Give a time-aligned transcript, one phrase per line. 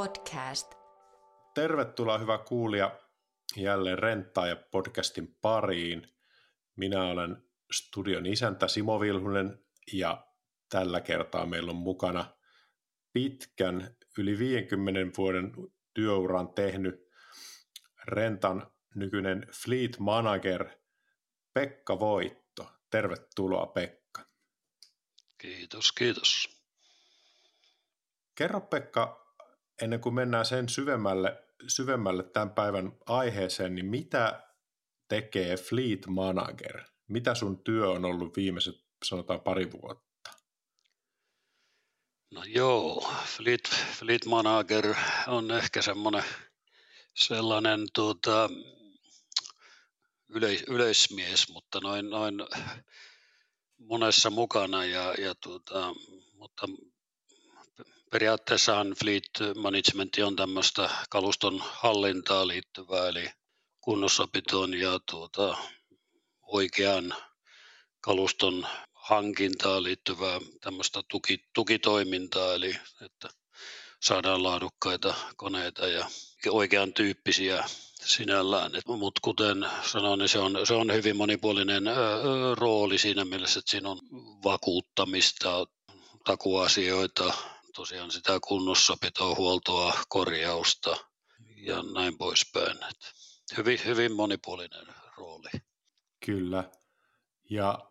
[0.00, 0.74] podcast.
[1.54, 3.00] Tervetuloa hyvä kuulija
[3.56, 3.98] jälleen
[4.48, 6.08] ja podcastin pariin.
[6.76, 10.26] Minä olen studion isäntä Simo Vilhunen ja
[10.68, 12.36] tällä kertaa meillä on mukana
[13.12, 15.52] pitkän yli 50 vuoden
[15.94, 16.94] työuran tehnyt
[18.04, 20.70] Rentan nykyinen fleet manager
[21.54, 22.70] Pekka Voitto.
[22.90, 24.26] Tervetuloa Pekka.
[25.38, 26.60] Kiitos, kiitos.
[28.34, 29.29] Kerro Pekka,
[29.82, 34.42] ennen kuin mennään sen syvemmälle, syvemmälle tämän päivän aiheeseen, niin mitä
[35.08, 36.80] tekee Fleet Manager?
[37.08, 38.74] Mitä sun työ on ollut viimeiset,
[39.04, 40.30] sanotaan pari vuotta?
[42.30, 44.94] No joo, Fleet, Fleet Manager
[45.26, 46.24] on ehkä semmoinen
[47.14, 48.48] sellainen tuota,
[50.28, 52.34] yleis, yleismies, mutta noin, noin
[53.78, 55.94] monessa mukana ja, ja tuota,
[56.32, 56.66] mutta
[58.10, 63.30] periaatteessahan fleet management on tämmöistä kaluston hallintaa liittyvää, eli
[63.80, 65.56] kunnossapitoon ja tuota,
[66.42, 67.14] oikean
[68.00, 73.28] kaluston hankintaan liittyvää tämmöistä tuki, tukitoimintaa, eli että
[74.02, 76.06] saadaan laadukkaita koneita ja
[76.48, 77.64] oikean tyyppisiä
[78.04, 78.72] sinällään.
[78.86, 81.94] Mutta kuten sanoin, niin se on, se on hyvin monipuolinen ö,
[82.54, 83.98] rooli siinä mielessä, että siinä on
[84.44, 85.66] vakuuttamista,
[86.24, 87.34] takuasioita,
[87.74, 90.96] tosiaan sitä kunnossapitoa, huoltoa, korjausta
[91.56, 92.76] ja näin poispäin.
[92.76, 92.96] Et
[93.56, 95.50] hyvin, hyvin monipuolinen rooli.
[96.26, 96.70] Kyllä.
[97.50, 97.90] Ja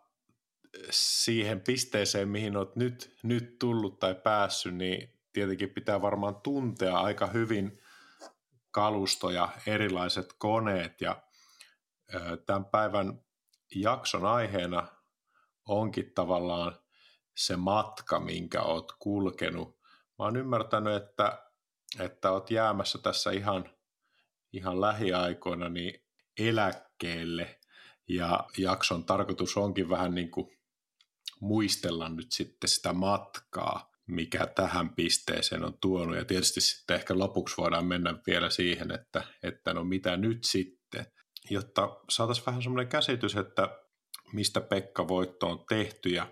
[0.90, 7.28] siihen pisteeseen, mihin olet nyt, nyt tullut tai päässyt, niin tietenkin pitää varmaan tuntea aika
[7.28, 7.82] hyvin
[8.72, 11.02] kalusto ja erilaiset koneet.
[11.02, 11.24] Ja
[12.46, 13.22] tämän päivän
[13.76, 14.88] jakson aiheena
[15.66, 16.80] onkin tavallaan
[17.40, 19.80] se matka, minkä oot kulkenut.
[20.20, 21.44] Mä oon ymmärtänyt, että,
[22.00, 23.70] että oot jäämässä tässä ihan,
[24.54, 26.06] ihan lähiaikoina niin
[26.40, 27.60] eläkkeelle
[28.08, 30.58] ja jakson tarkoitus onkin vähän niin kuin
[31.42, 36.16] muistella nyt sitten sitä matkaa, mikä tähän pisteeseen on tuonut.
[36.16, 41.06] Ja tietysti sitten ehkä lopuksi voidaan mennä vielä siihen, että, että no mitä nyt sitten,
[41.50, 43.80] jotta saataisiin vähän semmoinen käsitys, että
[44.34, 46.28] mistä Pekka Voitto on tehty ja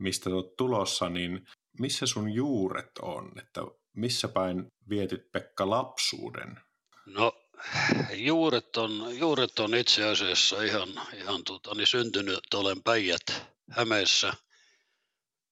[0.00, 1.46] mistä olet tulossa, niin
[1.78, 3.32] missä sun juuret on?
[3.38, 3.60] Että
[3.92, 6.60] missä päin vietit Pekka lapsuuden?
[7.06, 7.32] No
[8.14, 14.32] juuret on, juuret on itse asiassa ihan, ihan tuota, niin syntynyt, olen Päijät Hämeessä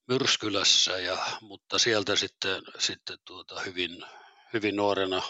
[0.09, 4.05] Myrskylässä, ja, mutta sieltä sitten, sitten tuota, hyvin,
[4.53, 5.23] hyvin nuorena,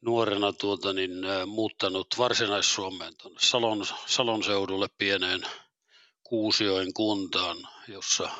[0.00, 1.10] nuorena tuota, niin,
[1.46, 5.40] muuttanut Varsinais-Suomeen Salon, Salon seudulle pieneen
[6.28, 8.30] Kuusioin kuntaan, jossa,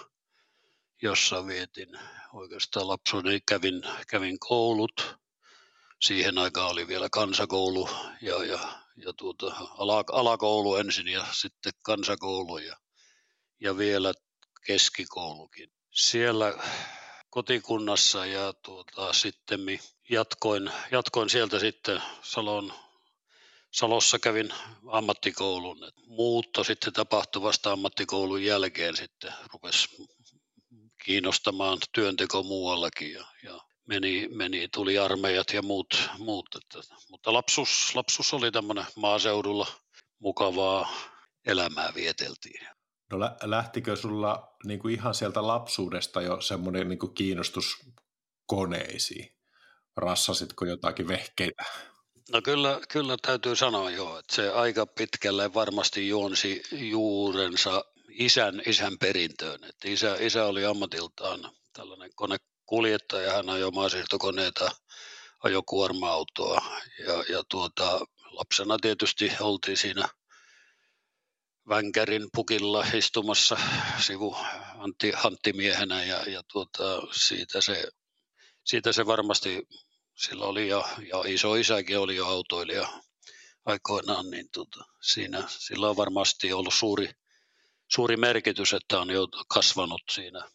[1.02, 1.98] jossa vietin
[2.32, 5.16] oikeastaan lapsuuden kävin, kävin koulut.
[6.02, 7.88] Siihen aikaan oli vielä kansakoulu
[8.22, 8.58] ja, ja,
[8.96, 9.46] ja tuota,
[9.78, 12.76] ala, alakoulu ensin ja sitten kansakoulu ja,
[13.60, 14.12] ja vielä
[14.66, 15.72] keskikoulukin.
[15.91, 16.54] Siellä
[17.30, 19.60] kotikunnassa ja tuota, sitten
[20.10, 22.72] jatkoin, jatkoin sieltä sitten Salon
[23.76, 24.48] Salossa kävin
[24.88, 25.78] ammattikoulun.
[26.06, 29.88] Muutto sitten tapahtui vasta ammattikoulun jälkeen sitten rupesi
[31.04, 37.94] kiinnostamaan työnteko muuallakin ja, ja meni, meni, tuli armeijat ja muut, muut että, mutta lapsus,
[37.94, 39.66] lapsus oli tämmöinen maaseudulla
[40.19, 40.91] mukavaa
[41.47, 42.69] elämää vieteltiin.
[43.12, 47.76] No lähtikö sulla niin kuin ihan sieltä lapsuudesta jo semmoinen niin kiinnostus
[48.47, 49.37] koneisiin?
[49.97, 51.64] Rassasitko jotakin vehkeitä?
[52.32, 58.98] No kyllä, kyllä täytyy sanoa jo, että se aika pitkälle varmasti juonsi juurensa isän, isän
[58.98, 59.64] perintöön.
[59.64, 64.70] Että isä, isä oli ammatiltaan tällainen konekuljettaja, hän ajoi maasiirtokoneita,
[65.42, 66.60] ajoi kuorma-autoa
[67.06, 68.00] ja, ja tuota,
[68.31, 70.08] lapsena tietysti oltiin siinä
[71.69, 73.56] Vänkärin pukilla istumassa
[73.99, 74.37] sivu
[74.78, 77.88] Antti, Hanttimiehenä ja, ja tuota, siitä, se,
[78.64, 79.69] siitä se varmasti
[80.16, 82.88] sillä oli jo, ja iso isäkin oli jo autoilija
[83.64, 87.10] aikoinaan, niin tuota, siinä, sillä on varmasti ollut suuri,
[87.88, 90.48] suuri merkitys, että on jo kasvanut siinä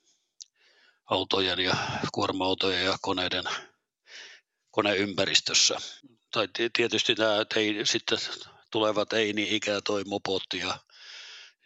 [1.05, 1.75] autojen ja
[2.13, 3.45] kuorma-autojen ja koneiden
[4.71, 5.77] koneympäristössä.
[6.31, 8.17] Tai tietysti nämä ei, sitten
[8.71, 10.77] tulevat ei-niin toi mopotti ja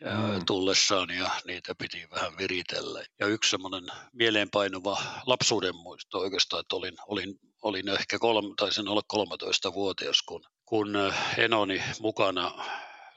[0.02, 0.46] mm.
[0.46, 3.06] tullessaan ja niitä piti vähän viritellä.
[3.20, 9.02] Ja yksi semmoinen mieleenpainuva lapsuuden muisto oikeastaan, että olin, olin, olin ehkä kolme, taisin olla
[9.14, 10.94] 13-vuotias, kun, kun
[11.38, 12.66] Enoni mukana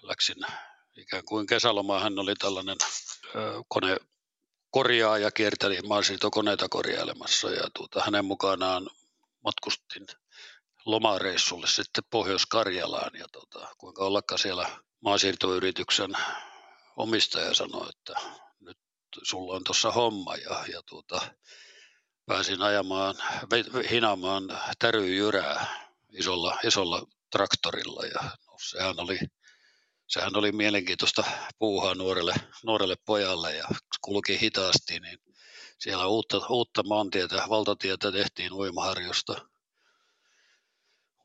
[0.02, 0.36] läksin
[0.96, 2.02] ikään kuin kesälomaan.
[2.02, 2.76] Hän oli tällainen
[3.34, 3.96] ö, kone,
[4.70, 8.90] korjaaja kierteli maansiirtokoneita korjailemassa ja tuota, hänen mukanaan
[9.44, 10.06] matkustin
[10.84, 14.68] lomareissulle sitten Pohjois-Karjalaan ja tuota, kuinka ollakaan siellä
[15.00, 16.10] maansiirtoyrityksen
[16.96, 18.20] omistaja sanoi, että
[18.60, 18.78] nyt
[19.22, 21.20] sulla on tuossa homma ja, ja tuota,
[22.28, 23.14] pääsin ajamaan,
[23.90, 24.44] hinaamaan
[24.78, 25.66] täryjyrää
[26.12, 29.18] isolla, isolla traktorilla ja no, sehän oli
[30.08, 31.24] sehän oli mielenkiintoista
[31.58, 32.34] puuhaa nuorelle,
[32.64, 33.64] nuorelle pojalle ja
[34.00, 35.18] kulki hitaasti, niin
[35.78, 39.48] siellä uutta, uutta maantietä, valtatietä tehtiin uimaharjosta.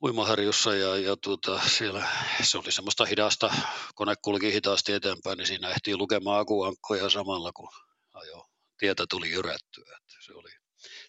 [0.03, 2.07] Uimaharjussa ja, ja tuota, siellä
[2.41, 3.53] se oli semmoista hidasta,
[3.95, 7.69] kone kulki hitaasti eteenpäin, niin siinä ehtii lukemaan akuankkoja samalla kun
[8.13, 9.99] ajo, tietä tuli jyrättyä.
[10.25, 10.51] Se oli,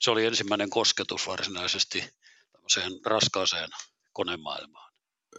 [0.05, 2.11] se oli ensimmäinen kosketus varsinaisesti
[2.53, 3.71] tämmöiseen raskaaseen
[4.13, 4.93] konemaailmaan.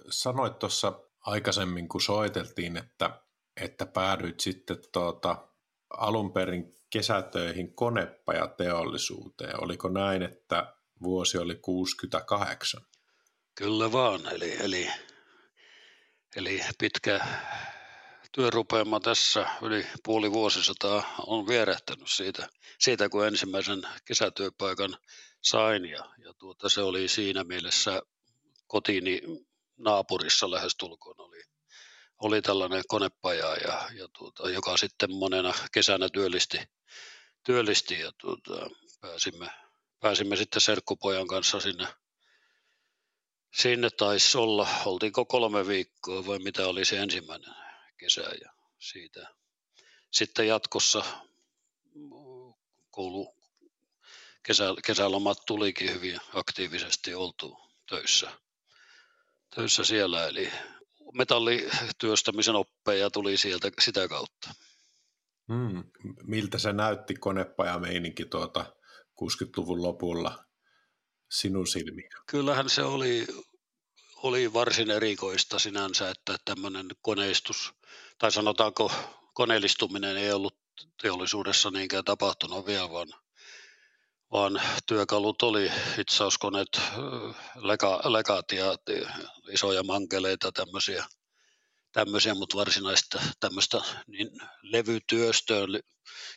[0.10, 3.22] Sanoit tuossa aikaisemmin, kun soiteltiin, että,
[3.62, 5.48] että päädyit sitten tuota,
[5.90, 9.64] alun perin kesätöihin konepajateollisuuteen.
[9.64, 10.74] Oliko näin, että
[11.04, 12.82] vuosi oli 68?
[13.56, 14.90] Kyllä vaan, eli, eli,
[16.36, 17.26] eli pitkä
[18.36, 22.48] työrupeama tässä yli puoli vuosisataa on vierähtänyt siitä,
[22.80, 24.98] siitä kun ensimmäisen kesätyöpaikan
[25.42, 25.86] sain.
[25.86, 28.02] Ja, ja tuota, se oli siinä mielessä
[28.68, 29.22] kotiini
[29.78, 31.44] naapurissa lähestulkoon oli,
[32.22, 36.58] oli tällainen konepaja, ja, ja tuota, joka sitten monena kesänä työllisti,
[37.46, 38.70] työllisti ja tuota,
[39.02, 39.50] pääsimme,
[40.00, 41.88] pääsimme sitten serkkupojan kanssa sinne,
[43.54, 47.65] sinne taisi olla, oltiinko kolme viikkoa vai mitä oli se ensimmäinen
[47.98, 49.36] kesä ja siitä
[50.12, 51.04] sitten jatkossa
[52.92, 53.36] koulu,
[54.44, 57.58] kesä, kesälomat tulikin hyvin aktiivisesti oltu
[57.90, 58.32] töissä
[59.56, 60.52] töissä siellä, eli
[61.14, 64.54] metallityöstämisen oppeja tuli sieltä sitä kautta.
[65.54, 65.84] Hmm.
[66.24, 68.76] Miltä se näytti konepajameininki tuota
[69.22, 70.46] 60-luvun lopulla
[71.32, 72.10] sinun silmiin?
[72.28, 73.28] Kyllähän se oli,
[74.16, 77.74] oli varsin erikoista sinänsä, että tämmöinen koneistus,
[78.18, 78.92] tai sanotaanko
[79.34, 80.58] koneellistuminen ei ollut
[81.02, 83.08] teollisuudessa niinkään tapahtunut vielä, vaan
[84.32, 86.82] vaan työkalut oli hitsauskoneet,
[87.56, 88.66] leka, lekat ja
[89.52, 91.06] isoja mankeleita, tämmöisiä,
[91.92, 94.30] tämmöisiä mutta varsinaista tämmöistä niin
[94.62, 95.70] levytyöstöön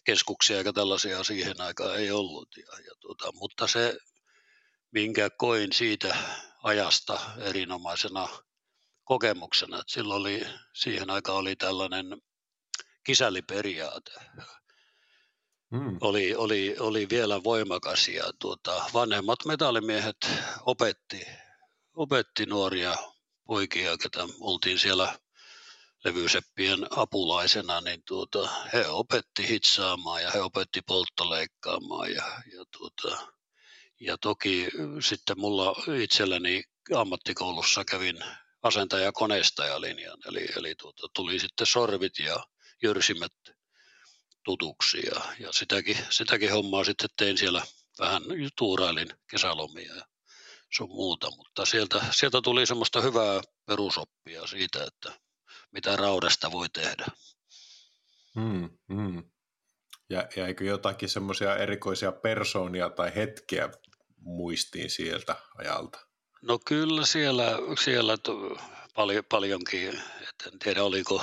[0.04, 2.48] keskuksia eikä tällaisia siihen aikaan ei ollut.
[2.56, 3.98] Ja, ja tuota, mutta se,
[4.90, 6.16] minkä koin siitä
[6.62, 8.28] ajasta erinomaisena
[9.08, 12.22] kokemuksena, että silloin oli, siihen aikaan oli tällainen
[13.04, 14.12] kisälliperiaate
[15.70, 15.98] mm.
[16.00, 20.16] oli, oli, oli vielä voimakas ja tuota, vanhemmat metallimiehet
[20.66, 21.26] opetti,
[21.96, 22.96] opetti nuoria
[23.46, 25.18] poikia, ketä oltiin siellä
[26.04, 33.26] levyseppien apulaisena, niin tuota, he opetti hitsaamaan ja he opetti polttoleikkaamaan ja, ja, tuota,
[34.00, 34.68] ja toki
[35.00, 36.64] sitten mulla itselläni
[36.96, 38.18] ammattikoulussa kävin
[38.68, 39.12] asentaja
[39.80, 42.44] linjan, eli, eli tuota, tuli sitten sorvit ja
[42.82, 43.32] jyrsimet
[44.44, 47.62] tutuksi ja, ja sitäkin, sitäkin hommaa sitten tein siellä
[47.98, 48.22] vähän
[48.58, 50.04] tuurailin kesälomia ja
[50.76, 55.20] sun muuta, mutta sieltä, sieltä tuli semmoista hyvää perusoppia siitä, että
[55.72, 57.06] mitä raudasta voi tehdä.
[58.34, 59.30] Hmm, hmm.
[60.10, 63.68] Ja jäikö jotakin semmoisia erikoisia persoonia tai hetkiä
[64.16, 66.07] muistiin sieltä ajalta?
[66.42, 67.44] No kyllä siellä,
[67.84, 68.16] siellä
[68.94, 71.22] paljon, paljonkin, et en tiedä oliko,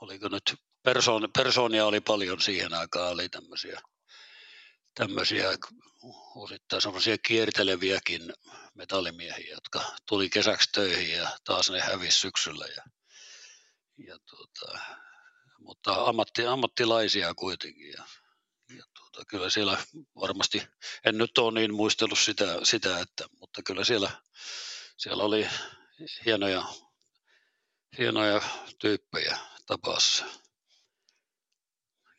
[0.00, 3.80] oliko nyt persoon, persoonia oli paljon siihen aikaan, oli tämmöisiä,
[4.94, 5.48] tämmöisiä
[6.36, 8.32] osittain semmoisia kierteleviäkin
[8.74, 12.66] metallimiehiä, jotka tuli kesäksi töihin ja taas ne hävisi syksyllä.
[12.66, 12.82] Ja,
[14.06, 14.78] ja tuota,
[15.58, 17.92] mutta ammatti, ammattilaisia kuitenkin.
[17.92, 18.04] Ja,
[19.18, 19.78] tuota, kyllä siellä
[20.20, 20.62] varmasti,
[21.04, 24.10] en nyt ole niin muistellut sitä, sitä että, mutta kyllä siellä,
[24.96, 25.48] siellä oli
[26.24, 26.64] hienoja,
[27.98, 28.40] hienoja
[28.80, 30.24] tyyppejä tapassa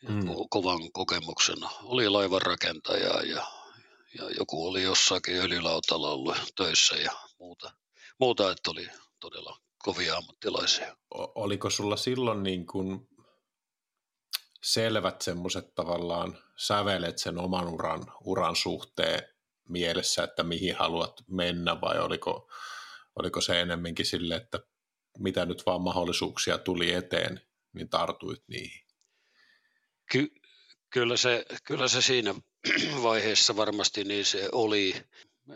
[0.09, 0.25] mm.
[0.49, 1.57] kovan kokemuksen.
[1.83, 3.47] Oli laivanrakentaja ja,
[4.17, 7.71] ja joku oli jossakin öljylautalla ollut töissä ja muuta,
[8.19, 8.89] muuta että oli
[9.19, 10.97] todella kovia ammattilaisia.
[11.15, 13.08] O- oliko sulla silloin niin kuin
[14.63, 19.21] selvät semmoiset tavallaan sävelet sen oman uran, uran suhteen
[19.69, 22.51] mielessä, että mihin haluat mennä vai oliko,
[23.15, 24.59] oliko se enemmänkin sille, että
[25.17, 27.41] mitä nyt vaan mahdollisuuksia tuli eteen,
[27.73, 28.85] niin tartuit niihin?
[30.11, 30.33] Ky-
[30.89, 32.35] kyllä, se, kyllä se siinä
[33.03, 34.95] vaiheessa varmasti niin se oli,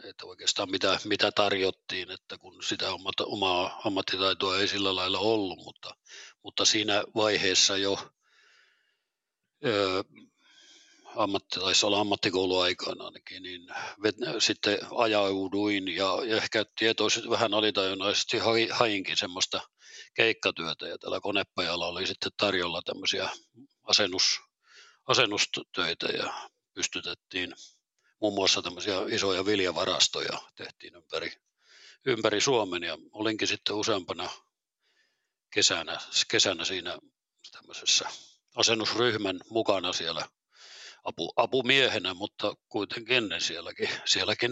[0.03, 2.85] että oikeastaan mitä, mitä tarjottiin, että kun sitä
[3.25, 5.95] omaa ammattitaitoa ei sillä lailla ollut, mutta,
[6.43, 7.99] mutta siinä vaiheessa jo
[9.65, 10.03] ö,
[11.15, 13.67] ammatti, taisi olla ammattikouluaikana ainakin, niin
[14.39, 18.37] sitten ajauduin ja, ehkä tietoisesti vähän alitajunaisesti
[18.71, 19.61] hainkin semmoista
[20.13, 23.29] keikkatyötä ja tällä konepajalla oli sitten tarjolla tämmöisiä
[23.83, 24.41] asennus,
[25.07, 26.33] asennustöitä ja
[26.73, 27.55] pystytettiin
[28.21, 31.31] muun muassa tämmöisiä isoja viljavarastoja tehtiin ympäri,
[32.05, 34.29] ympäri Suomen ja olinkin sitten useampana
[35.53, 36.97] kesänä, kesänä siinä
[37.51, 38.09] tämmöisessä
[38.55, 40.27] asennusryhmän mukana siellä
[41.03, 44.51] apu, apumiehenä, mutta kuitenkin ennen sielläkin, sielläkin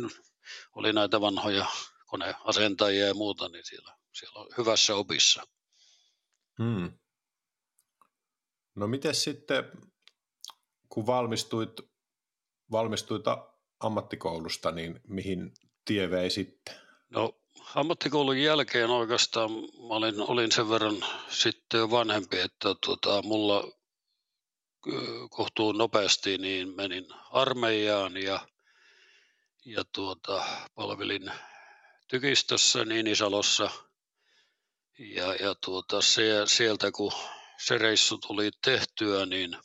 [0.75, 1.65] oli näitä vanhoja
[2.05, 5.47] koneasentajia ja muuta, niin siellä, siellä on hyvässä opissa.
[6.57, 6.93] Hmm.
[8.75, 9.63] No miten sitten,
[10.89, 11.71] kun valmistuit,
[12.71, 13.25] valmistuit
[13.79, 15.53] ammattikoulusta, niin mihin
[15.85, 16.75] tie vei sitten?
[17.09, 17.41] No
[17.75, 23.80] ammattikoulun jälkeen oikeastaan mä olin, olin sen verran sitten jo vanhempi, että tuota, mulla
[25.29, 28.47] kohtuun nopeasti niin menin armeijaan ja,
[29.65, 30.45] ja tuota,
[30.75, 31.31] palvelin
[32.07, 33.69] tykistössä Niinisalossa.
[34.99, 37.11] Ja, ja tuota, se, sieltä kun
[37.65, 39.57] se reissu tuli tehtyä, niin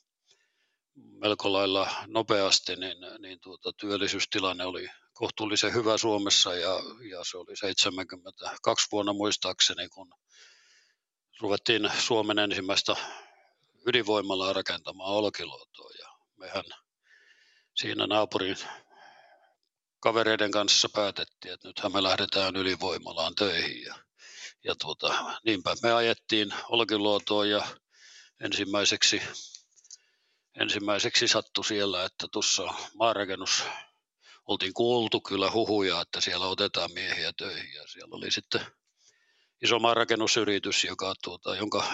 [0.95, 6.75] melko lailla nopeasti, niin, niin tuota, työllisyystilanne oli kohtuullisen hyvä Suomessa ja,
[7.11, 10.15] ja se oli 72 vuonna muistaakseni, kun
[11.41, 12.97] ruvettiin Suomen ensimmäistä
[13.87, 16.65] ydinvoimalaa rakentamaan Olkiluotoon ja mehän
[17.77, 18.57] siinä naapurin
[20.01, 23.95] kavereiden kanssa päätettiin, että nythän me lähdetään ydinvoimalaan töihin ja,
[24.65, 27.67] ja tuota, niinpä me ajettiin Olkiluotoon ja
[28.41, 29.23] ensimmäiseksi,
[30.61, 33.65] ensimmäiseksi sattui siellä, että tuossa maanrakennus
[34.47, 38.67] oltiin kuultu kyllä huhuja, että siellä otetaan miehiä töihin ja siellä oli sitten
[39.63, 41.85] iso maanrakennusyritys, joka, tuota, jonka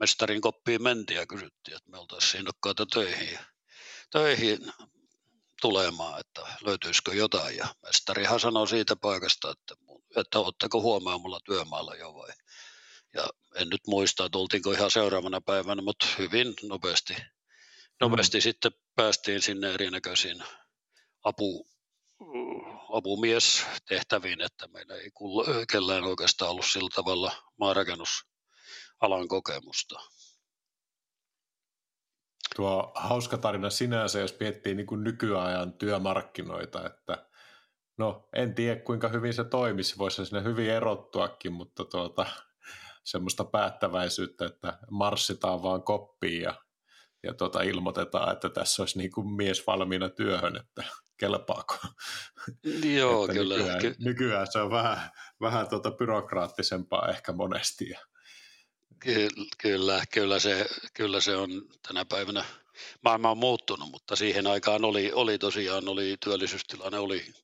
[0.00, 3.38] mestarin koppiin mentiin ja kysyttiin, että me oltaisiin innokkaita töihin,
[4.10, 4.72] töihin
[5.60, 7.56] tulemaan, että löytyisikö jotain.
[7.56, 9.74] Ja mestarihan sanoi siitä paikasta, että,
[10.16, 12.30] että oletteko huomaa mulla työmaalla jo vai.
[13.14, 17.16] Ja en nyt muista, että oltiinko ihan seuraavana päivänä, mutta hyvin nopeasti,
[18.00, 18.42] nopeasti mm.
[18.42, 20.44] sitten päästiin sinne erinäköisiin
[21.22, 21.68] apu,
[22.92, 25.10] apumies tehtäviin, että meillä ei
[25.72, 27.32] kellään oikeastaan ollut sillä tavalla
[29.08, 30.00] maanrakennusalan kokemusta.
[32.56, 37.26] Tuo hauska tarina sinänsä, jos miettii niin kuin nykyajan työmarkkinoita, että
[37.98, 42.26] no en tiedä kuinka hyvin se toimisi, voisi sinne hyvin erottuakin, mutta tuota,
[43.04, 46.54] semmoista päättäväisyyttä, että marssitaan vaan koppiin ja,
[47.22, 50.84] ja tuota, ilmoitetaan, että tässä olisi niin kuin mies valmiina työhön, että
[51.16, 51.76] kelpaako.
[52.96, 53.56] Joo, että kyllä.
[53.56, 57.94] Nykyään, ky- nykyään se on vähän, vähän tuota byrokraattisempaa ehkä monesti.
[59.00, 61.50] Ky- kyllä, kyllä, se, kyllä se on
[61.88, 62.44] tänä päivänä.
[63.04, 67.34] Maailma on muuttunut, mutta siihen aikaan oli, oli tosiaan, oli työllisyystilanne oli,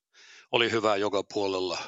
[0.53, 1.79] oli hyvä joka puolella,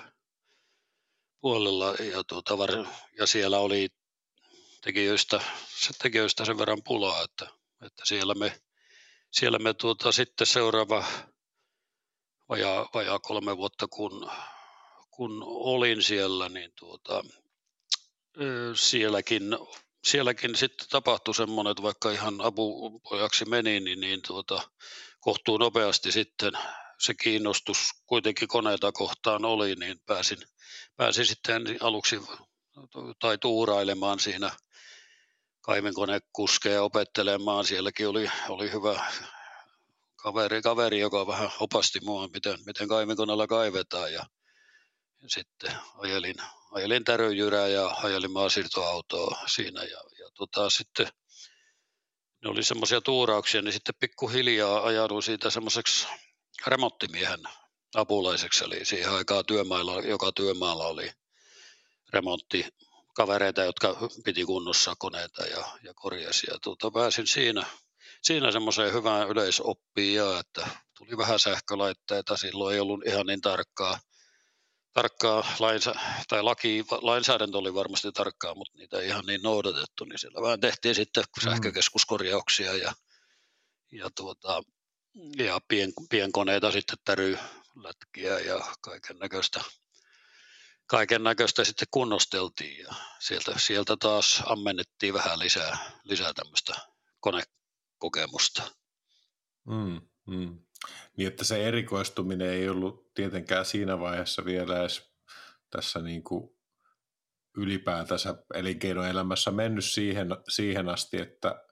[1.40, 2.70] puolella ja, tuota, var,
[3.18, 3.88] ja siellä oli
[4.80, 5.40] tekijöistä,
[6.02, 7.48] tekijöistä sen verran pulaa, että,
[7.86, 8.60] että siellä me,
[9.30, 11.04] siellä me tuota, sitten seuraava
[12.48, 14.30] vajaa, vajaa kolme vuotta, kun,
[15.10, 17.24] kun olin siellä, niin tuota,
[18.74, 19.42] sielläkin,
[20.04, 24.62] sielläkin sitten tapahtui semmoinen, että vaikka ihan apupojaksi meni, niin, niin tuota,
[25.20, 26.52] kohtuu nopeasti sitten
[26.98, 30.38] se kiinnostus kuitenkin koneita kohtaan oli, niin pääsin,
[30.96, 32.20] pääsin sitten aluksi
[33.20, 34.50] tai tuurailemaan siinä
[35.60, 37.64] kaivinkonekuskeja opettelemaan.
[37.64, 39.04] Sielläkin oli, oli hyvä
[40.16, 44.12] kaveri, kaveri, joka vähän opasti mua, miten, miten kaivinkoneella kaivetaan.
[44.12, 44.26] Ja,
[45.22, 46.36] ja sitten ajelin,
[46.72, 49.82] ajelin täröjyrää ja ajelin maasiirtoautoa siinä.
[49.82, 51.08] Ja, ja tota, sitten
[52.44, 56.06] ne oli semmoisia tuurauksia, niin sitten pikkuhiljaa ajauduin siitä semmoiseksi
[56.66, 57.40] remonttimiehen
[57.94, 58.64] apulaiseksi.
[58.64, 61.10] Eli siihen aikaan työmailla, joka työmaalla oli
[62.12, 62.66] remontti
[63.14, 66.46] kavereita, jotka piti kunnossa koneita ja, ja korjasi.
[66.50, 67.66] Ja tuota, pääsin siinä
[68.22, 73.98] siinä semmoiseen hyvään yleisoppiin ja että tuli vähän sähkölaitteita, silloin ei ollut ihan niin tarkkaa,
[74.92, 75.94] tarkkaa lainsä,
[76.28, 80.60] tai laki, lainsäädäntö oli varmasti tarkkaa, mutta niitä ei ihan niin noudatettu, niin siellä vähän
[80.60, 81.50] tehtiin sitten mm.
[81.50, 82.92] sähkökeskuskorjauksia ja,
[83.92, 84.62] ja, tuota,
[85.38, 89.60] ja pien, pienkoneita sitten tärylätkiä ja kaiken näköistä
[90.86, 96.74] kaiken näköistä sitten kunnosteltiin ja sieltä, sieltä taas ammennettiin vähän lisää, lisää tämmöistä
[97.20, 97.42] kone,
[97.98, 98.62] kokemusta.
[99.66, 100.58] Mm, mm.
[101.16, 105.12] Niin, että se erikoistuminen ei ollut tietenkään siinä vaiheessa vielä edes
[105.70, 106.50] tässä niin kuin
[107.56, 111.64] ylipäätänsä elinkeinoelämässä mennyt siihen, siihen asti, että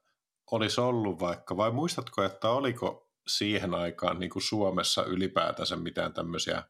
[0.50, 6.62] olisi ollut vaikka, vai muistatko, että oliko siihen aikaan niin kuin Suomessa ylipäätänsä mitään tämmöisiä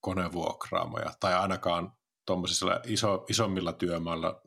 [0.00, 1.92] konevuokraamoja, tai ainakaan
[2.26, 4.40] tuommoisilla iso, isommilla työmailla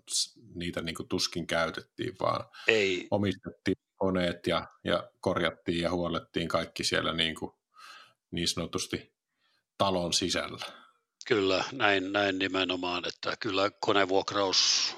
[0.55, 3.07] niitä niin kuin tuskin käytettiin, vaan Ei.
[3.11, 7.51] omistettiin koneet ja, ja korjattiin ja huolettiin kaikki siellä niin, kuin,
[8.31, 9.13] niin sanotusti
[9.77, 10.65] talon sisällä.
[11.27, 14.93] Kyllä, näin, näin nimenomaan, että kyllä konevuokraus,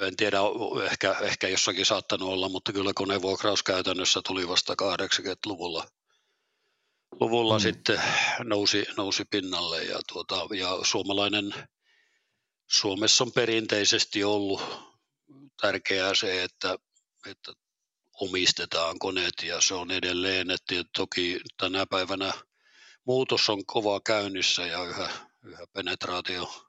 [0.00, 0.38] en tiedä,
[0.90, 5.86] ehkä, ehkä jossakin saattanut olla, mutta kyllä konevuokraus käytännössä tuli vasta 80-luvulla
[7.20, 7.62] luvulla mm.
[7.62, 8.02] sitten
[8.44, 11.54] nousi, nousi pinnalle ja, tuota, ja suomalainen,
[12.66, 14.62] Suomessa on perinteisesti ollut
[15.60, 16.76] tärkeää se, että,
[17.26, 17.52] että
[18.20, 22.32] omistetaan koneet ja se on edelleen, että toki tänä päivänä
[23.04, 25.08] muutos on kova käynnissä ja yhä,
[25.44, 26.66] yhä penetraatio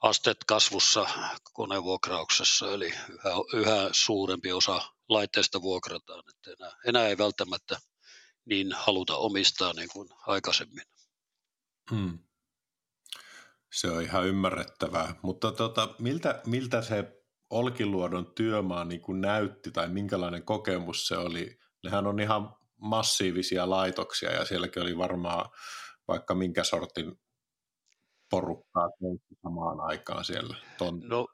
[0.00, 1.06] astet kasvussa
[1.52, 7.78] konevuokrauksessa, eli yhä, yhä suurempi osa laitteista vuokrataan, että enää, enää ei välttämättä
[8.44, 10.84] niin haluta omistaa niin kuin aikaisemmin.
[11.90, 12.18] Hmm.
[13.72, 19.88] Se on ihan ymmärrettävää, mutta tota, miltä, miltä se Olkiluodon työmaa niin kuin näytti tai
[19.88, 21.58] minkälainen kokemus se oli?
[21.84, 25.50] Nehän on ihan massiivisia laitoksia ja sielläkin oli varmaan
[26.08, 27.18] vaikka minkä sortin
[28.30, 28.88] porukkaa
[29.42, 30.56] samaan aikaan siellä.
[30.78, 31.00] Ton...
[31.04, 31.26] No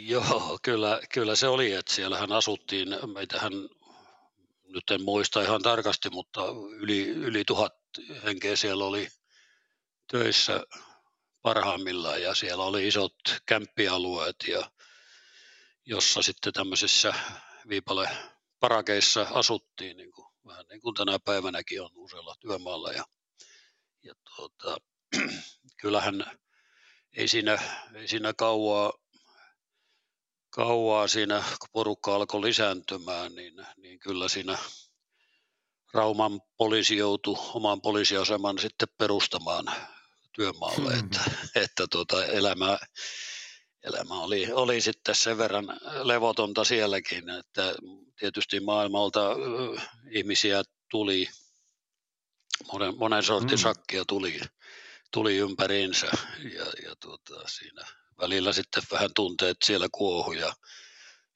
[0.00, 3.52] joo, kyllä, kyllä se oli, että siellähän asuttiin, meitähän
[4.64, 7.74] nyt en muista ihan tarkasti, mutta yli, yli tuhat
[8.24, 9.08] henkeä siellä oli
[10.12, 10.60] töissä
[11.42, 13.14] parhaimmillaan ja siellä oli isot
[13.46, 14.70] kämppialueet ja
[15.88, 17.14] jossa sitten tämmöisissä
[17.68, 18.08] viipale
[18.60, 23.04] parakeissa asuttiin niin kuin, vähän niin kuin tänä päivänäkin on usealla työmaalla ja,
[24.02, 24.76] ja tuota,
[25.80, 26.38] kyllähän
[27.16, 27.58] ei siinä,
[27.94, 28.92] ei siinä kauaa
[30.50, 34.58] kauaa siinä, kun porukka alkoi lisääntymään, niin, niin kyllä siinä
[35.94, 39.64] Rauman poliisi joutui oman poliisiaseman sitten perustamaan
[40.32, 41.04] työmaalle, hmm.
[41.04, 41.20] että,
[41.54, 42.78] että tuota, elämä,
[43.84, 47.74] elämä oli, oli sitten sen verran levotonta sielläkin, että
[48.18, 49.20] tietysti maailmalta
[50.10, 51.28] ihmisiä tuli,
[52.72, 53.62] monen, monen sortin mm.
[53.62, 54.40] sakkia tuli,
[55.12, 56.06] tuli ympäriinsä
[56.54, 57.82] ja, ja tuota, siinä
[58.20, 60.54] välillä sitten vähän tunteet siellä kuohu ja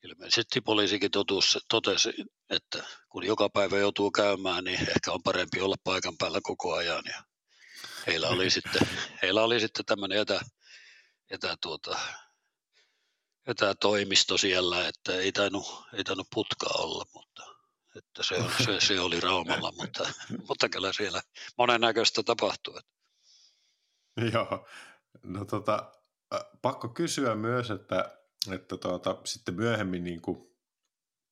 [0.05, 2.12] ilmeisesti poliisikin totuus, totesi,
[2.50, 7.02] että kun joka päivä joutuu käymään, niin ehkä on parempi olla paikan päällä koko ajan
[7.07, 7.22] ja
[8.07, 8.88] heillä oli sitten,
[9.22, 10.40] heillä oli sitten tämmöinen etä,
[11.31, 11.98] etä tuota,
[13.46, 17.42] etätoimisto siellä, että ei tainnut, ei tainnut putkaa olla, mutta
[17.96, 20.12] että se, se, se oli Raumalla, mutta,
[20.48, 21.22] mutta kyllä siellä
[21.59, 22.81] monennäköistä tapahtui.
[24.33, 24.68] Joo,
[25.22, 25.92] no tota,
[26.62, 28.18] pakko kysyä myös, että,
[28.52, 30.52] että tuota, sitten myöhemmin niin kuin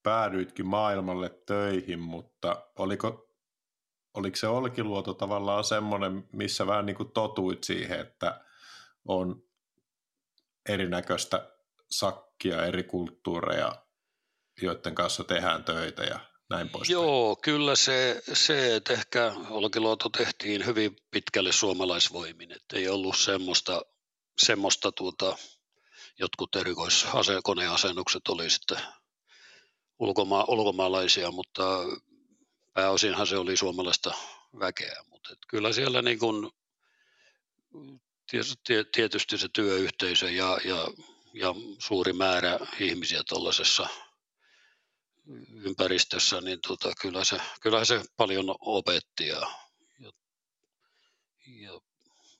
[0.03, 3.37] päädyitkin maailmalle töihin, mutta oliko,
[4.15, 8.45] oliko se Olkiluoto tavallaan semmoinen, missä vähän niin kuin totuit siihen, että
[9.05, 9.43] on
[10.69, 11.50] erinäköistä
[11.91, 13.73] sakkia, eri kulttuureja,
[14.63, 16.91] joiden kanssa tehdään töitä ja näin pois.
[16.91, 23.83] Joo, kyllä se, se, että ehkä Olkiluoto tehtiin hyvin pitkälle suomalaisvoimin, että ei ollut semmoista
[24.47, 25.37] semmoista tuota,
[26.19, 28.79] jotkut erikoiskoneasennukset oli sitten
[29.99, 31.63] ulkoma- ulkomaalaisia, mutta
[32.73, 34.15] pääosinhan se oli suomalaista
[34.59, 34.97] väkeä.
[35.09, 36.51] Mutta kyllä siellä niin kuin,
[38.93, 40.89] tietysti se työyhteisö ja, ja,
[41.35, 43.89] ja suuri määrä ihmisiä tuollaisessa
[45.53, 49.53] ympäristössä, niin tota, kyllä, se, kyllä se paljon opetti ja,
[49.99, 50.13] ja,
[51.47, 51.81] ja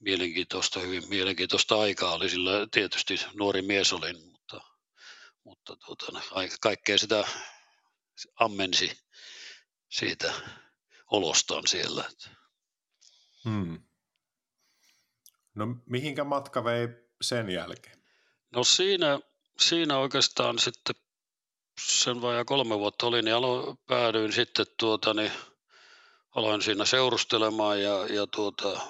[0.01, 4.61] mielenkiintoista, hyvin mielenkiintoista aikaa oli sillä tietysti nuori mies olin, mutta,
[5.45, 6.21] mutta tuota,
[6.61, 7.25] kaikkea sitä
[8.37, 8.99] ammensi
[9.89, 10.33] siitä
[11.11, 12.11] olostaan siellä.
[13.45, 13.83] Hmm.
[15.55, 16.89] No mihinkä matka vei
[17.23, 18.00] sen jälkeen?
[18.51, 19.21] No siinä,
[19.61, 20.95] siinä oikeastaan sitten
[21.81, 25.33] sen vajaa kolme vuotta oli, niin aloin, päädyin sitten tuota, niin
[26.35, 28.81] aloin siinä seurustelemaan ja, ja tuota,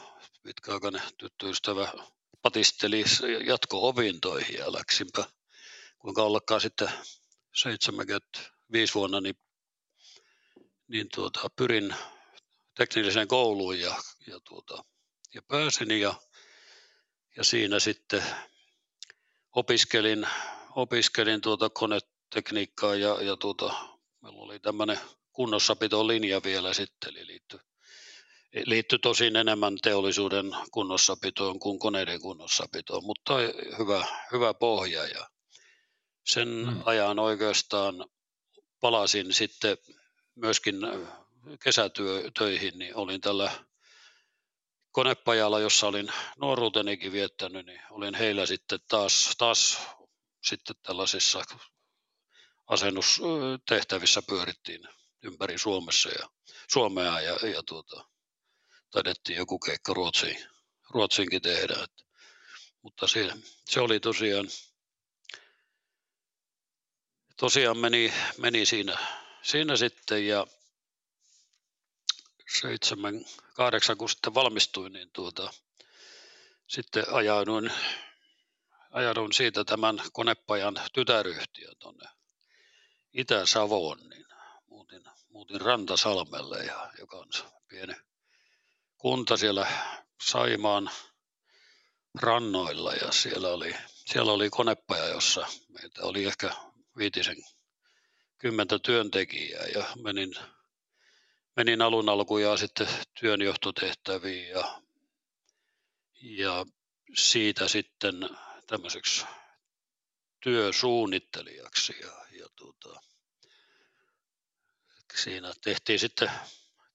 [0.43, 1.93] pitkäaikainen tyttöystävä
[2.43, 3.05] patisteli
[3.47, 5.25] jatko-opintoihin ja läksinpä
[5.99, 6.91] kuinka ollakaan sitten
[7.55, 9.37] 75 vuonna, niin,
[10.89, 11.95] niin tuota, pyrin
[12.77, 13.97] teknilliseen kouluun ja,
[14.27, 14.85] ja, tuota,
[15.35, 16.15] ja pääsin ja,
[17.37, 18.23] ja siinä sitten
[19.57, 20.27] opiskelin,
[20.77, 23.75] opiskelin tuota konetekniikkaa ja, ja tuota,
[24.23, 24.99] meillä oli tämmöinen
[25.33, 27.61] kunnossapitolinja vielä sitten, eli liittyi
[28.67, 33.35] liittyi tosin enemmän teollisuuden kunnossapitoon kuin koneiden kunnossapitoon, mutta
[33.79, 35.31] hyvä, hyvä pohja ja
[36.27, 36.83] sen hmm.
[36.85, 38.05] ajan oikeastaan
[38.81, 39.79] palasin sitten
[40.35, 40.77] myöskin
[41.65, 43.51] kesätöihin, niin olin tällä
[44.91, 49.79] konepajalla, jossa olin nuoruutenikin viettänyt, niin olin heillä sitten taas, taas
[50.45, 51.45] sitten tällaisissa
[52.67, 54.89] asennustehtävissä pyörittiin
[55.23, 56.31] ympäri Suomessa ja,
[56.73, 58.05] Suomea ja, ja tuota,
[58.91, 60.45] taidettiin joku keikka Ruotsiin,
[60.91, 61.75] Ruotsiinkin tehdä.
[61.85, 62.05] Että,
[62.83, 63.33] mutta se,
[63.65, 64.49] se oli tosiaan,
[67.37, 68.99] tosiaan meni, meni siinä,
[69.43, 70.47] siinä sitten ja
[72.61, 75.53] seitsemän, kahdeksan kun sitten valmistuin, niin tuota,
[76.67, 77.73] sitten ajauduin,
[78.91, 82.09] ajauduin siitä tämän konepajan tytäryhtiön tuonne
[83.13, 84.27] Itä-Savoon, niin
[84.67, 87.29] muutin, muutin Rantasalmelle, ja, joka on
[87.69, 87.95] pieni
[88.99, 89.67] kunta siellä
[90.23, 90.91] Saimaan
[92.15, 93.75] rannoilla ja siellä oli,
[94.13, 96.51] siellä oli konepaja, jossa meitä oli ehkä
[96.97, 97.37] viitisen
[98.39, 100.35] kymmentä työntekijää ja menin,
[101.57, 102.89] menin alun alkujaan sitten
[103.21, 104.83] työnjohtotehtäviin ja,
[106.21, 106.67] ja
[107.15, 108.29] siitä sitten
[108.67, 109.27] tämmöiseksi
[110.41, 113.01] työsuunnittelijaksi ja, ja tuota,
[115.17, 116.31] siinä tehtiin sitten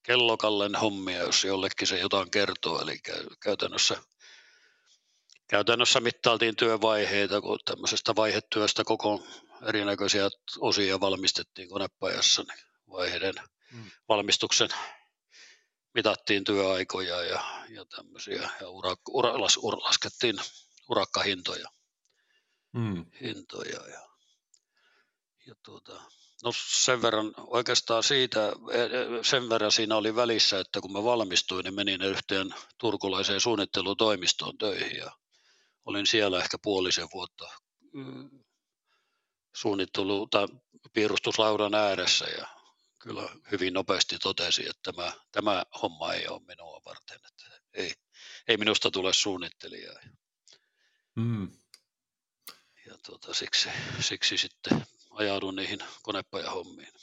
[0.03, 2.97] kellokallen hommia, jos jollekin se jotain kertoo, eli
[3.39, 3.97] käytännössä,
[5.47, 9.27] käytännössä mittailtiin työvaiheita, kun tämmöisestä vaihetyöstä koko
[9.67, 13.35] erinäköisiä osia valmistettiin konepajassa, niin vaiheiden
[13.75, 13.91] hmm.
[14.09, 14.69] valmistuksen
[15.93, 20.35] mitattiin työaikoja ja, ja tämmöisiä, ja ura, ura, las, ura, laskettiin
[20.89, 21.69] urakkahintoja.
[22.77, 23.05] Hmm.
[23.21, 24.09] Hintoja ja,
[25.47, 26.01] ja tuota,
[26.43, 31.03] No sen verran oikeastaan siitä, e, e, sen verran siinä oli välissä, että kun mä
[31.03, 35.11] valmistuin, niin menin yhteen turkulaiseen suunnittelutoimistoon töihin ja
[35.85, 37.49] olin siellä ehkä puolisen vuotta
[37.93, 38.29] mm,
[39.57, 40.47] suunnittelu- tai
[40.93, 42.47] piirustuslaudan ääressä ja
[43.07, 47.93] kyllä hyvin nopeasti totesi, että tämä, tämä homma ei ole minua varten, että ei,
[48.47, 49.99] ei minusta tule suunnittelijaa.
[51.15, 51.51] Mm.
[52.85, 56.93] Ja tuota, siksi, siksi sitten ajaudun niihin konepajahommiin.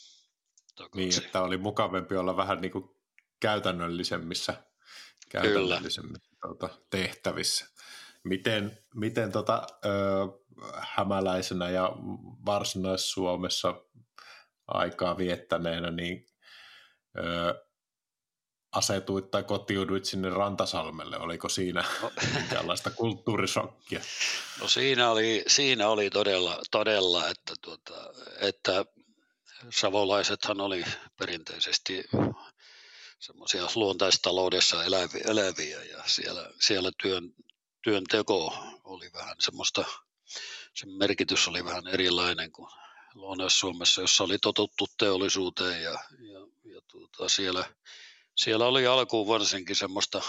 [0.94, 2.84] Niin, että oli mukavampi olla vähän niin kuin
[3.40, 4.64] käytännöllisemmissä,
[5.28, 7.68] käytännöllisemmissä tuota, tehtävissä.
[8.24, 9.88] Miten, miten tota, ö,
[10.78, 11.92] hämäläisenä ja
[12.46, 13.84] varsinais-Suomessa
[14.74, 16.26] aikaa viettäneenä, niin
[17.18, 17.64] ö,
[18.72, 21.18] asetuit tai kotiuduit sinne Rantasalmelle?
[21.18, 22.12] Oliko siinä no.
[22.96, 24.00] kulttuurisokkia?
[24.60, 27.94] No siinä oli, siinä oli todella, todella että, tuota,
[28.40, 28.84] että
[29.70, 30.84] savolaisethan oli
[31.18, 32.04] perinteisesti
[33.18, 37.32] semmoisia luontaistaloudessa eläviä, eläviä ja siellä, siellä työn,
[37.82, 39.84] työnteko oli vähän semmoista,
[40.74, 42.68] sen merkitys oli vähän erilainen kuin
[43.14, 47.64] Lounais-Suomessa, jossa oli totuttu teollisuuteen ja, ja, ja tuota, siellä–
[48.36, 50.22] siellä oli alkuun varsinkin semmoista,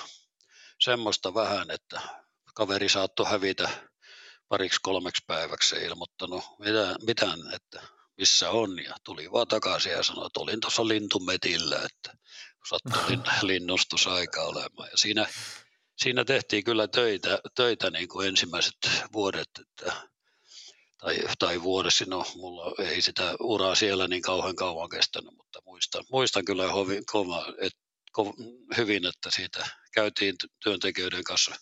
[0.80, 2.02] semmoista vähän, että
[2.56, 3.69] kaveri saattoi hävitä
[4.48, 7.82] pariksi kolmeksi päiväksi ja ilmoittanut mitään, mitään, että
[8.17, 12.17] missä on ja tuli vaan takaisin ja sanoi, että olin tuossa lintumetillä, että
[12.69, 13.17] sattui
[13.50, 14.89] linnustusaika olemaan.
[14.91, 15.28] Ja siinä,
[15.98, 18.78] siinä tehtiin kyllä töitä, töitä niin kuin ensimmäiset
[19.13, 20.10] vuodet, että
[21.03, 26.03] tai, tai vuodessa, no mulla ei sitä uraa siellä niin kauhean kauan kestänyt, mutta muistan,
[26.11, 27.79] muistan kyllä hovin, kova, että
[28.77, 31.55] hyvin, että siitä käytiin työntekijöiden kanssa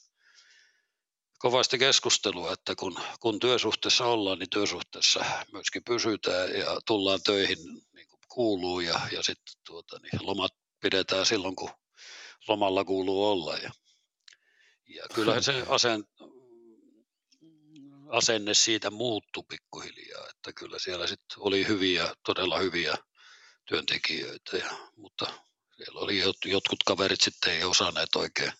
[1.39, 7.57] kovasti keskustelua, että kun, kun työsuhteessa ollaan, niin työsuhteessa myöskin pysytään ja tullaan töihin
[7.93, 10.51] niin kuin kuuluu ja, ja sitten tuota, niin lomat
[10.81, 11.69] pidetään silloin, kun
[12.47, 13.57] lomalla kuuluu olla.
[13.57, 13.71] Ja,
[14.87, 16.03] ja kyllähän se asen,
[18.11, 22.95] asenne siitä muuttui pikkuhiljaa, että kyllä siellä sitten oli hyviä, todella hyviä
[23.65, 25.25] työntekijöitä, ja, mutta
[25.77, 28.53] siellä oli jotkut kaverit sitten ei osanneet oikein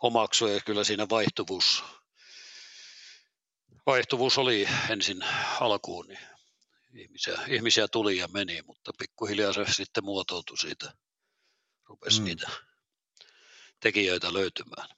[0.00, 1.84] omaksua ja kyllä siinä vaihtuvuus,
[3.86, 5.24] vaihtuvuus oli ensin
[5.60, 6.26] alkuun, niin
[6.94, 10.92] ihmisiä, ihmisiä tuli ja meni, mutta pikkuhiljaa se sitten muotoutui siitä,
[11.86, 12.24] rupesi mm.
[12.24, 12.50] niitä
[13.80, 14.88] tekijöitä löytymään.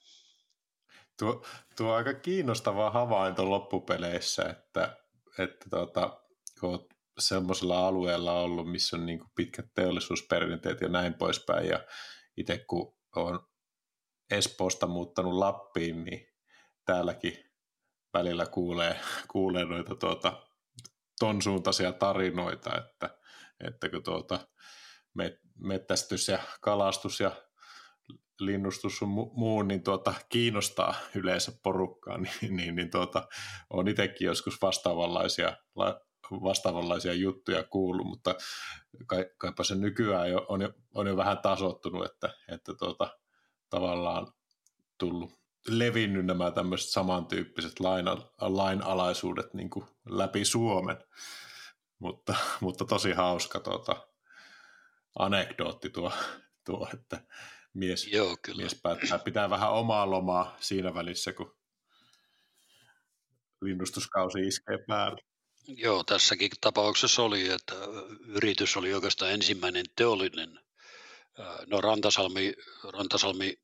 [1.18, 4.96] Tuo, tuo aika kiinnostava havainto loppupeleissä, että,
[5.38, 6.20] että tuota,
[6.60, 11.68] kun semmoisella alueella ollut, missä on niin pitkät teollisuusperinteet ja näin poispäin.
[11.68, 11.84] Ja
[12.36, 13.40] itse kun olen
[14.30, 16.28] Espoosta muuttanut Lappiin, niin
[16.84, 17.50] täälläkin
[18.14, 20.46] välillä kuulee, kuulee noita tuota,
[21.18, 23.18] ton suuntaisia tarinoita, että,
[23.60, 24.48] että kun tuota,
[25.58, 27.45] mettästys ja kalastus ja
[28.40, 33.28] linnustus sun muu, niin tuota, kiinnostaa yleensä porukkaa, niin, niin, niin tuota,
[33.70, 35.56] on itsekin joskus vastaavanlaisia
[36.30, 38.34] vastaavanlaisia juttuja kuullut, mutta
[39.06, 43.18] kai, kaipa se nykyään jo, on, jo, on jo vähän tasottunut, että, että tuota,
[43.70, 44.26] tavallaan
[44.98, 45.32] tullut
[45.68, 48.06] levinnyt nämä tämmöiset samantyyppiset lain,
[48.40, 50.96] lainalaisuudet niin kuin läpi Suomen.
[51.98, 54.08] Mutta, mutta tosi hauska tuota,
[55.18, 56.12] anekdootti tuo,
[56.64, 57.20] tuo että
[57.76, 58.62] mies, Joo, kyllä.
[58.62, 61.56] mies päättää pitää vähän omaa lomaa siinä välissä, kun
[63.60, 65.22] linnustuskausi iskee päälle.
[65.68, 67.74] Joo, tässäkin tapauksessa oli, että
[68.26, 70.60] yritys oli oikeastaan ensimmäinen teollinen,
[71.66, 72.54] no Rantasalmi,
[72.92, 73.56] Rantasalmi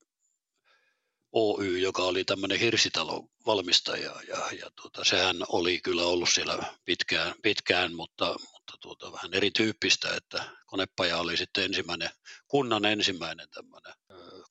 [1.33, 7.35] Oy, joka oli tämmöinen hirsitalon valmistaja ja, ja tuota, sehän oli kyllä ollut siellä pitkään,
[7.43, 12.11] pitkään mutta, mutta tuota, vähän erityyppistä, että konepaja oli sitten ensimmäinen,
[12.49, 13.93] kunnan ensimmäinen tämmöinen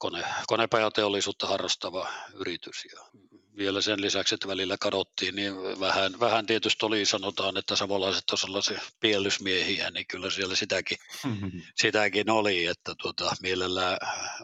[0.01, 3.21] kone, konepajateollisuutta harrastava yritys ja
[3.57, 8.37] vielä sen lisäksi, että välillä kadottiin, niin vähän, vähän tietysti oli, sanotaan, että savolaiset on
[8.37, 10.97] sellaisia piellysmiehiä, niin kyllä siellä sitäkin,
[11.81, 13.97] sitäkin oli, että tuota, mielellään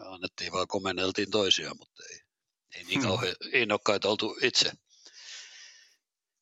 [0.06, 2.20] annettiin vaan komenneltiin toisia, mutta ei,
[2.74, 3.08] ei niin hmm.
[3.08, 4.72] kauhean innokkaita oltu itse,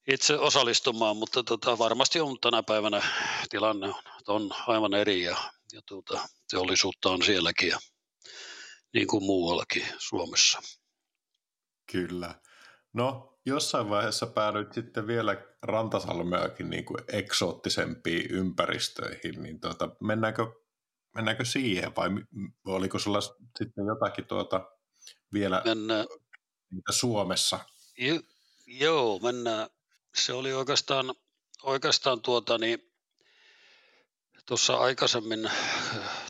[0.08, 3.02] itse osallistumaan, mutta tota, varmasti on tänä päivänä
[3.50, 3.94] tilanne
[4.26, 5.36] on aivan eri ja,
[5.72, 7.78] ja tuota, teollisuutta on sielläkin ja
[8.96, 10.60] niin kuin muuallakin Suomessa.
[11.92, 12.40] Kyllä.
[12.92, 20.46] No, jossain vaiheessa päädyit sitten vielä Rantasalmeakin niin kuin eksoottisempiin ympäristöihin, niin tuota, mennäänkö,
[21.14, 22.08] mennäänkö siihen vai
[22.66, 24.70] oliko sulla sitten jotakin tuota
[25.32, 26.06] vielä mennään,
[26.90, 27.58] Suomessa?
[27.98, 28.20] Jo,
[28.66, 29.68] joo, mennään.
[30.14, 31.14] Se oli oikeastaan,
[31.62, 32.92] oikeastaan tuota, niin,
[34.46, 35.50] tuossa aikaisemmin,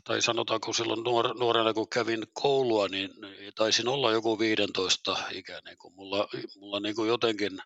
[0.07, 5.77] tai sanotaanko silloin nuor, nuorena kun kävin koulua, niin, niin taisin olla joku 15 ikäinen,
[5.77, 7.59] kun mulla, mulla niin kuin jotenkin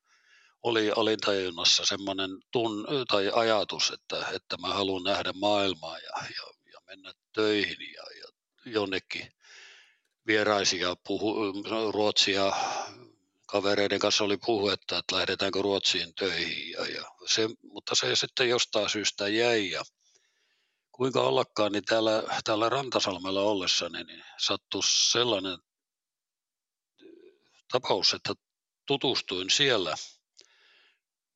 [0.64, 6.80] oli alintajunnassa semmoinen tun, tai ajatus, että, että mä haluan nähdä maailmaa ja, ja, ja
[6.86, 8.28] mennä töihin ja, ja
[8.66, 9.32] jonnekin
[10.28, 11.36] vieraisia puhu,
[11.92, 12.52] ruotsia
[13.46, 16.72] kavereiden kanssa oli puhetta, että lähdetäänkö Ruotsiin töihin.
[16.72, 19.72] Ja, ja se, mutta se sitten jostain syystä jäi.
[19.72, 19.84] Ja
[21.02, 25.58] kuinka ollakaan, niin täällä, täällä Rantasalmella ollessa niin sattui sellainen
[27.72, 28.34] tapaus, että
[28.88, 29.96] tutustuin siellä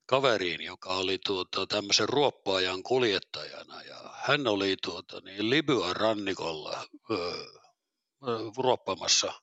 [0.05, 3.81] kaveriin, joka oli tuota, tämmöisen ruoppaajan kuljettajana.
[3.81, 7.45] Ja hän oli tuota, niin Libyan rannikolla öö,
[8.57, 9.33] ruoppaamassa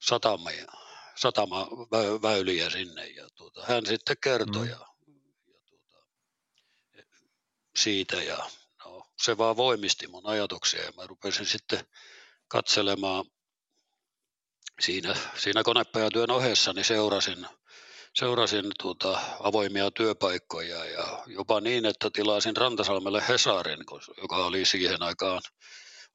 [0.00, 0.66] satamia,
[1.14, 3.06] satamaväyliä sinne.
[3.06, 4.70] Ja tuota, hän sitten kertoi mm.
[4.70, 4.86] ja,
[5.46, 6.06] ja tuota,
[7.76, 8.50] siitä ja
[9.22, 11.80] se vaan voimisti mun ajatuksia ja mä rupesin sitten
[12.48, 13.24] katselemaan
[14.80, 17.46] siinä, siinä konepajatyön ohessa, niin seurasin,
[18.14, 23.80] seurasin tuota, avoimia työpaikkoja ja jopa niin, että tilasin Rantasalmelle Hesarin,
[24.22, 25.40] joka oli siihen aikaan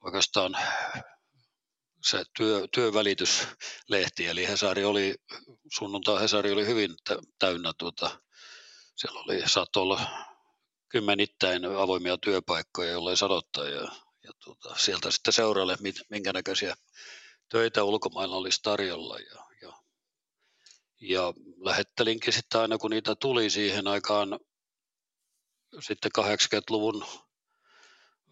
[0.03, 0.57] oikeastaan
[2.03, 5.15] se työ, työvälityslehti, eli Hesari oli,
[5.73, 6.95] sunnuntai Hesari oli hyvin
[7.39, 8.21] täynnä, tuota,
[8.95, 10.01] siellä oli, saattoi olla
[10.93, 13.81] kymmenittäin avoimia työpaikkoja, jollei sadottaa, ja,
[14.23, 15.77] ja tuota, sieltä sitten seuraalle,
[16.09, 16.75] minkä näköisiä
[17.49, 19.73] töitä ulkomailla olisi tarjolla, ja, ja,
[21.01, 24.39] ja lähettelinkin sitten aina, kun niitä tuli siihen aikaan,
[25.79, 27.05] sitten 80-luvun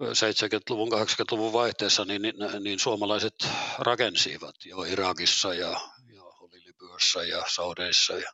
[0.01, 3.35] 70-luvun, 80-luvun vaihteessa niin, niin, niin suomalaiset
[3.77, 8.31] rakensivat jo Irakissa ja, ja oli Libyassa ja Saudeissa ja,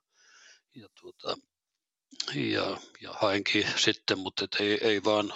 [0.75, 1.37] ja, tuota,
[2.35, 5.33] ja, ja hainkin sitten, mutta ei, ei vaan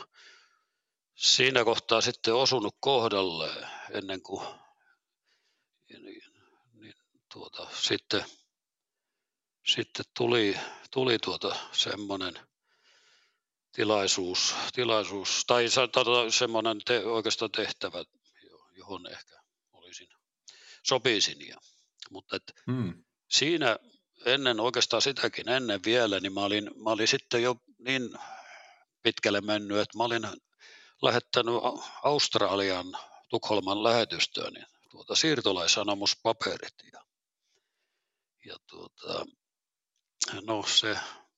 [1.16, 4.48] siinä kohtaa sitten osunut kohdalle ennen kuin
[5.90, 6.24] niin,
[6.74, 6.94] niin,
[7.34, 8.26] tuota, sitten,
[9.66, 10.58] sitten tuli,
[10.92, 12.40] tuli tuota semmoinen–
[13.72, 15.66] tilaisuus, tilaisuus tai
[16.30, 18.04] semmoinen te, oikeastaan tehtävä,
[18.78, 19.42] johon ehkä
[19.72, 20.10] olisin,
[20.84, 21.48] sopisin.
[21.48, 21.58] Ja,
[22.10, 23.04] mutta et hmm.
[23.30, 23.80] siinä
[24.26, 28.10] ennen oikeastaan sitäkin ennen vielä, niin mä olin, mä olin sitten jo niin
[29.04, 30.28] pitkälle mennyt, että mä olin
[31.02, 31.56] lähettänyt
[32.04, 32.98] Australian
[33.30, 36.74] Tukholman lähetystöön niin tuota, siirtolaisanomuspaperit.
[36.94, 37.06] Ja,
[38.46, 39.26] ja tuota,
[40.42, 40.98] no se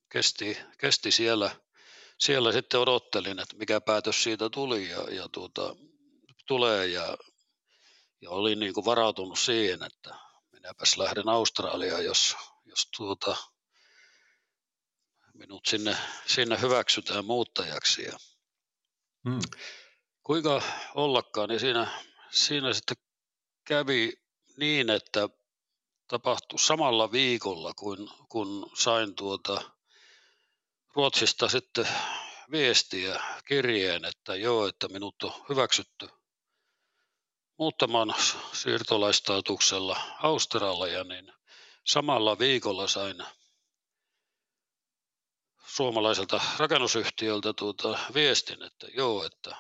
[0.10, 1.56] kesti, kesti siellä
[2.20, 5.76] siellä sitten odottelin, että mikä päätös siitä tuli ja, ja tuota,
[6.48, 7.18] tulee ja,
[8.22, 10.16] ja olin niin kuin varautunut siihen, että
[10.52, 12.36] minäpäs lähden Australiaan, jos,
[12.74, 13.36] jos tuota,
[15.34, 18.04] minut sinne, sinne hyväksytään muuttajaksi.
[18.04, 18.18] Ja
[19.30, 19.40] hmm.
[20.24, 20.62] Kuinka
[20.96, 22.98] ollakaan, niin siinä, siinä sitten
[23.66, 24.14] kävi
[24.58, 25.30] niin, että
[26.08, 29.72] tapahtui samalla viikolla, kun, kun sain tuota
[30.96, 31.88] Ruotsista sitten
[32.52, 36.10] viestiä, kirjeen, että joo, että minut on hyväksytty
[37.58, 38.14] muuttamaan
[38.54, 41.34] siirtolaistatuksella Australia, niin
[41.84, 43.24] samalla viikolla sain
[45.66, 49.56] suomalaiselta rakennusyhtiöltä tuota viestin, että joo, että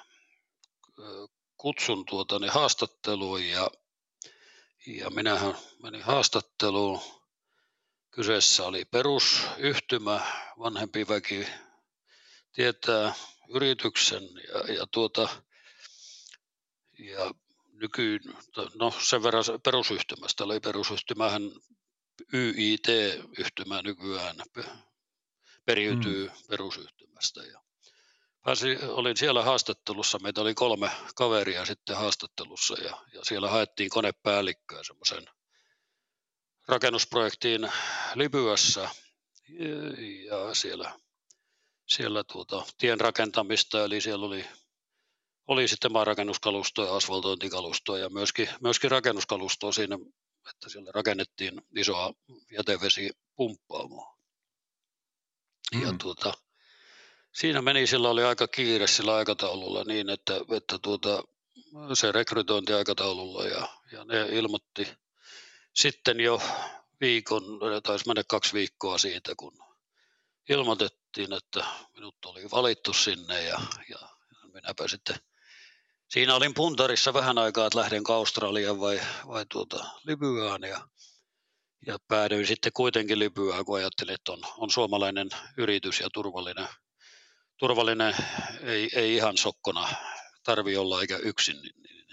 [1.57, 3.71] kutsun tuota niin haastatteluun ja,
[4.87, 7.01] ja minähän menin haastatteluun.
[8.11, 10.21] Kyseessä oli perusyhtymä,
[10.59, 11.47] vanhempi väki
[12.53, 13.13] tietää
[13.49, 15.29] yrityksen ja, ja, tuota,
[16.99, 17.33] ja
[17.71, 18.21] nykyyn,
[18.75, 21.41] no sen verran perusyhtymästä oli perusyhtymähän
[22.33, 24.35] YIT-yhtymä nykyään
[25.65, 26.33] periytyy mm.
[26.49, 27.43] perusyhtymästä.
[27.43, 27.61] Ja
[28.43, 34.83] pääsin, olin siellä haastattelussa, meitä oli kolme kaveria sitten haastattelussa ja, ja siellä haettiin konepäällikköä
[34.83, 35.25] semmoisen
[36.67, 37.71] rakennusprojektiin
[38.15, 38.89] Libyassa
[40.27, 40.99] ja, siellä,
[41.87, 44.45] siellä tuota, tien rakentamista, eli siellä oli,
[45.47, 49.97] oli sitten maanrakennuskalustoa ja asfaltointikalustoa ja myöskin, myöskin rakennuskalustoa siinä,
[50.49, 52.13] että siellä rakennettiin isoa
[52.51, 54.17] jätevesipumppaamoa.
[55.75, 55.81] Mm.
[55.81, 56.33] Ja tuota,
[57.31, 61.23] siinä meni, sillä oli aika kiire sillä aikataululla niin, että, että tuota,
[61.93, 64.87] se rekrytointiaikataululla ja, ja ne ilmoitti
[65.73, 66.41] sitten jo
[67.01, 67.43] viikon,
[67.83, 69.63] taisi mennä kaksi viikkoa siitä, kun
[70.49, 73.99] ilmoitettiin, että minut oli valittu sinne ja, ja
[74.53, 75.15] minäpä sitten
[76.13, 80.87] siinä olin puntarissa vähän aikaa, että lähden Australiaan vai, vai tuota Libyaan ja
[81.87, 86.67] ja päädyin sitten kuitenkin Libyaan, kun ajattelin, että on, on suomalainen yritys ja turvallinen,
[87.57, 88.15] turvallinen
[88.61, 89.87] ei, ei ihan sokkona
[90.43, 91.61] tarvi olla eikä yksin.
[91.61, 92.05] Niin, niin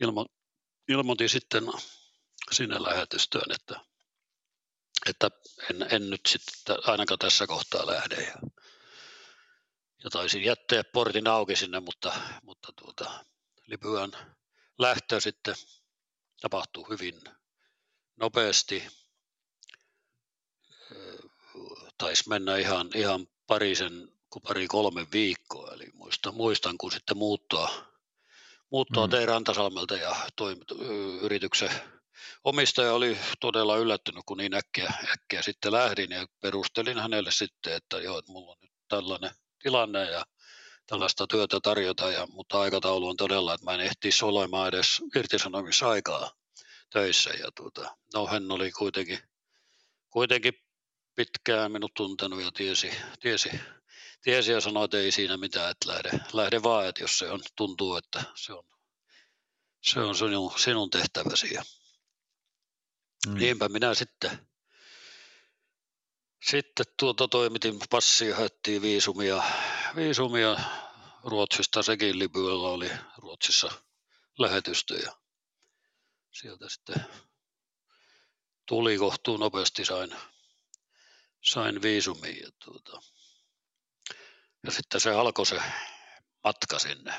[0.00, 0.26] ilmo,
[0.88, 1.64] ilmoitin sitten
[2.52, 3.80] sinne lähetystöön, että,
[5.06, 5.30] että
[5.70, 8.14] en, en nyt sitten ainakaan tässä kohtaa lähde.
[8.14, 8.34] Ja,
[10.04, 12.12] ja taisin jättää portin auki sinne, mutta,
[12.42, 13.24] mutta tuota,
[13.66, 14.12] Libyan
[14.78, 15.54] lähtö sitten
[16.40, 17.20] tapahtui hyvin
[18.16, 18.82] nopeasti.
[21.98, 24.12] Taisi mennä ihan, ihan parisen,
[24.42, 27.70] pari kolme viikkoa, eli muistan, muistan kun sitten muuttoa,
[28.70, 29.10] muuttoa mm.
[29.10, 30.56] tein Rantasalmelta ja toi,
[31.20, 31.70] yrityksen
[32.44, 37.98] omistaja oli todella yllättynyt, kun niin äkkiä, äkkiä sitten lähdin ja perustelin hänelle sitten, että
[37.98, 39.30] joo, että mulla on nyt tällainen
[39.62, 40.26] tilanne ja
[40.86, 46.30] tällaista työtä tarjota, ja, mutta aikataulu on todella, että mä en ehtisi olemaan edes irtisanomisaikaa
[46.90, 47.30] töissä.
[47.30, 49.18] Ja tuota, no hän oli kuitenkin,
[50.10, 50.54] kuitenkin
[51.14, 53.50] pitkään minut tuntenut ja tiesi, tiesi,
[54.22, 57.40] tiesi ja sanoi, että ei siinä mitään, että lähde, lähde vaan, että jos se on,
[57.56, 58.64] tuntuu, että se on,
[59.82, 61.54] se on sinun, sinun tehtäväsi.
[61.54, 61.62] Ja
[63.26, 63.34] mm.
[63.34, 64.48] Niinpä minä sitten,
[66.42, 69.42] sitten tuota toimitin passia, haettiin viisumia,
[69.96, 70.56] viisumia
[71.24, 73.70] Ruotsista, sekin Libyalla oli Ruotsissa
[74.38, 75.12] lähetystö ja
[76.30, 77.04] sieltä sitten
[78.66, 80.16] tuli kohtuun nopeasti, sain,
[81.40, 83.02] sain viisumin ja, tuota,
[84.66, 85.62] ja sitten se alkoi se
[86.44, 87.14] matka sinne.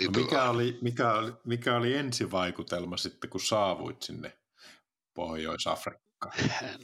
[0.00, 4.38] No mikä, oli, mikä, oli, mikä oli ensivaikutelma sitten, kun saavuit sinne
[5.14, 6.11] Pohjois-Afrikkaan?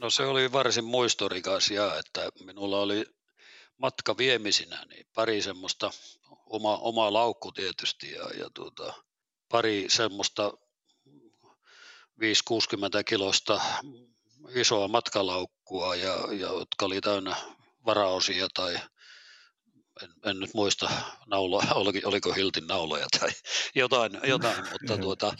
[0.00, 3.06] No se oli varsin muistorikas ja että minulla oli
[3.78, 5.90] matka viemisinä, niin pari semmoista
[6.46, 8.94] oma, oma laukku tietysti ja, ja tuota,
[9.48, 10.52] pari semmoista
[12.20, 13.60] 5-60 kilosta
[14.54, 17.36] isoa matkalaukkua, ja, ja, jotka oli täynnä
[17.86, 18.74] varaosia tai
[20.02, 20.90] en, en nyt muista
[21.26, 23.30] nauloa, oliko, oliko Hiltin nauloja tai
[23.74, 25.36] jotain, jotain mutta tuota,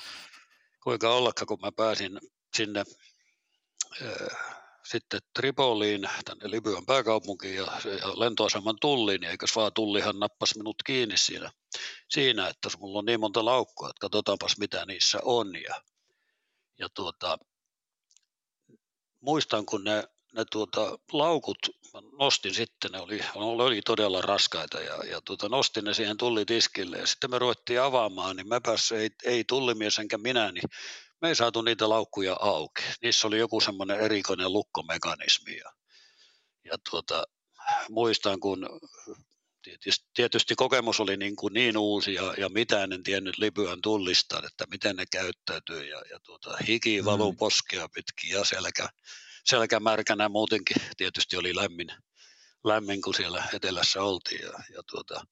[0.83, 2.19] kuinka ollakaan, kun mä pääsin
[2.57, 2.85] sinne
[4.85, 10.83] sitten Tripoliin, tänne Libyan pääkaupunkiin ja, ja lentoaseman tulliin, niin eikös vaan tullihan nappasi minut
[10.87, 11.51] kiinni siinä,
[12.11, 15.55] siinä, että mulla on niin monta laukkua, että katsotaanpas mitä niissä on.
[15.55, 15.83] Ja,
[16.79, 17.39] ja tuota,
[19.21, 21.59] muistan, kun ne, ne tuota, laukut
[22.19, 27.07] nostin sitten, ne oli, oli todella raskaita ja, ja tuota, nostin ne siihen tullitiskille ja
[27.07, 30.65] sitten me ruvettiin avaamaan, niin mä päässä ei, ei tullimies enkä minä, niin
[31.23, 32.83] me ei saatu niitä laukkuja auki.
[33.03, 35.57] Niissä oli joku semmoinen erikoinen lukkomekanismi.
[35.57, 35.73] Ja,
[36.65, 37.25] ja tuota,
[37.91, 38.69] muistan, kun
[39.63, 44.43] tietysti, tietysti kokemus oli niin, kuin niin uusi ja, ja mitään en tiennyt Libyan tullista,
[44.47, 47.39] että miten ne käyttäytyy ja, ja tuota, hiki valuu mm.
[47.39, 48.89] poskea pitkin ja selkä,
[49.45, 51.89] selkä märkänä muutenkin tietysti oli lämmin,
[52.65, 55.25] lämmin kun siellä etelässä oltiin ja, ja tuota,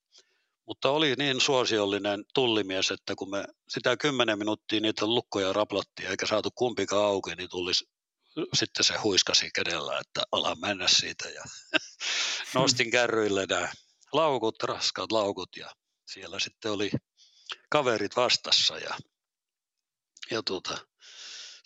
[0.67, 6.27] mutta oli niin suosiollinen tullimies, että kun me sitä kymmenen minuuttia niitä lukkoja raplattiin eikä
[6.27, 7.85] saatu kumpikaan auki, niin tullis
[8.55, 11.43] sitten se huiskasi kädellä, että ala mennä siitä ja
[12.55, 13.69] nostin kärryille nämä
[14.13, 15.71] laukut, raskaat laukut ja
[16.07, 16.91] siellä sitten oli
[17.71, 18.99] kaverit vastassa ja,
[20.31, 20.79] ja tuota,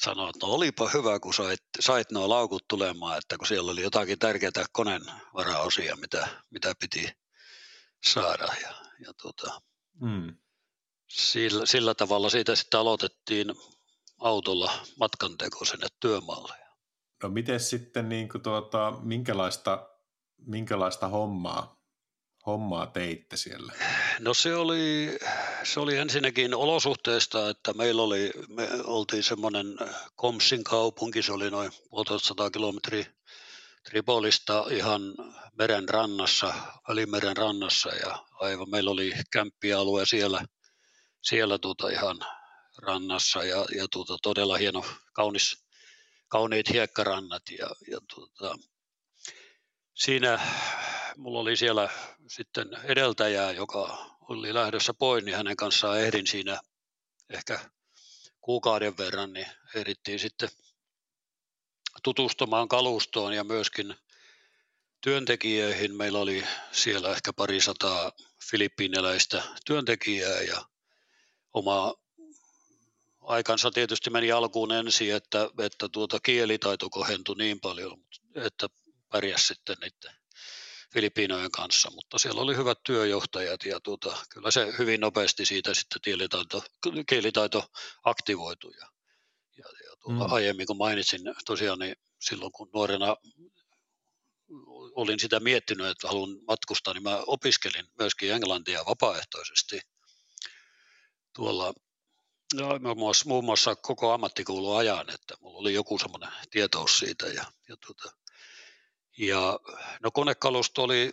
[0.03, 3.83] sanoi, että no olipa hyvä, kun sait, sait nuo laukut tulemaan, että kun siellä oli
[3.83, 5.03] jotakin tärkeää koneen
[5.35, 7.09] varaosia, mitä, mitä piti
[8.05, 8.49] saada.
[8.63, 9.61] Ja, ja tuota,
[10.01, 10.35] mm.
[11.09, 13.55] sillä, sillä tavalla siitä sitten aloitettiin
[14.19, 16.55] autolla matkanteko sinne työmaalle.
[17.23, 19.89] No miten sitten, niin kuin tuota, minkälaista,
[20.47, 21.81] minkälaista hommaa
[22.47, 23.73] hommaa teitte siellä?
[24.19, 25.19] No se oli,
[25.65, 29.67] se oli ensinnäkin olosuhteista, että meillä oli, me oltiin semmoinen
[30.17, 33.07] Komsin kaupunki, se oli noin puolitoista kilometriä
[33.85, 35.03] Tripolista ihan
[35.59, 36.55] meren rannassa,
[36.89, 40.45] Välimeren rannassa ja aivan meillä oli kämppialue siellä,
[41.23, 42.21] siellä tuota ihan
[42.79, 45.65] rannassa ja, ja tuota todella hieno, kaunis,
[46.29, 48.59] kauniit hiekkarannat ja, ja tuota,
[49.95, 50.41] siinä
[51.17, 51.89] mulla oli siellä
[52.29, 56.61] sitten edeltäjää, joka oli lähdössä pois, niin hänen kanssaan ehdin siinä
[57.31, 57.61] ehkä
[58.41, 60.49] kuukauden verran, niin ehdittiin sitten
[62.03, 63.95] tutustumaan kalustoon ja myöskin
[65.01, 65.95] työntekijöihin.
[65.95, 68.13] Meillä oli siellä ehkä pari sataa
[68.51, 70.65] filippiiniläistä työntekijää ja
[71.55, 71.95] oma
[73.21, 78.69] aikansa tietysti meni alkuun ensin, että, että tuota kielitaito kohentui niin paljon, että
[79.13, 80.21] pärjäs sitten niiden
[80.93, 86.01] Filippiinojen kanssa, mutta siellä oli hyvät työjohtajat ja tuota, kyllä se hyvin nopeasti siitä sitten
[86.03, 86.65] kielitaito,
[87.09, 87.71] kielitaito
[88.05, 88.73] aktivoitui.
[88.81, 88.90] Ja,
[90.09, 90.33] mm.
[90.33, 93.17] aiemmin kun mainitsin tosiaan, niin silloin kun nuorena
[94.95, 99.81] olin sitä miettinyt, että haluan matkustaa, niin mä opiskelin myöskin englantia vapaaehtoisesti
[101.35, 101.73] tuolla
[102.55, 107.27] No, muun, muassa, muun muassa koko ammattikoulun ajan, että mulla oli joku semmoinen tietous siitä.
[107.27, 108.17] Ja, ja tuota,
[109.19, 109.59] ja
[110.03, 111.13] no konekalusto oli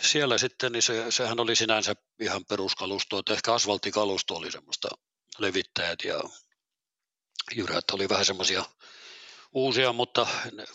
[0.00, 4.88] siellä sitten, niin se, sehän oli sinänsä ihan peruskalusto, että ehkä asfalttikalusto oli semmoista
[5.38, 6.20] levittäjät ja
[7.56, 8.64] jyrät oli vähän semmoisia
[9.52, 10.26] uusia, mutta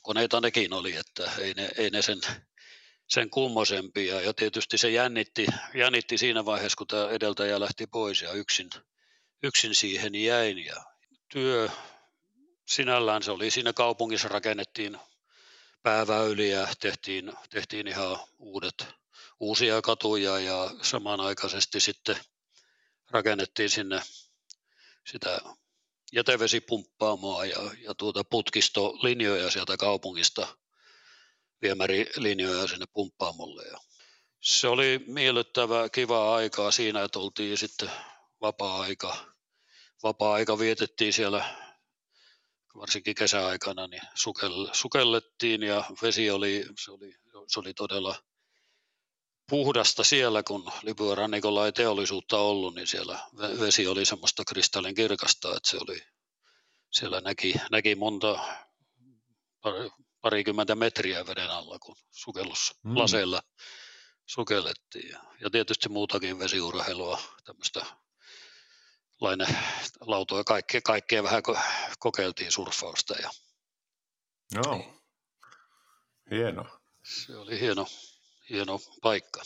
[0.03, 2.21] koneita nekin oli, että ei ne, ei ne sen,
[3.07, 4.21] sen kummosempia.
[4.21, 8.69] Ja tietysti se jännitti, jännitti siinä vaiheessa, kun tämä edeltäjä lähti pois ja yksin,
[9.43, 10.65] yksin siihen jäin.
[10.65, 10.83] Ja
[11.31, 11.69] työ
[12.67, 14.97] sinällään se oli siinä kaupungissa rakennettiin
[15.83, 18.87] pääväyliä, tehtiin, tehtiin ihan uudet,
[19.39, 22.17] uusia katuja ja samanaikaisesti sitten
[23.11, 24.01] rakennettiin sinne
[25.05, 25.41] sitä
[26.13, 30.47] jätevesipumppaamoa ja, ja tuota putkistolinjoja sieltä kaupungista,
[31.61, 33.63] viemärilinjoja sinne pumppaamolle.
[33.67, 33.77] Ja
[34.41, 37.91] se oli miellyttävä, kiva aikaa siinä, että oltiin sitten
[38.41, 39.17] vapaa-aika.
[40.03, 41.55] Vapaa-aika vietettiin siellä
[42.75, 44.01] varsinkin kesäaikana, niin
[44.73, 47.15] sukellettiin ja vesi oli, se oli,
[47.47, 48.15] se oli todella
[49.49, 53.19] puhdasta siellä, kun Libyan rannikolla ei teollisuutta ollut, niin siellä
[53.59, 56.01] vesi oli semmoista kristallin kirkasta, että se oli,
[56.91, 58.39] siellä näki, näki monta
[60.21, 63.63] parikymmentä metriä veden alla, kun sukelluslaseilla mm.
[64.25, 65.17] sukellettiin.
[65.41, 67.85] Ja tietysti muutakin vesiurheilua, tämmöistä
[69.21, 71.43] lainelautoja, kaikkea, kaikkea vähän
[71.99, 73.13] kokeiltiin surffausta.
[73.21, 73.29] Ja,
[74.55, 75.01] no,
[76.31, 76.79] hieno.
[77.03, 77.85] Se oli hieno,
[78.49, 79.41] hieno paikka.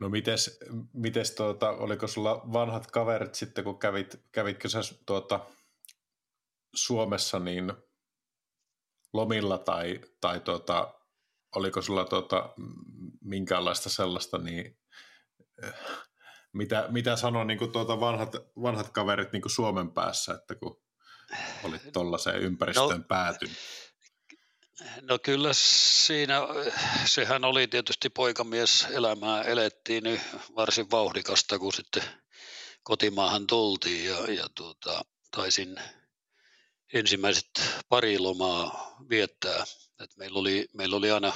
[0.00, 0.58] No mites,
[0.92, 5.46] mites tuota, oliko sulla vanhat kaverit sitten, kun kävit, kävitkö sä tuota,
[6.74, 7.72] Suomessa niin
[9.12, 10.94] lomilla tai, tai tuota,
[11.56, 12.54] oliko sulla tuota,
[13.20, 14.78] minkäänlaista sellaista niin,
[16.52, 18.32] mitä, mitä sanoi niin tuota vanhat,
[18.62, 20.82] vanhat kaverit niin Suomen päässä, että kun
[21.64, 23.56] olit tuollaiseen ympäristöön no, päätynyt?
[25.00, 26.40] No kyllä siinä,
[27.04, 30.20] sehän oli tietysti poikamies elämää elettiin niin
[30.56, 32.02] varsin vauhdikasta, kun sitten
[32.82, 35.76] kotimaahan tultiin ja, ja tuota, taisin
[36.92, 37.50] ensimmäiset
[37.88, 39.64] pari lomaa viettää.
[40.00, 41.32] Et meillä, oli, meillä oli aina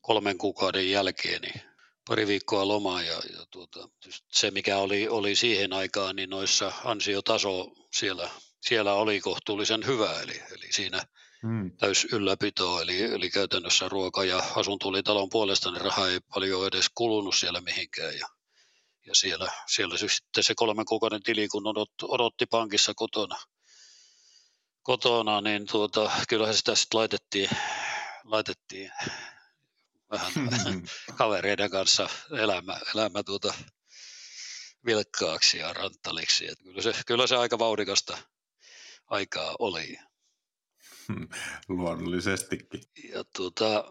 [0.00, 1.60] kolmen kuukauden jälkeen niin
[2.08, 3.88] pari viikkoa lomaa ja, ja tuota,
[4.32, 10.42] se mikä oli, oli siihen aikaan, niin noissa ansiotaso siellä, siellä oli kohtuullisen hyvä, eli,
[10.50, 11.02] eli siinä
[11.46, 11.70] hmm.
[11.76, 16.66] täys ylläpito, eli, eli käytännössä ruoka ja asunto oli talon puolesta, niin raha ei paljon
[16.66, 18.28] edes kulunut siellä mihinkään ja,
[19.06, 23.36] ja siellä, siellä se, sitten se kolmen kuukauden tili, kun odot, odotti pankissa kotona,
[24.82, 27.50] kotona niin tuota, kyllähän sitä sitten laitettiin,
[28.24, 28.90] laitettiin
[30.10, 30.32] vähän
[31.18, 33.54] kavereiden kanssa elämä, elämä tuota
[34.86, 36.50] vilkkaaksi ja ranttaliksi.
[36.50, 38.18] Et kyllä, se, kyllä se aika vauhdikasta
[39.06, 39.98] aikaa oli.
[41.68, 42.80] Luonnollisestikin.
[43.12, 43.84] Ja tuota,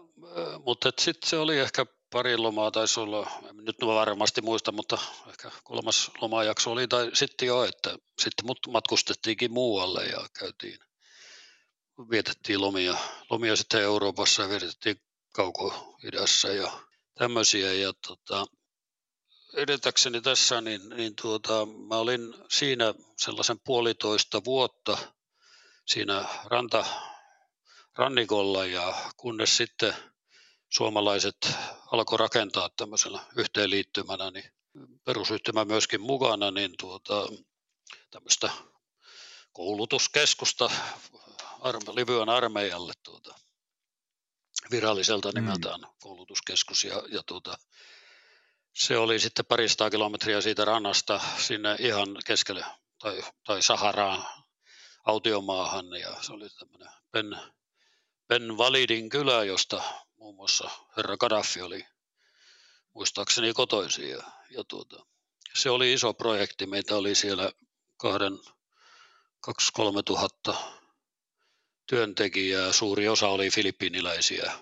[0.64, 4.98] mutta sitten se oli ehkä pari lomaa taisi olla, nyt varmasti muista, mutta
[5.28, 10.78] ehkä kolmas lomajakso oli tai sitten jo, että sitten matkustettiinkin muualle ja käytiin,
[12.10, 12.96] vietettiin lomia,
[13.30, 15.00] lomia sitten Euroopassa ja vietettiin
[15.34, 16.72] kauko-idässä ja
[17.18, 17.72] tämmöisiä.
[17.72, 18.46] Ja tota,
[19.56, 24.98] edetäkseni tässä, niin, niin tuota, mä olin siinä sellaisen puolitoista vuotta
[25.86, 26.84] siinä ranta,
[27.94, 29.94] rannikolla ja kunnes sitten
[30.68, 31.36] suomalaiset
[31.92, 34.50] alkoi rakentaa tämmöisellä yhteenliittymänä, niin
[35.04, 37.28] perusyhtymä myöskin mukana, niin tuota,
[38.10, 38.50] tämmöistä
[39.52, 40.70] koulutuskeskusta
[41.94, 43.34] Libyan armeijalle tuota,
[44.70, 45.34] viralliselta mm.
[45.34, 45.86] nimeltään mm.
[46.00, 47.58] koulutuskeskus ja, ja tuota,
[48.74, 52.64] se oli sitten parista kilometriä siitä rannasta sinne ihan keskelle
[52.98, 54.45] tai, tai Saharaan
[55.06, 57.36] autiomaahan ja se oli tämmöinen Ben,
[58.28, 59.82] ben Validin kylä, josta
[60.16, 61.86] muun muassa herra Gaddafi oli
[62.94, 65.06] muistaakseni kotoisin ja, ja tuota,
[65.54, 66.66] se oli iso projekti.
[66.66, 67.52] Meitä oli siellä
[67.96, 68.32] kahden,
[69.40, 70.54] kaksi, kolme tuhatta
[71.86, 72.72] työntekijää.
[72.72, 74.52] Suuri osa oli filippiiniläisiä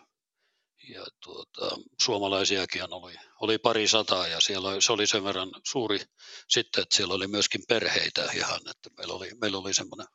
[0.89, 6.01] ja tuota, suomalaisiakin oli, oli pari sataa ja siellä se oli sen verran suuri
[6.49, 10.07] sitten, että siellä oli myöskin perheitä ihan, että meillä oli, meillä oli semmoinen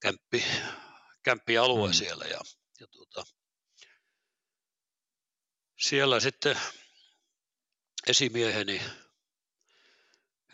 [0.00, 0.44] kämppi,
[1.22, 1.92] kämppialue mm.
[1.92, 2.40] siellä ja,
[2.80, 3.24] ja tuota,
[5.78, 6.60] siellä sitten
[8.06, 8.82] esimieheni,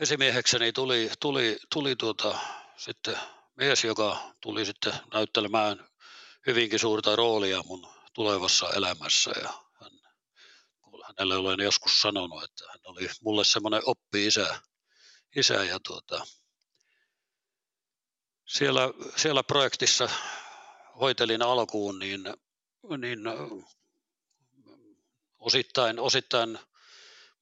[0.00, 2.38] esimiehekseni tuli, tuli, tuli tuota,
[2.76, 3.18] sitten
[3.56, 5.88] mies, joka tuli sitten näyttelemään
[6.46, 9.92] hyvinkin suurta roolia mun tulevassa elämässä ja hän,
[11.06, 14.60] hänelle olen joskus sanonut, että hän oli mulle semmoinen oppi-isä
[15.36, 16.26] isä ja tuota,
[18.46, 18.80] siellä,
[19.16, 20.08] siellä projektissa
[21.00, 22.24] hoitelin alkuun, niin,
[22.98, 23.20] niin
[25.38, 26.58] osittain, osittain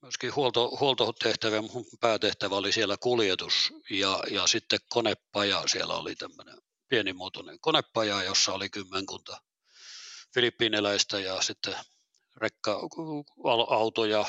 [0.03, 6.59] myöskin huolto, huoltotehtävä, mun päätehtävä oli siellä kuljetus ja, ja sitten konepaja, siellä oli tämmöinen
[6.89, 9.41] pienimuotoinen konepaja, jossa oli kymmenkunta
[10.35, 11.75] filippiiniläistä ja sitten
[12.37, 14.25] rekka-autoja,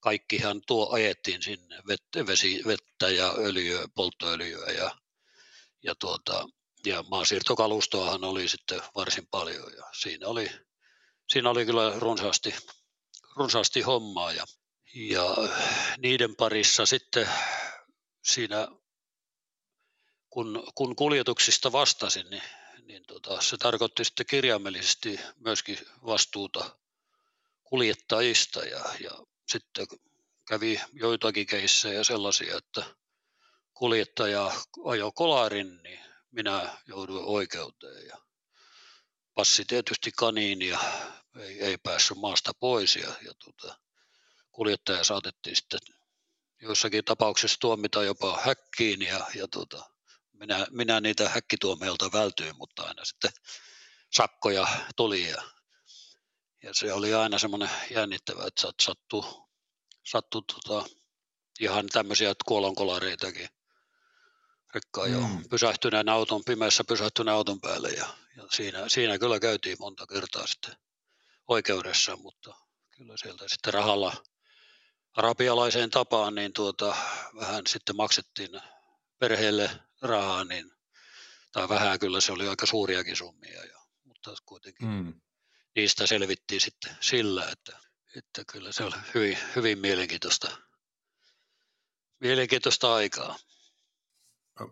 [0.00, 1.82] kaikkihan tuo ajettiin sinne,
[2.26, 4.90] vesi, vettä ja öljyä, polttoöljyä ja,
[5.86, 6.46] ja, tuota,
[6.86, 10.50] ja maasiirtokalustoahan oli sitten varsin paljon ja siinä oli,
[11.28, 12.54] siinä oli kyllä runsaasti
[13.36, 14.44] runsaasti hommaa ja,
[14.94, 15.36] ja
[15.98, 17.28] niiden parissa sitten
[18.24, 18.68] siinä,
[20.30, 22.42] kun, kun kuljetuksista vastasin, niin,
[22.82, 26.78] niin tota, se tarkoitti sitten kirjaimellisesti myöskin vastuuta
[27.64, 29.10] kuljettajista ja, ja
[29.48, 29.86] sitten
[30.48, 32.84] kävi joitakin keissejä sellaisia, että
[33.76, 34.52] kuljettaja
[34.84, 36.00] ajoi kolarin, niin
[36.30, 38.16] minä jouduin oikeuteen ja
[39.34, 40.78] passi tietysti kaniin ja
[41.38, 43.78] ei, ei päässyt maasta pois ja, ja tuota,
[44.52, 45.80] kuljettaja saatettiin sitten
[46.62, 49.90] joissakin tapauksissa tuomita jopa häkkiin ja, ja tuota,
[50.32, 53.30] minä, minä niitä häkkituomioilta vältyin, mutta aina sitten
[54.12, 55.42] sakkoja tuli ja,
[56.62, 59.48] ja se oli aina semmoinen jännittävä, että sattuu,
[60.06, 60.88] sattuu tota,
[61.60, 63.48] ihan tämmöisiä kuolonkolareitakin
[64.76, 65.48] rekkaan jo mm.
[65.50, 68.06] pysähtyneen auton, pimeässä pysähtyneen auton päälle ja,
[68.36, 70.76] ja siinä, siinä kyllä käytiin monta kertaa sitten
[71.48, 72.54] oikeudessa, mutta
[72.96, 74.24] kyllä sieltä sitten rahalla
[75.12, 76.96] arabialaiseen tapaan niin tuota,
[77.40, 78.60] vähän sitten maksettiin
[79.18, 79.70] perheelle
[80.02, 80.72] rahaa, niin,
[81.52, 85.20] tai vähän kyllä se oli aika suuriakin summia, ja, mutta kuitenkin mm.
[85.76, 87.78] niistä selvittiin sitten sillä, että,
[88.16, 90.56] että kyllä se oli hyvin, hyvin mielenkiintoista,
[92.20, 93.38] mielenkiintoista aikaa.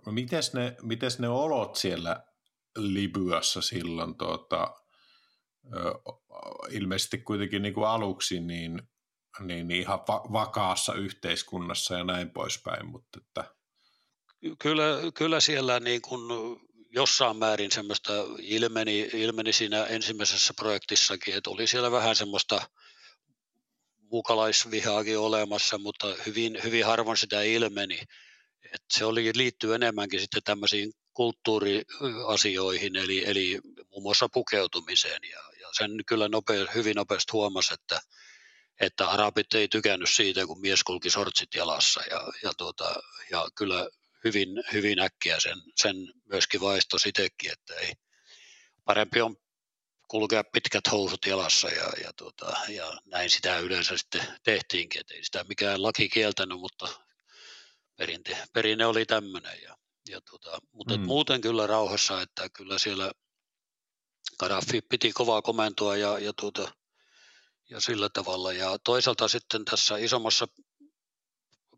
[0.06, 2.24] Mites ne, mites ne olot siellä
[2.76, 4.74] Libyassa silloin tuota,
[6.70, 8.82] ilmeisesti kuitenkin niin kuin aluksi niin,
[9.40, 13.54] niin, ihan va- vakaassa yhteiskunnassa ja näin poispäin, mutta että...
[14.58, 16.20] Kyllä, kyllä siellä niin kuin
[16.90, 22.62] jossain määrin semmoista ilmeni, ilmeni siinä ensimmäisessä projektissakin, että oli siellä vähän semmoista
[24.10, 28.00] muukalaisvihaakin olemassa, mutta hyvin, hyvin harvoin sitä ilmeni.
[28.74, 33.60] Et se oli liittyy enemmänkin sitten tämmöisiin kulttuuriasioihin, eli, eli
[33.90, 35.20] muun muassa pukeutumiseen.
[35.30, 38.00] Ja, ja sen kyllä nopea, hyvin nopeasti huomasi, että,
[38.80, 42.02] että arabit ei tykännyt siitä, kun mies kulki sortsit jalassa.
[42.10, 42.94] Ja, ja, tuota,
[43.30, 43.88] ja kyllä
[44.24, 47.92] hyvin, hyvin äkkiä sen, sen myöskin vaisto itsekin, että ei,
[48.84, 49.36] parempi on
[50.08, 55.24] kulkea pitkät housut jalassa ja, ja, tuota, ja näin sitä yleensä sitten tehtiinkin, että ei
[55.24, 57.03] sitä mikään laki kieltänyt, mutta
[57.96, 59.62] perinte, perinne oli tämmöinen.
[59.62, 59.76] Ja,
[60.08, 61.04] ja tota, mutta mm.
[61.04, 63.12] muuten kyllä rauhassa, että kyllä siellä
[64.38, 66.72] Gaddafi piti kovaa komentoa ja, ja, tuota,
[67.70, 68.52] ja sillä tavalla.
[68.52, 70.46] Ja toisaalta sitten tässä isommassa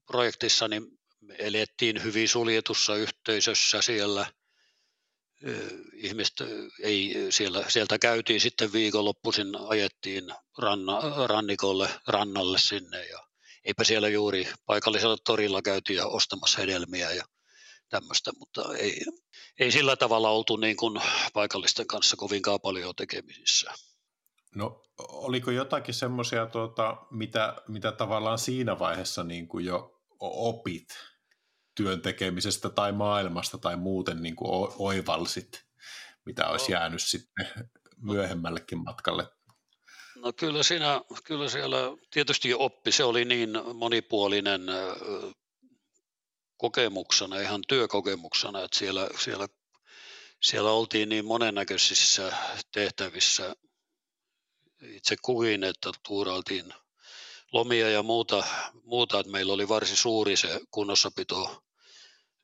[0.06, 4.26] projektissa niin me elettiin hyvin suljetussa yhteisössä siellä.
[5.92, 6.36] Ihmiset
[6.82, 10.24] ei, siellä, sieltä käytiin sitten viikonloppuisin, ajettiin
[10.58, 13.25] ranna, rannikolle, rannalle sinne ja
[13.66, 17.24] eipä siellä juuri paikallisella torilla käytiin ja ostamassa hedelmiä ja
[17.88, 19.00] tämmöistä, mutta ei,
[19.58, 21.00] ei sillä tavalla oltu niin kuin
[21.34, 23.72] paikallisten kanssa kovinkaan paljon tekemisissä.
[24.54, 30.88] No oliko jotakin semmoisia, tuota, mitä, mitä tavallaan siinä vaiheessa niin kuin jo opit
[31.74, 35.64] työn tekemisestä tai maailmasta tai muuten niin kuin oivalsit,
[36.24, 36.78] mitä olisi no.
[36.78, 37.46] jäänyt sitten
[37.96, 39.35] myöhemmällekin matkalle?
[40.16, 41.78] No kyllä, siinä, kyllä siellä
[42.10, 44.62] tietysti oppi, se oli niin monipuolinen
[46.56, 49.46] kokemuksena, ihan työkokemuksena, että siellä, siellä,
[50.42, 52.32] siellä oltiin niin monennäköisissä
[52.72, 53.56] tehtävissä.
[54.82, 56.74] Itse kukin, että tuurailtiin
[57.52, 58.44] lomia ja muuta,
[58.84, 61.62] muuta että meillä oli varsin suuri se kunnossapito,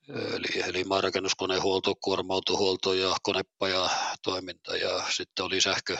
[0.09, 2.35] eli, eli maanrakennuskonehuolto, kuorma
[2.99, 3.91] ja konepaja
[4.23, 5.99] toiminta ja sitten oli sähkö,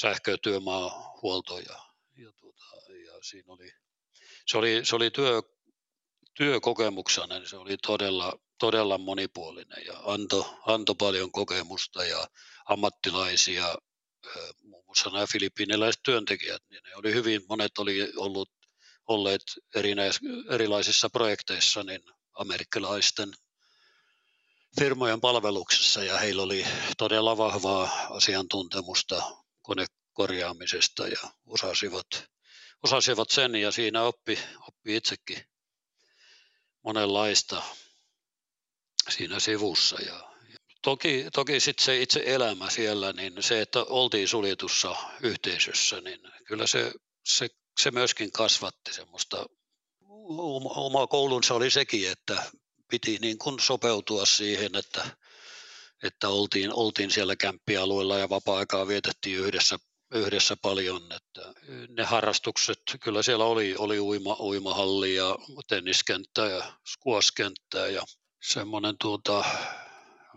[0.00, 1.78] sähkötyömaahuolto ja,
[2.16, 2.64] ja, tuota,
[3.06, 3.72] ja siinä oli,
[4.46, 5.42] se oli, se oli työ,
[6.34, 12.28] työkokemuksena, niin se oli todella, todella monipuolinen ja antoi anto paljon kokemusta ja
[12.66, 13.74] ammattilaisia,
[14.62, 18.50] muun muassa nämä filippiiniläiset työntekijät, niin ne oli hyvin, monet oli ollut,
[19.08, 19.42] olleet
[19.74, 20.20] erinäis,
[20.50, 22.02] erilaisissa projekteissa niin
[22.34, 23.32] amerikkalaisten
[24.80, 26.66] firmojen palveluksessa ja heillä oli
[26.98, 29.22] todella vahvaa asiantuntemusta
[29.68, 32.06] konekorjaamisesta ja osasivat,
[32.82, 34.38] osasivat sen ja siinä oppi,
[34.68, 35.44] oppi itsekin
[36.84, 37.62] monenlaista
[39.08, 39.96] siinä sivussa.
[40.00, 40.30] Ja,
[40.82, 46.66] toki toki sitten se itse elämä siellä, niin se, että oltiin suljetussa yhteisössä, niin kyllä
[46.66, 46.92] se,
[47.24, 47.48] se,
[47.80, 49.46] se myöskin kasvatti semmoista
[50.76, 52.42] oma koulunsa oli sekin, että
[52.90, 55.16] piti niin kuin sopeutua siihen, että,
[56.02, 59.78] että oltiin, oltiin siellä kämppialueella ja vapaa-aikaa vietettiin yhdessä
[60.14, 61.02] yhdessä paljon.
[61.12, 61.54] Että
[61.88, 65.38] ne harrastukset, kyllä siellä oli, oli uima, uimahalli ja
[65.68, 68.02] tenniskenttä ja squashkenttää ja
[68.42, 69.44] semmoinen tuota,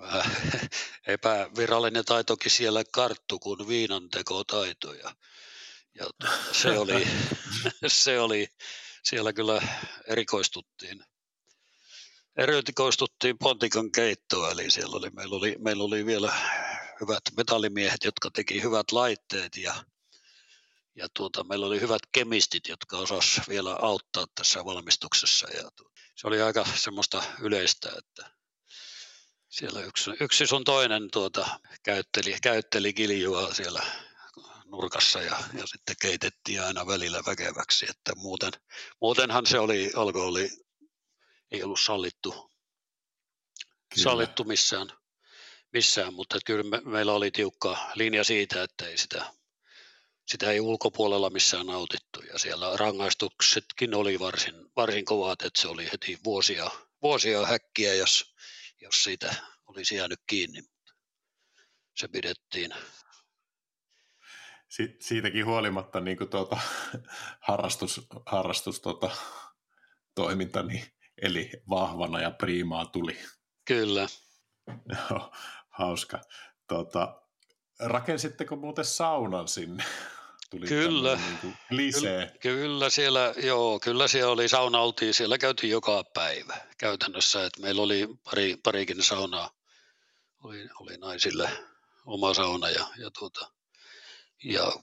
[1.07, 4.93] epävirallinen taitokin siellä karttu kuin viinantekotaito.
[4.93, 5.13] Ja,
[6.51, 7.07] se, oli,
[7.87, 8.47] se oli,
[9.03, 9.61] siellä kyllä
[10.07, 11.03] erikoistuttiin
[12.37, 16.33] erikoistuttiin pontikan keittoon, eli siellä oli, meillä, oli, meillä oli vielä
[17.01, 19.83] hyvät metallimiehet, jotka teki hyvät laitteet ja,
[20.95, 25.47] ja tuota, meillä oli hyvät kemistit, jotka osas vielä auttaa tässä valmistuksessa.
[25.49, 28.31] Ja tuota, se oli aika semmoista yleistä, että
[29.49, 33.83] siellä yksi, yksi sun toinen tuota, käytteli, käytteli kiljua siellä
[34.65, 38.51] nurkassa ja, ja sitten keitettiin aina välillä väkeväksi, että muuten,
[39.01, 40.49] muutenhan se oli, alkoholi
[41.51, 44.03] ei ollut sallittu, Kyllä.
[44.03, 44.87] sallittu missään
[45.73, 49.33] missään, mutta kyllä me, meillä oli tiukka linja siitä, että ei sitä,
[50.27, 55.91] sitä ei ulkopuolella missään nautittu ja siellä rangaistuksetkin oli varsin, varsin kovat, että se oli
[55.91, 56.71] heti vuosia,
[57.01, 58.35] vuosia häkkiä, jos,
[58.81, 59.35] jos siitä
[59.67, 60.63] olisi jäänyt kiinni.
[61.95, 62.73] Se pidettiin
[64.69, 66.57] si- siitäkin huolimatta niin kuin tuota,
[67.47, 69.11] harrastus, harrastus tuota,
[70.15, 70.85] toiminta niin,
[71.21, 73.17] eli vahvana ja priimaa tuli.
[73.65, 74.07] Kyllä.
[75.69, 76.21] hauska.
[76.67, 77.21] Tota,
[77.79, 79.83] rakensitteko muuten saunan sinne?
[80.49, 81.19] Tuli kyllä,
[81.69, 87.45] niin kyllä, kyllä, siellä, joo, kyllä siellä oli sauna, oltiin, siellä käytiin joka päivä käytännössä,
[87.45, 89.51] että meillä oli pari, parikin saunaa,
[90.43, 91.49] oli, oli naisille
[92.05, 93.51] oma sauna ja, ja, tuota,
[94.43, 94.73] ja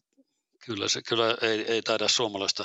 [0.66, 2.64] kyllä, se, kyllä ei, ei taida suomalaista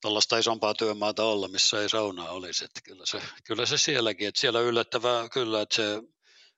[0.00, 2.64] tuollaista isompaa työmaata olla, missä ei saunaa olisi.
[2.64, 6.02] Että kyllä, se, kyllä se sielläkin, että siellä yllättävää kyllä, että se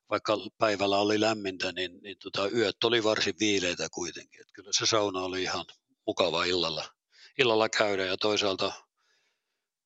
[0.09, 4.41] vaikka päivällä oli lämmintä, niin, niin tota, yöt oli varsin viileitä kuitenkin.
[4.41, 5.65] Että kyllä se sauna oli ihan
[6.07, 6.85] mukava illalla,
[7.39, 8.73] illalla käydä ja toisaalta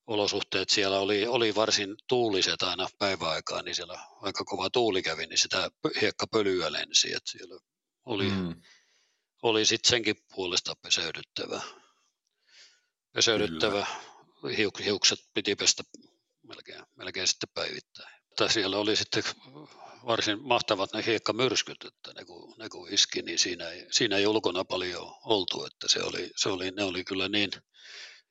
[0.07, 5.37] olosuhteet siellä oli, oli varsin tuuliset aina päiväaikaan, niin siellä aika kova tuuli kävi, niin
[5.37, 5.69] sitä
[6.01, 7.59] hiekkapölyä lensi, että siellä
[8.05, 8.61] oli, mm.
[9.41, 10.73] oli sitten senkin puolesta
[13.15, 13.87] peseydyttävä.
[14.41, 15.83] Peseydyttävä, hiukset piti pestä
[16.47, 18.15] melkein, melkein sitten päivittäin.
[18.49, 19.23] Siellä oli sitten
[20.05, 24.27] varsin mahtavat ne hiekkamyrskyt, että ne kun, ne kun iski, niin siinä ei, siinä ei
[24.27, 27.51] ulkona paljon oltu, että se oli, se oli, ne oli kyllä niin,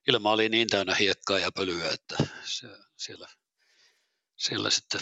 [0.09, 3.29] ilma oli niin täynnä hiekkaa ja pölyä, että se, siellä,
[4.37, 5.01] siellä sitten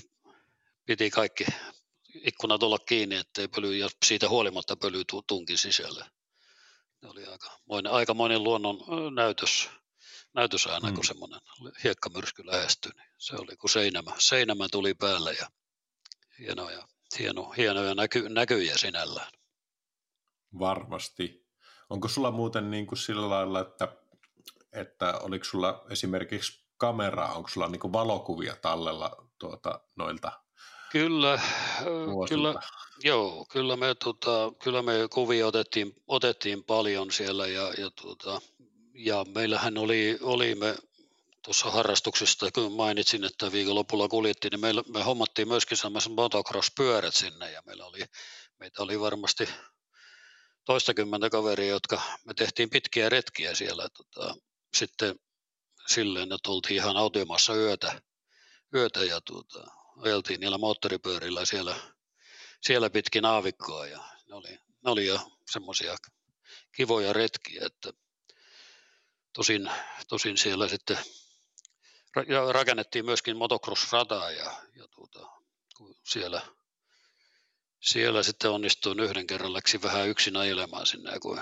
[0.87, 1.47] piti kaikki
[2.15, 6.05] ikkunat olla kiinni, ettei pöly, ja siitä huolimatta pöly tunkin sisälle.
[7.03, 8.79] Ne oli aika monen, aikamoinen luonnon
[9.15, 9.71] näytös,
[10.35, 10.95] näytös aina, mm.
[10.95, 11.41] kun semmoinen
[11.85, 12.93] hiekkamyrsky lähestyi.
[12.93, 15.47] Niin se oli kuin seinämä, seinämä tuli päälle ja
[16.39, 16.89] hienoja,
[17.19, 19.33] hieno, hienoja näky, näkyjä sinällään.
[20.59, 21.47] Varmasti.
[21.91, 23.97] Onko sulla muuten niin kuin sillä lailla, että,
[24.73, 30.33] että oliko sulla esimerkiksi kameraa, onko sulla niin kuin valokuvia tallella tuota, noilta
[30.93, 31.41] Kyllä,
[32.29, 32.55] kyllä,
[33.05, 38.41] joo, kyllä me, tota, kyllä me kuvia otettiin, otettiin paljon siellä ja, ja, tota,
[38.95, 40.77] ja meillähän oli, oli me
[41.45, 47.51] tuossa harrastuksesta, kun mainitsin, että viikonlopulla kuljettiin, niin meillä, me hommattiin myöskin sellaiset motocross-pyörät sinne
[47.51, 48.01] ja meillä oli,
[48.59, 49.49] meitä oli varmasti
[50.65, 53.89] toistakymmentä kaveria, jotka me tehtiin pitkiä retkiä siellä.
[53.89, 54.35] Tota,
[54.75, 55.15] sitten
[55.87, 58.03] silleen, että oltiin ihan autiomassa yötä,
[58.75, 61.77] yötä ja tuota, ajeltiin niillä moottoripyörillä siellä,
[62.61, 63.99] siellä pitkin aavikkoa ja
[64.29, 64.49] ne oli,
[64.85, 65.97] ne oli jo semmoisia
[66.77, 67.93] kivoja retkiä, että
[69.33, 69.71] tosin,
[70.09, 70.99] tosin siellä sitten
[72.53, 75.31] rakennettiin myöskin motocross-rataa ja, ja tuota,
[76.05, 76.43] siellä,
[77.81, 81.41] siellä sitten onnistuin yhden kerran läksi vähän yksin ajelemaan sinne, kun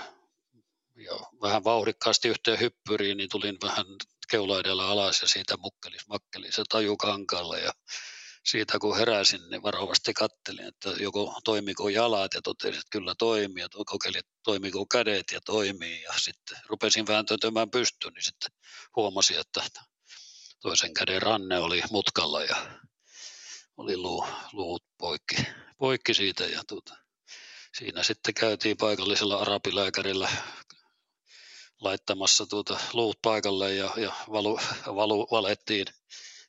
[0.95, 3.85] ja vähän vauhdikkaasti yhteen hyppyriin, niin tulin vähän
[4.29, 7.71] keulaidella alas ja siitä mukkelis makkelis se taju kankalla ja
[8.45, 13.63] siitä kun heräsin, niin varovasti kattelin, että joko toimiko jalat ja totesin, että kyllä toimii,
[13.63, 18.51] ja kokeilin, että toimiko kädet ja toimii, ja sitten rupesin vääntötämään pystyyn, niin sitten
[18.95, 19.63] huomasin, että
[20.61, 22.55] toisen käden ranne oli mutkalla ja
[23.77, 25.35] oli luu, luut poikki,
[25.77, 26.97] poikki siitä, ja tuota,
[27.77, 30.29] siinä sitten käytiin paikallisella arabilääkärillä
[31.81, 35.87] laittamassa tuota luut paikalle ja, ja valu, valu, valettiin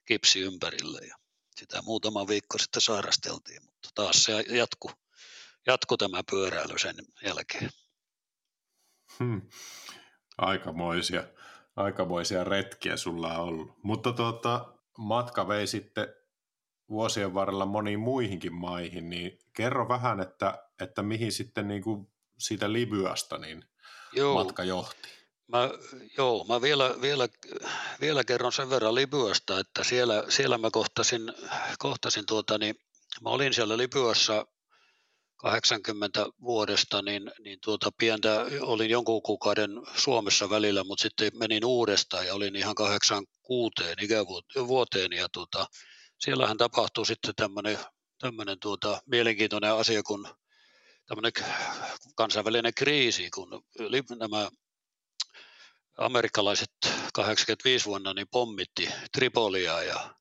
[0.05, 1.01] kipsi ympärille.
[1.07, 1.21] Ja
[1.62, 4.90] sitä muutama viikko sitten sairasteltiin, mutta taas se jatku,
[5.66, 6.94] jatku tämä pyöräily sen
[7.24, 7.70] jälkeen.
[9.18, 9.42] Hmm.
[10.38, 11.24] Aikamoisia,
[11.76, 13.78] aikamoisia retkiä sulla on ollut.
[13.82, 16.08] Mutta tuota, matka vei sitten
[16.88, 22.72] vuosien varrella moniin muihinkin maihin, niin kerro vähän, että, että mihin sitten niin kuin siitä
[22.72, 23.64] Libyasta niin
[24.12, 24.34] Joo.
[24.34, 25.21] matka johti.
[25.53, 25.70] Mä,
[26.18, 27.28] joo, mä vielä, vielä,
[28.00, 31.32] vielä kerron sen verran Libyasta, että siellä, siellä mä kohtasin,
[31.78, 32.74] kohtasin tuota, niin
[33.22, 34.46] mä olin siellä Libyassa
[35.36, 42.26] 80 vuodesta, niin, niin tuota pientä, olin jonkun kuukauden Suomessa välillä, mutta sitten menin uudestaan
[42.26, 45.66] ja olin ihan 86 ikävuoteen ja tuota,
[46.18, 47.78] siellähän tapahtui sitten tämmöinen,
[48.18, 50.28] tämmöinen tuota, mielenkiintoinen asia, kun
[51.07, 51.32] tämmöinen
[52.14, 53.64] kansainvälinen kriisi, kun
[54.18, 54.50] nämä
[55.99, 56.70] amerikkalaiset
[57.14, 60.14] 85 vuonna niin pommitti Tripolia ja,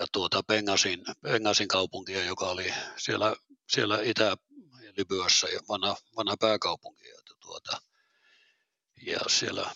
[0.00, 3.36] ja tuota Bengasin, Bengasin kaupunkia, joka oli siellä,
[3.68, 7.08] siellä Itä-Libyassa ja vanha, vanha pääkaupunki.
[7.08, 7.80] Ja, tuota,
[9.06, 9.70] ja siellä,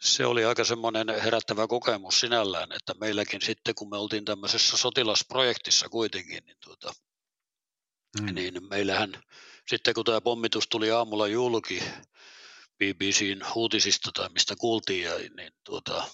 [0.00, 5.88] se oli aika semmoinen herättävä kokemus sinällään, että meilläkin sitten kun me oltiin tämmöisessä sotilasprojektissa
[5.88, 6.92] kuitenkin, niin, tuota,
[8.20, 8.34] mm.
[8.34, 9.22] niin meillähän
[9.68, 11.82] sitten kun tämä pommitus tuli aamulla julki,
[12.78, 16.04] BBCn uutisista tai mistä kuultiin, ja, niin, tuota,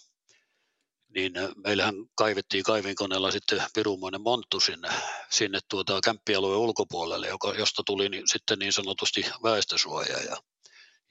[1.15, 1.33] niin
[1.65, 4.89] meillähän kaivettiin kaivinkoneella sitten pirumoinen monttu sinne,
[5.31, 10.19] sinne tuota kämppialueen ulkopuolelle, joka, josta tuli niin, sitten niin sanotusti väestösuoja.
[10.19, 10.37] Ja,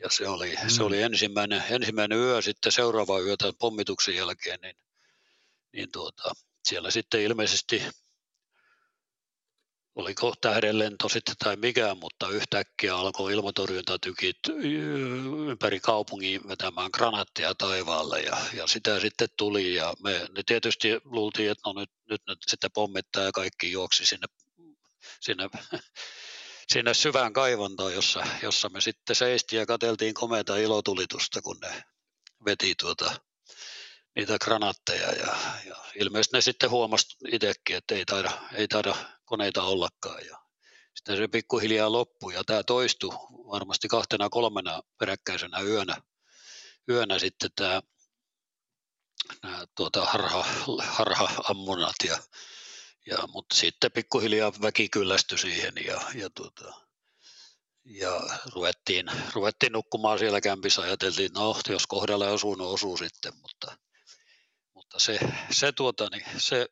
[0.04, 0.70] ja se, oli, mm.
[0.70, 4.76] se oli ensimmäinen, ensimmäinen yö sitten seuraava yötä pommituksen jälkeen, niin,
[5.74, 6.34] niin tuota,
[6.64, 7.84] siellä sitten ilmeisesti
[9.96, 14.38] oliko tähdenlento sitten tai mikään, mutta yhtäkkiä alkoi ilmatorjuntatykit
[15.50, 19.76] ympäri kaupungin vetämään granaatteja taivaalle ja, ja sitä sitten tuli.
[19.76, 24.06] Ja me ne tietysti luultiin, että no nyt, nyt ne sitten pommittaa ja kaikki juoksi
[24.06, 24.28] sinne,
[25.20, 25.50] sinne,
[26.74, 31.84] sinne syvään kaivontoon, jossa, jossa me sitten seistiin ja katseltiin komeita ilotulitusta, kun ne
[32.46, 33.12] veti tuota
[34.16, 35.12] niitä granaatteja.
[35.12, 35.36] Ja,
[35.66, 38.96] ja ilmeisesti ne sitten huomasi itsekin, että ei taida, ei taida
[39.34, 40.38] koneita ollakaan ja
[40.95, 45.95] sitten se pikkuhiljaa loppui ja tämä toistui varmasti kahtena kolmena peräkkäisenä yönä,
[46.89, 47.81] yönä sitten tämä
[49.43, 50.45] nämä tuota harha,
[50.79, 52.17] harha-ammunat ja,
[53.05, 56.73] ja, mutta sitten pikkuhiljaa väki kyllästyi siihen ja, ja, tuota,
[57.86, 58.21] ja
[58.55, 60.81] ruvettiin, ruvettiin nukkumaan siellä kämpissä.
[60.81, 63.77] Ajateltiin, no, jos kohdalla osuu, no osuu sitten, mutta
[64.73, 65.19] mutta se,
[65.51, 66.67] se, tuota, niin se,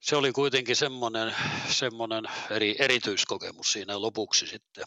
[0.00, 1.34] se oli kuitenkin semmoinen,
[1.68, 4.84] semmoinen eri, erityiskokemus siinä lopuksi sitten,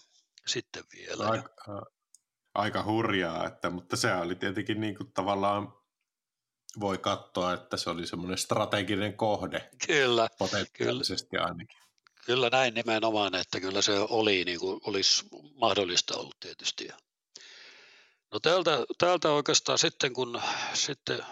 [0.48, 1.28] sitten vielä.
[1.28, 1.50] Aika,
[2.54, 5.74] aika hurjaa, että, mutta se oli tietenkin niin kuin tavallaan
[6.80, 9.70] voi katsoa, että se oli semmoinen strateginen kohde.
[9.88, 10.28] Kyllä.
[10.38, 11.46] Potentiaalisesti kyllä.
[11.46, 11.78] ainakin.
[12.26, 16.88] Kyllä näin nimenomaan, että kyllä se oli, niin kuin olisi mahdollista ollut tietysti.
[18.32, 20.42] No täältä, täältä oikeastaan sitten, kun
[20.74, 21.26] sitten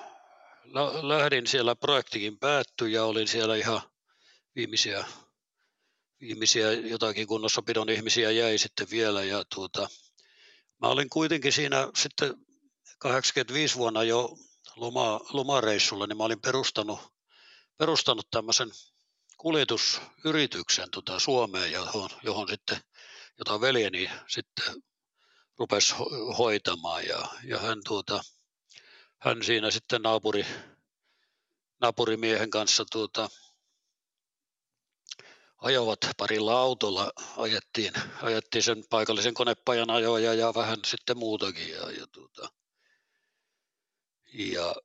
[1.01, 3.82] lähdin siellä projektikin päättyi ja olin siellä ihan
[4.55, 5.05] viimeisiä,
[6.22, 9.89] viimeisiä jotakin kunnossapidon ihmisiä jäi sitten vielä ja tuota,
[10.82, 12.34] mä olin kuitenkin siinä sitten
[12.99, 14.38] 85 vuonna jo
[14.76, 16.99] loma, lomareissulla, niin mä olin perustanut,
[17.78, 18.72] perustanut tämmöisen
[19.38, 22.78] kuljetusyrityksen tota Suomeen, johon, johon sitten,
[23.38, 24.84] jota veljeni sitten
[25.59, 25.95] rupesi
[26.38, 28.24] hoitamaan ja, ja hän, tuota,
[29.22, 30.45] hän siinä sitten naapuri,
[31.80, 33.30] naapurimiehen kanssa tuota,
[35.57, 41.69] ajoivat parilla autolla, ajettiin, ajettiin sen paikallisen konepajan ajoja ja vähän sitten muutakin.
[41.69, 42.49] Ja, ja, tuota,
[44.34, 44.76] ja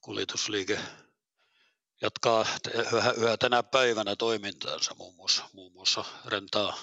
[0.00, 0.80] kuljetusliike
[2.00, 2.46] jatkaa
[2.92, 6.78] yhä, yhä tänä päivänä toimintaansa muun muassa, muun muassa rentaa,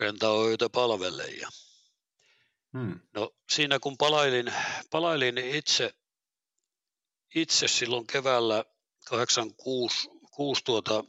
[0.00, 0.34] rentaa
[0.72, 1.24] palvelle.
[1.24, 1.48] Ja,
[2.74, 3.00] hmm.
[3.14, 4.52] No siinä kun palailin,
[4.90, 5.94] palailin itse,
[7.34, 8.64] itse silloin keväällä
[9.08, 11.04] 86 6 tuota,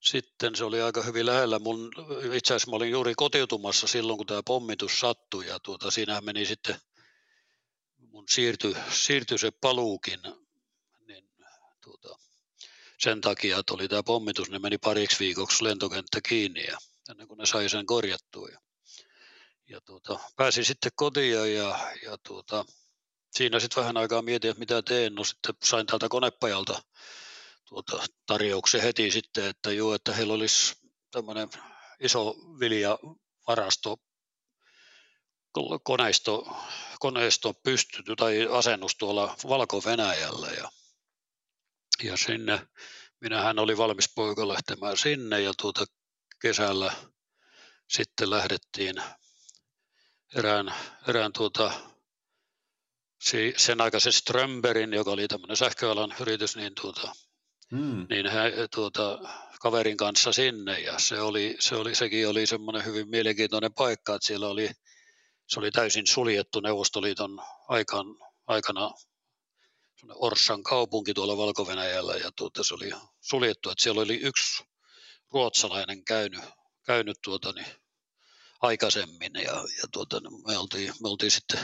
[0.00, 1.58] sitten se oli aika hyvin lähellä.
[1.58, 1.90] Mun,
[2.32, 6.46] itse asiassa mä olin juuri kotiutumassa silloin, kun tämä pommitus sattui ja tuota, siinähän meni
[6.46, 6.76] sitten,
[7.98, 10.20] mun siirtyi, siirtyi se paluukin
[11.06, 11.30] niin,
[11.80, 12.18] tuota,
[12.98, 16.78] sen takia, että oli tämä pommitus, niin meni pariksi viikoksi lentokenttä kiinni ja
[17.10, 18.48] ennen kuin ne sai sen korjattua.
[19.68, 22.64] Ja, tuota, pääsin sitten kotiin ja, ja tuota,
[23.36, 25.14] siinä sitten vähän aikaa mietin, että mitä teen.
[25.14, 26.82] No sitten sain täältä konepajalta
[27.68, 30.74] tuota, tarjouksen heti sitten, että joo, että heillä olisi
[31.10, 31.48] tämmöinen
[32.00, 33.96] iso viljavarasto,
[35.82, 36.56] koneisto,
[37.00, 40.68] koneisto pystytty tai asennus tuolla Valko-Venäjällä ja,
[42.02, 42.68] ja sinne,
[43.20, 45.84] minähän oli valmis poika lähtemään sinne ja tuota
[46.40, 46.92] kesällä
[47.88, 48.94] sitten lähdettiin
[50.34, 50.74] erään,
[51.08, 51.72] erään tuota,
[53.56, 57.12] sen aikaisen Strömberin, joka oli tämmöinen sähköalan yritys, niin tuota,
[57.70, 58.06] mm.
[58.10, 59.18] niin hän, tuota,
[59.60, 64.26] kaverin kanssa sinne ja se oli, se oli, sekin oli semmoinen hyvin mielenkiintoinen paikka, että
[64.26, 64.70] siellä oli,
[65.48, 68.06] se oli täysin suljettu Neuvostoliiton aikan,
[68.46, 68.90] aikana
[70.14, 71.66] Orssan kaupunki tuolla valko
[72.22, 74.64] ja tuota, se oli suljettu, että siellä oli yksi
[75.32, 76.44] ruotsalainen käynyt,
[76.86, 77.66] käynyt tuota, niin,
[78.64, 81.60] aikaisemmin ja, ja tuota, me, oltiin, me oltiin sitten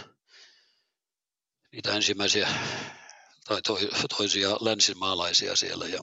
[1.73, 2.49] niitä ensimmäisiä
[3.45, 3.61] tai
[4.17, 5.87] toisia länsimaalaisia siellä.
[5.87, 6.01] Ja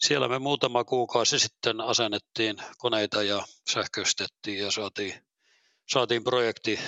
[0.00, 5.14] siellä me muutama kuukausi sitten asennettiin koneita ja sähköistettiin ja saatiin,
[5.92, 6.78] saatiin projekti,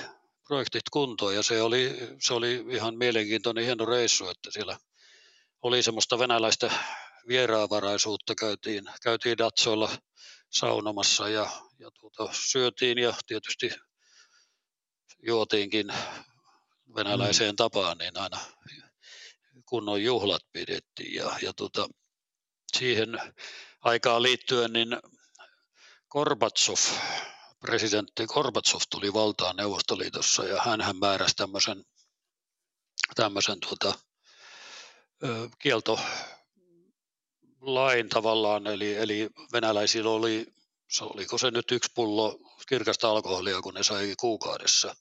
[0.46, 4.78] projektit kuntoon ja se oli, se oli ihan mielenkiintoinen hieno reissu, että siellä
[5.62, 6.70] oli semmoista venäläistä
[7.28, 9.90] vieraanvaraisuutta, käytiin, käytiin Datsoilla
[10.50, 13.70] saunomassa ja, ja tuota, syötiin ja tietysti
[15.22, 15.86] juotiinkin
[16.94, 17.56] venäläiseen mm.
[17.56, 18.40] tapaan, niin aina
[19.64, 21.88] kunnon juhlat pidettiin ja, ja tota,
[22.76, 23.08] siihen
[23.80, 24.88] aikaan liittyen niin
[26.10, 26.76] Gorbatsov,
[27.60, 31.84] presidentti Gorbatsov tuli valtaan Neuvostoliitossa ja hän määräsi tämmöisen,
[33.14, 33.98] tämmöisen tuota,
[35.58, 36.00] kielto
[37.60, 40.55] lain tavallaan, eli, eli venäläisillä oli,
[40.88, 44.96] se oliko se nyt yksi pullo kirkasta alkoholia, kun ne sai kuukaudessa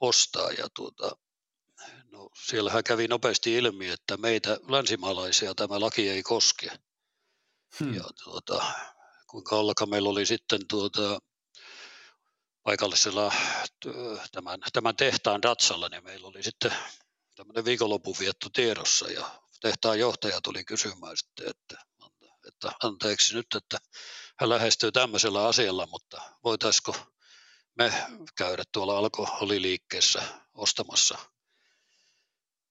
[0.00, 0.50] ostaa.
[0.50, 1.16] Ja tuota,
[2.12, 6.70] No, siellähän kävi nopeasti ilmi, että meitä länsimaalaisia tämä laki ei koske.
[7.80, 7.94] Hmm.
[7.94, 8.64] Ja tuota,
[9.26, 11.18] kuinka ollakaan meillä oli sitten tuota,
[12.62, 13.32] paikallisella
[14.32, 16.74] tämän, tämän tehtaan Datsalla, niin meillä oli sitten
[17.34, 21.76] tämmöinen viikonloppuvietto tiedossa ja tehtaan johtaja tuli kysymään sitten, että,
[22.48, 23.78] että anteeksi nyt, että
[24.42, 26.96] hän lähestyy tämmöisellä asialla, mutta voitaisiko
[27.74, 27.92] me
[28.36, 30.22] käydä tuolla alkoholiliikkeessä
[30.54, 31.18] ostamassa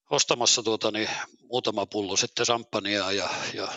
[0.10, 1.10] ostamassa tuota, niin,
[1.42, 3.70] muutama pullo sitten samppania ja, ja,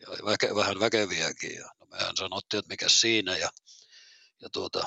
[0.00, 1.54] ja väke, vähän väkeviäkin.
[1.54, 3.36] Ja no mehän sanottiin, että mikä siinä.
[3.36, 3.50] Ja,
[4.40, 4.86] ja tuota,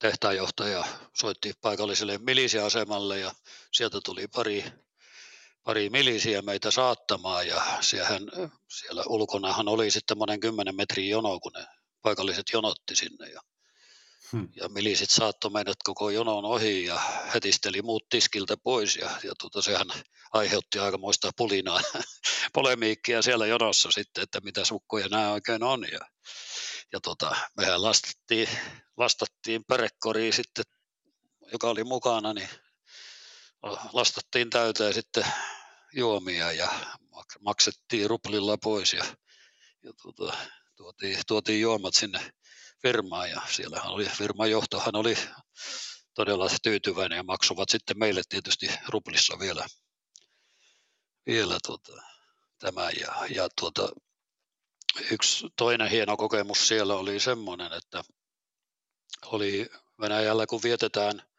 [0.00, 0.84] tehtaanjohtaja
[1.16, 3.34] soitti paikalliselle milisiasemalle ja
[3.72, 4.64] sieltä tuli pari,
[5.62, 8.22] pari milisiä meitä saattamaan ja siehän,
[8.68, 11.66] siellä ulkonahan oli sitten monen kymmenen metrin jono, kun ne
[12.02, 13.40] paikalliset jonotti sinne ja
[14.32, 14.48] Hmm.
[14.56, 17.00] Ja milisit saattoi meidät koko jonon ohi ja
[17.34, 19.86] hetisteli muut tiskiltä pois ja, ja tuota, sehän
[20.32, 21.80] aiheutti aikamoista pulinaa,
[22.54, 25.86] polemiikkia siellä jonossa sitten, että mitä sukkoja nämä oikein on.
[25.92, 25.98] Ja,
[26.92, 28.48] ja tota, mehän lastattiin,
[28.96, 30.64] lastattiin pärekoriin sitten,
[31.52, 32.48] joka oli mukana, niin
[33.92, 35.24] lastattiin täyteen sitten
[35.92, 36.68] juomia ja
[37.40, 39.04] maksettiin ruplilla pois ja,
[39.82, 40.36] ja tuota,
[40.76, 42.32] tuotiin, tuotiin juomat sinne
[42.82, 45.16] firmaan ja siellä oli, firman johtohan oli
[46.14, 49.66] todella tyytyväinen ja maksuvat sitten meille tietysti ruplissa vielä,
[51.26, 52.02] vielä tuota,
[52.58, 52.90] tämä.
[52.90, 53.88] Ja, ja tuota,
[55.10, 58.02] yksi toinen hieno kokemus siellä oli semmoinen, että
[59.26, 61.29] oli Venäjällä, kun vietetään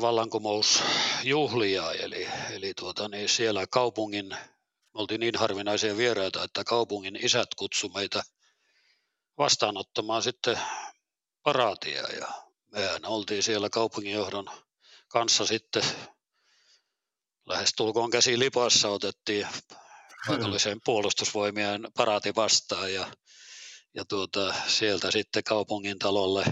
[0.00, 7.54] vallankumousjuhlia, eli, eli tuota, niin siellä kaupungin, me oltiin niin harvinaisia vieraita, että kaupungin isät
[7.56, 8.22] kutsu meitä
[9.38, 10.60] vastaanottamaan sitten
[11.42, 12.28] paraatia ja
[12.72, 14.50] mehän oltiin siellä kaupunginjohdon
[15.08, 15.82] kanssa sitten
[17.46, 19.48] lähes tulkoon käsi lipassa otettiin
[20.26, 23.06] paikalliseen puolustusvoimien paraati vastaan ja,
[23.94, 26.44] ja tuota, sieltä sitten kaupungin talolle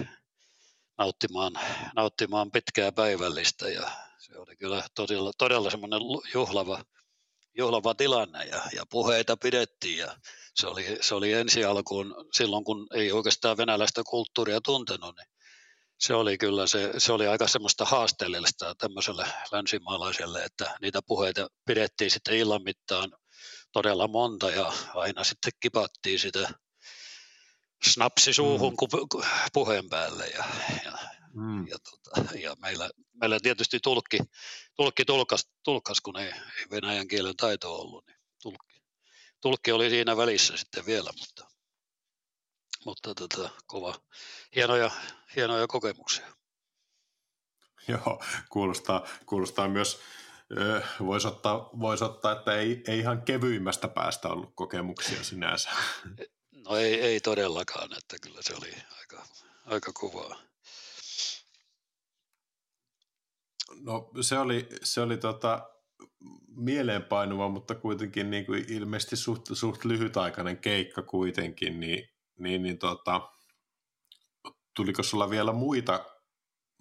[0.99, 1.53] nauttimaan,
[1.97, 6.01] nauttimaan pitkää päivällistä ja se oli kyllä todella, todella semmoinen
[6.35, 6.85] juhlava,
[7.59, 10.17] juhlava tilanne ja, ja puheita pidettiin ja
[10.55, 15.29] se oli, se oli ensi alkuun silloin, kun ei oikeastaan venäläistä kulttuuria tuntenut, niin
[15.99, 22.11] se oli kyllä se, se oli aika semmoista haasteellista tämmöiselle länsimaalaiselle, että niitä puheita pidettiin
[22.11, 23.13] sitten illan mittaan
[23.73, 26.49] todella monta ja aina sitten kipattiin sitä
[27.85, 29.21] snapsi suuhun mm.
[29.53, 30.45] puheen päälle ja,
[30.85, 30.93] ja,
[31.35, 31.67] mm.
[31.69, 34.19] ja, tota, ja meillä, meillä tietysti tulkki,
[34.77, 38.83] tulkki tulkas, tulkas, kun ei, ei venäjän kielen taito ollut, niin tulkki,
[39.41, 41.47] tulkki oli siinä välissä sitten vielä, mutta,
[42.85, 43.95] mutta tota, kova,
[44.55, 44.91] hienoja,
[45.37, 46.27] hienoja kokemuksia.
[47.89, 50.01] Joo, kuulostaa, kuulostaa myös,
[51.01, 55.71] voisi ottaa, vois ottaa, että ei, ei ihan kevyimmästä päästä ollut kokemuksia sinänsä.
[56.67, 59.27] No ei, ei todellakaan, että kyllä se oli aika,
[59.67, 60.37] aika kovaa.
[63.81, 65.71] No se oli, se oli tota,
[66.49, 72.09] mieleenpainuva, mutta kuitenkin niin kuin ilmeisesti suht, suht lyhytaikainen keikka kuitenkin, niin,
[72.39, 73.33] niin, niin tota,
[74.77, 76.05] tuliko sulla vielä muita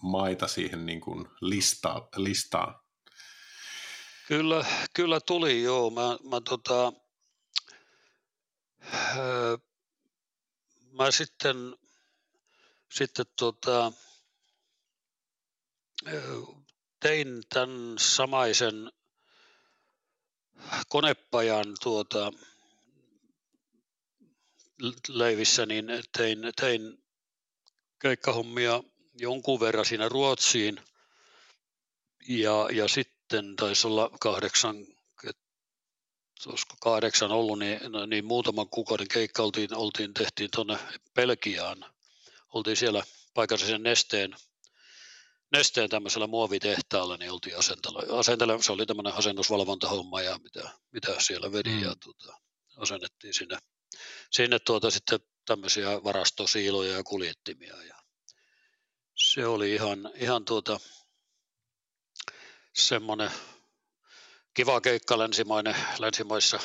[0.02, 2.76] maita siihen niin kuin lista, listaan?
[4.28, 5.90] Kyllä, kyllä tuli joo.
[5.90, 6.94] Mä, mä, tota,
[9.18, 9.58] öö,
[10.96, 11.76] mä sitten,
[12.92, 13.92] sitten tota,
[17.00, 18.92] tein tämän samaisen
[20.90, 22.32] konepajan tuota,
[25.08, 25.86] leivissä, niin
[26.18, 27.04] tein, tein
[28.02, 28.84] keikkahommia
[29.14, 30.82] jonkun verran siinä Ruotsiin.
[32.28, 34.76] Ja, ja sitten taisi olla kahdeksan,
[36.48, 40.78] olisiko kahdeksan ollut, niin, no, niin muutaman kuukauden keikka oltiin, oltiin tehtiin tuonne
[41.14, 41.86] Belgiaan.
[42.54, 44.36] Oltiin siellä paikallisen nesteen
[45.52, 48.20] nesteen tämmöisellä muovitehtaalla, niin oltiin asentella.
[48.20, 51.84] asentella se oli tämmöinen asennusvalvontahomma ja mitä, mitä siellä vedi mm.
[51.84, 52.40] ja tuota,
[52.78, 53.58] asennettiin sinne,
[54.32, 57.96] sinne tuota sitten tämmöisiä varastosiiloja ja kuljettimia ja
[59.16, 60.80] se oli ihan, ihan tuota,
[62.74, 63.32] semmoinen
[64.56, 66.60] kiva keikka länsimainen, länsimaissa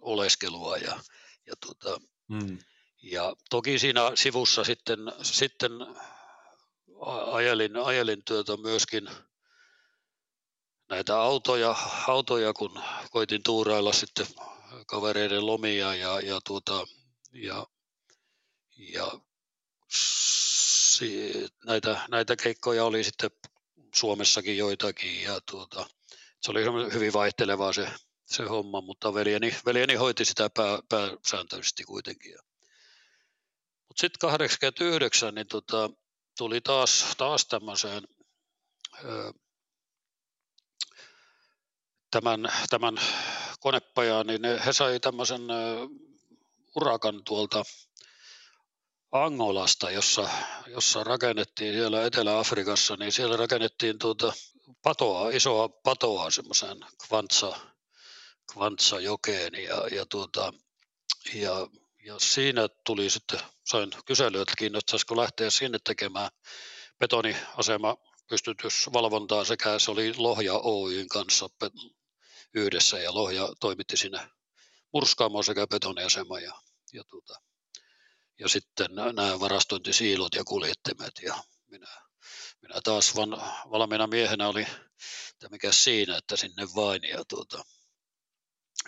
[0.00, 1.00] oleskelua ja,
[1.46, 2.58] ja, tuota, mm.
[3.02, 5.72] ja toki siinä sivussa sitten, sitten
[7.32, 9.10] ajelin, ajelin työtä myöskin
[10.88, 11.76] näitä autoja,
[12.08, 14.26] autoja, kun koitin tuurailla sitten
[14.86, 16.86] kavereiden lomia ja, ja, tuota,
[17.32, 17.66] ja,
[18.76, 19.20] ja
[19.88, 21.32] si,
[21.64, 23.30] näitä, näitä keikkoja oli sitten
[23.94, 25.86] Suomessakin joitakin ja tuota,
[26.42, 27.88] se oli hyvin vaihtelevaa se,
[28.26, 32.34] se homma, mutta veljeni, veljeni hoiti sitä pää, pääsääntöisesti kuitenkin.
[33.88, 35.90] Mutta sitten 89 niin tota,
[36.38, 38.02] tuli taas, taas tämmöiseen
[42.10, 42.94] tämän, tämän
[43.60, 45.42] konepajaan, niin he sai tämmöisen
[46.76, 47.62] urakan tuolta
[49.12, 50.28] Angolasta, jossa,
[50.66, 54.32] jossa rakennettiin siellä Etelä-Afrikassa, niin siellä rakennettiin tuota
[54.82, 57.60] patoa, isoa patoa semmoiseen Kvantsa,
[58.52, 60.52] Kvantsa jokeen ja, ja, tuota,
[61.34, 61.68] ja
[62.08, 66.30] ja siinä tuli sitten, sain kyselyä, että kiinnostaisiko lähteä sinne tekemään
[66.98, 67.96] betoniasema
[68.28, 71.48] pystytysvalvontaa sekä se oli Lohja Oyn kanssa
[72.54, 74.30] yhdessä ja Lohja toimitti sinne
[74.92, 76.52] murskaamo sekä betoniasema ja,
[76.92, 77.34] ja, tuota,
[78.38, 81.34] ja sitten nämä varastointisiilot ja kuljettimet ja
[81.66, 82.07] minä,
[82.62, 84.66] minä taas van, valmiina miehenä oli,
[85.30, 87.64] että mikä siinä, että sinne vain ja, tuota,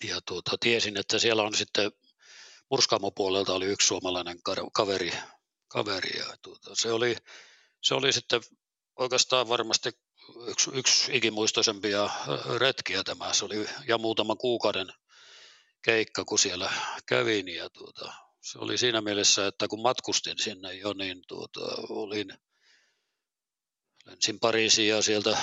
[0.02, 1.92] ja tuota, tiesin, että siellä on sitten
[2.70, 4.38] Murskaamo-puolelta oli yksi suomalainen
[4.72, 5.12] kaveri,
[5.68, 7.16] kaveri ja tuota, se, oli,
[7.82, 8.40] se oli sitten
[8.96, 9.90] oikeastaan varmasti
[10.46, 12.10] yksi, yksi ikimuistoisempia
[12.58, 13.32] retkiä tämä.
[13.32, 14.92] Se oli ja muutama kuukauden
[15.82, 16.72] keikka, kun siellä
[17.06, 17.48] kävin.
[17.48, 22.38] Ja tuota, se oli siinä mielessä, että kun matkustin sinne jo, niin tuota, olin,
[24.04, 25.38] lensin Pariisiin ja sieltä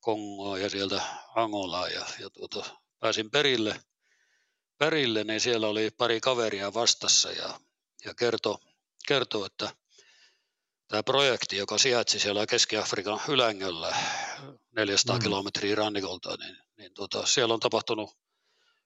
[0.00, 1.02] Kongoa ja sieltä
[1.34, 3.80] Angolaa ja, ja tuota, pääsin perille,
[4.78, 7.60] perille, niin siellä oli pari kaveria vastassa ja,
[8.04, 8.58] ja kertoi,
[9.08, 9.74] kerto, että
[10.88, 13.96] tämä projekti, joka sijaitsi siellä Keski-Afrikan ylängöllä
[14.76, 15.22] 400 mm.
[15.22, 18.10] kilometriä rannikolta, niin, niin tuota, siellä on tapahtunut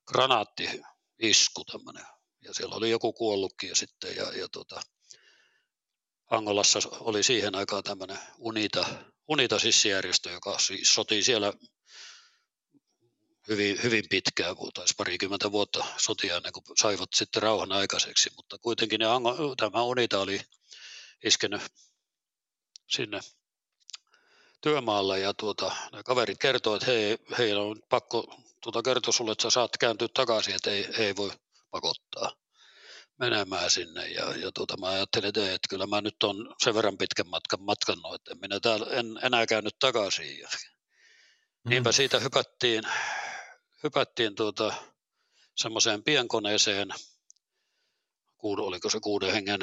[0.06, 2.06] granaatti-isku tämmöinen.
[2.44, 4.80] Ja siellä oli joku kuollutkin ja sitten, ja, ja tuota,
[6.31, 8.87] Angolassa oli siihen aikaan tämmöinen UNITA,
[9.29, 11.53] UNITA sissijärjestö, joka siis soti siellä
[13.49, 19.01] hyvin, hyvin pitkään, taisi parikymmentä vuotta sotia ennen kuin saivat sitten rauhan aikaiseksi, mutta kuitenkin
[19.01, 19.07] ne
[19.57, 20.41] tämä UNITA oli
[21.24, 21.62] iskenyt
[22.87, 23.20] sinne
[24.61, 29.43] työmaalle ja tuota, ne kaverit kertoo, että hei, heillä on pakko tuota kertoa sulle, että
[29.43, 31.31] sä saat kääntyä takaisin, että ei, ei voi
[31.70, 32.33] pakottaa
[33.18, 34.08] menemään sinne.
[34.08, 37.62] Ja, ja tuota, mä ajattelin, että, että kyllä mä nyt on sen verran pitkän matkan
[37.62, 40.38] matkannut, että minä täällä en enää käynyt takaisin.
[40.38, 40.48] Ja,
[41.64, 41.70] mm.
[41.70, 42.84] Niinpä siitä hypättiin,
[43.82, 44.74] hypättiin tuota,
[45.56, 46.88] semmoiseen pienkoneeseen,
[48.38, 49.60] kuud, oliko se kuuden hengen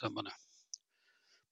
[0.00, 0.32] tämmöinen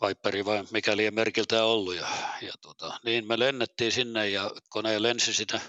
[0.01, 1.95] Piperi vai mikä liian merkiltä ollut.
[1.95, 2.09] Ja,
[2.43, 5.61] ja tota, niin me lennettiin sinne ja kone lensi sitä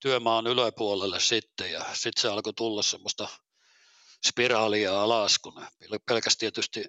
[0.00, 3.28] työmaan yläpuolelle sitten ja sitten se alkoi tulla semmoista
[4.26, 5.66] spiraalia alas, kun
[6.06, 6.84] pelkästään tietysti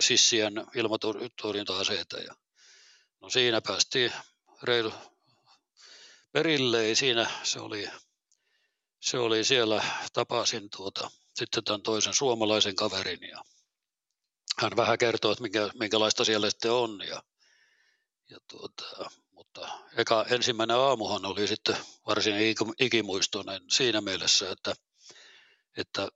[0.00, 2.18] sissien ilmatorjunta-aseita.
[2.18, 2.34] Ja,
[3.20, 4.12] no siinä päästiin
[4.62, 4.92] reilu
[6.32, 7.88] perille, ei siinä se oli,
[9.00, 13.44] se oli siellä, tapasin tuota, sitten tämän toisen suomalaisen kaverin ja
[14.58, 17.00] hän vähän kertoo, että minkä, minkälaista siellä sitten on.
[17.08, 17.22] Ja,
[18.30, 22.34] ja tuota, mutta eka, ensimmäinen aamuhan oli sitten varsin
[22.80, 24.74] ikimuistoinen siinä mielessä, että,
[25.76, 26.08] että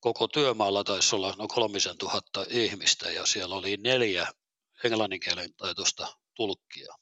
[0.00, 4.32] koko työmaalla taisi olla noin kolmisen tuhatta ihmistä ja siellä oli neljä
[4.84, 6.94] englanninkielen taitoista tulkkia.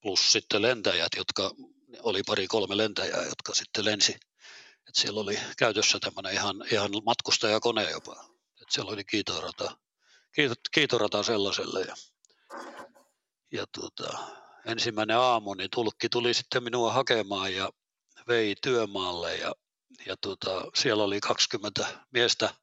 [0.00, 1.50] Plus sitten lentäjät, jotka
[2.02, 4.12] oli pari kolme lentäjää, jotka sitten lensi.
[4.88, 8.24] Et siellä oli käytössä tämmöinen ihan, ihan matkustajakone jopa.
[8.62, 9.76] Et siellä oli kiitorata
[10.74, 11.80] kiitorata sellaiselle.
[11.80, 11.94] Ja,
[13.52, 14.18] ja tuota,
[14.66, 17.70] ensimmäinen aamu, niin tulkki tuli sitten minua hakemaan ja
[18.28, 19.54] vei työmaalle ja,
[20.06, 22.54] ja tuota, siellä oli 20 miestä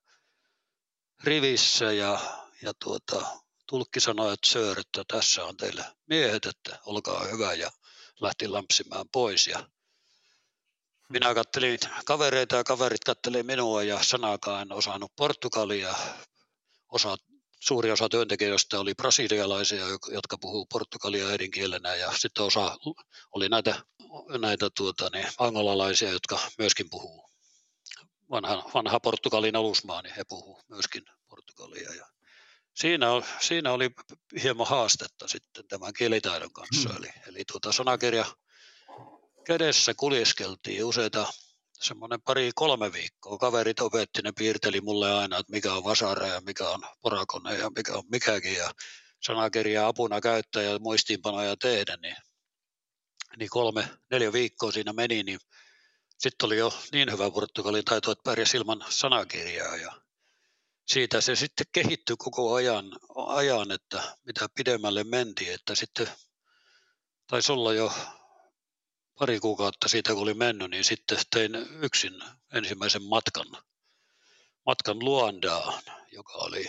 [1.24, 2.20] rivissä ja,
[2.62, 3.26] ja tuota,
[3.68, 7.72] tulkki sanoi, että sir, että tässä on teille miehet, että olkaa hyvä ja
[8.22, 9.70] lähti lämpsimään pois ja
[11.10, 15.96] minä kattelin kavereita ja kaverit katteli minua ja sanakaan en osannut portugalia.
[16.92, 17.18] Osa
[17.60, 22.78] suuri osa työntekijöistä oli brasilialaisia, jotka puhuu portugalia äidinkielenä ja sitten osa
[23.36, 23.84] oli näitä,
[24.42, 27.29] näitä tuota, niin, angolalaisia, jotka myöskin puhuu
[28.32, 31.94] vanha, vanha Portugalin alusmaa, niin he puhuu myöskin portugalia.
[31.94, 32.06] Ja
[32.76, 33.08] siinä,
[33.42, 33.90] siinä oli
[34.44, 36.90] hieman haastetta sitten tämän kielitaidon kanssa.
[36.90, 36.98] Hmm.
[36.98, 38.26] Eli, eli tuota sanakirja
[39.46, 41.34] kädessä kuljeskeltiin useita
[41.74, 43.38] semmoinen pari-kolme viikkoa.
[43.38, 47.70] Kaverit opetti, ne piirteli mulle aina, että mikä on vasara ja mikä on porakone ja
[47.78, 48.54] mikä on mikäkin.
[48.54, 48.72] Ja
[49.24, 52.16] sanakirjaa apuna käyttää ja muistiinpanoja tehdä, niin,
[53.38, 55.40] niin kolme, neljä viikkoa siinä meni, niin
[56.20, 60.02] sitten oli jo niin hyvä portugalin taito, että pärjäsi ilman sanakirjaa ja
[60.88, 62.86] siitä se sitten kehittyi koko ajan,
[63.16, 66.08] ajan että mitä pidemmälle mentiin, että sitten
[67.28, 67.94] taisi olla jo
[69.20, 72.14] pari kuukautta siitä, kun oli mennyt, niin sitten tein yksin
[72.54, 73.48] ensimmäisen matkan,
[74.66, 76.68] matkan Luandaan, joka oli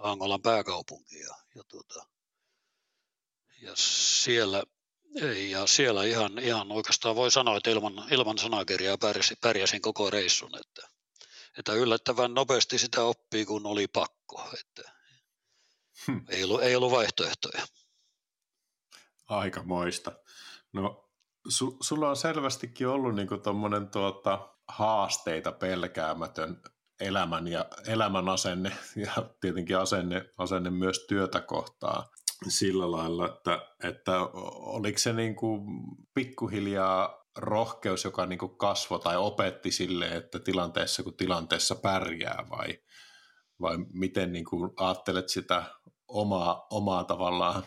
[0.00, 1.18] Angolan pääkaupunki.
[1.18, 2.06] Ja, ja, tuota,
[3.60, 4.62] ja siellä,
[5.50, 10.58] ja siellä ihan, ihan oikeastaan voi sanoa, että ilman, ilman sanakirjaa pärjäsin, pärjäsin koko reissun.
[10.58, 10.88] Että,
[11.58, 14.50] että yllättävän nopeasti sitä oppii, kun oli pakko.
[14.60, 14.92] Että
[16.06, 16.24] hmm.
[16.28, 17.66] ei, ollut, ei ollut vaihtoehtoja.
[19.28, 20.12] Aika moista.
[20.72, 21.10] No
[21.48, 26.62] su, sulla on selvästikin ollut niinku tommonen tuota, haasteita pelkäämätön
[27.00, 32.04] elämän ja elämän asenne ja tietenkin asenne, asenne myös työtä kohtaan
[32.50, 34.20] sillä lailla, että, että
[34.54, 35.62] oliko se niin kuin
[36.14, 42.78] pikkuhiljaa rohkeus, joka niin kuin kasvoi tai opetti sille, että tilanteessa kuin tilanteessa pärjää vai,
[43.60, 45.64] vai miten niin kuin ajattelet sitä
[46.08, 47.62] omaa, omaa tavallaan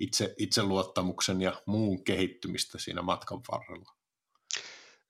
[0.00, 3.92] itse, itseluottamuksen ja muun kehittymistä siinä matkan varrella?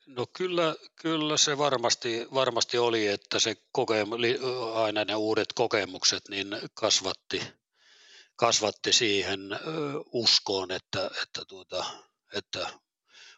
[0.06, 4.20] No kyllä, kyllä se varmasti, varmasti oli, että se kokemus,
[4.74, 7.42] aina ne uudet kokemukset niin kasvatti,
[8.38, 9.40] kasvatti siihen
[10.12, 11.84] uskoon, että, että, tuota,
[12.34, 12.70] että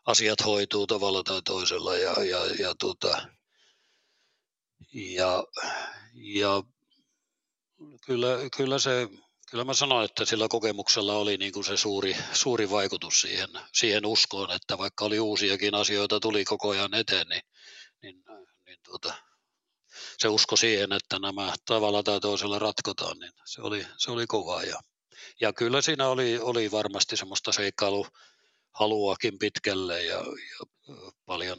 [0.06, 3.28] asiat hoituu tavalla tai toisella ja, ja, ja, tuota,
[4.92, 5.44] ja,
[6.14, 6.62] ja
[8.06, 9.08] kyllä, kyllä se
[9.50, 14.06] Kyllä mä sanoin, että sillä kokemuksella oli niin kuin se suuri, suuri vaikutus siihen, siihen
[14.06, 17.42] uskoon, että vaikka oli uusiakin asioita tuli koko ajan eteen, niin,
[18.02, 18.24] niin,
[18.66, 19.14] niin tuota,
[20.18, 24.62] se usko siihen, että nämä tavalla tai toisella ratkotaan, niin se oli, se oli kova.
[24.62, 24.80] Ja,
[25.40, 28.06] ja kyllä siinä oli, oli varmasti semmoista seikkailu
[28.72, 30.66] haluakin pitkälle ja, ja
[31.26, 31.58] paljon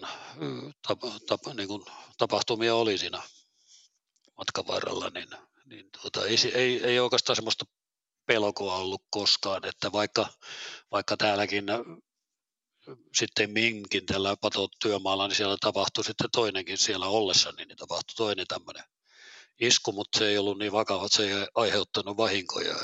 [0.88, 1.86] tapa, tapa, niin kuin
[2.18, 3.22] tapahtumia oli siinä
[4.38, 5.30] matkan varrella, niin,
[5.66, 7.66] niin tuota, ei, ei, ei oikeastaan semmoista
[8.26, 10.28] pelkoa ollut koskaan, että vaikka,
[10.92, 11.66] vaikka täälläkin
[13.18, 18.48] sitten minkin tällä patot työmaalla, niin siellä tapahtui sitten toinenkin siellä ollessa, niin tapahtui toinen
[18.48, 18.84] tämmöinen
[19.60, 22.76] isku, mutta se ei ollut niin vakava, että se ei aiheuttanut vahinkoja.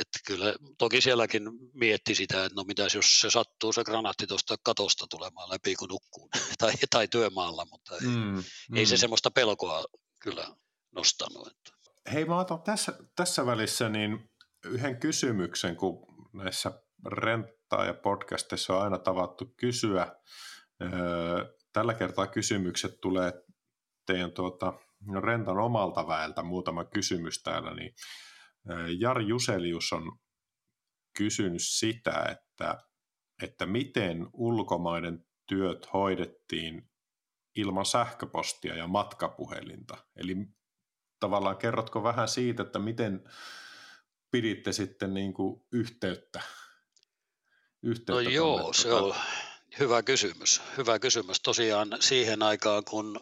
[0.00, 1.42] Että kyllä toki sielläkin
[1.74, 5.88] mietti sitä, että no mitäs jos se sattuu se granaatti tuosta katosta tulemaan läpi kun
[5.88, 6.28] nukkuu
[6.58, 8.38] tai, tai työmaalla, mutta ei, mm,
[8.74, 8.98] ei se mm.
[8.98, 9.84] semmoista pelkoa
[10.18, 10.46] kyllä
[10.92, 11.46] nostanut.
[11.46, 11.72] Että.
[12.12, 14.30] Hei mä otan tässä, tässä välissä niin
[14.64, 16.72] yhden kysymyksen, kun näissä
[17.06, 20.16] renttaa ja podcasteissa on aina tavattu kysyä.
[21.72, 23.32] Tällä kertaa kysymykset tulee
[24.06, 24.72] teidän tuota,
[25.22, 27.94] rentan omalta väeltä muutama kysymys täällä, niin
[28.98, 30.18] Jari Juselius on
[31.16, 32.78] kysynyt sitä, että,
[33.42, 36.90] että miten ulkomaiden työt hoidettiin
[37.56, 39.96] ilman sähköpostia ja matkapuhelinta.
[40.16, 40.36] Eli
[41.20, 43.24] tavallaan kerrotko vähän siitä, että miten
[44.30, 46.42] piditte sitten niin kuin yhteyttä?
[47.82, 49.14] yhteyttä no joo, se on
[49.78, 50.62] hyvä kysymys.
[50.76, 51.40] Hyvä kysymys.
[51.40, 53.20] Tosiaan siihen aikaan, kun,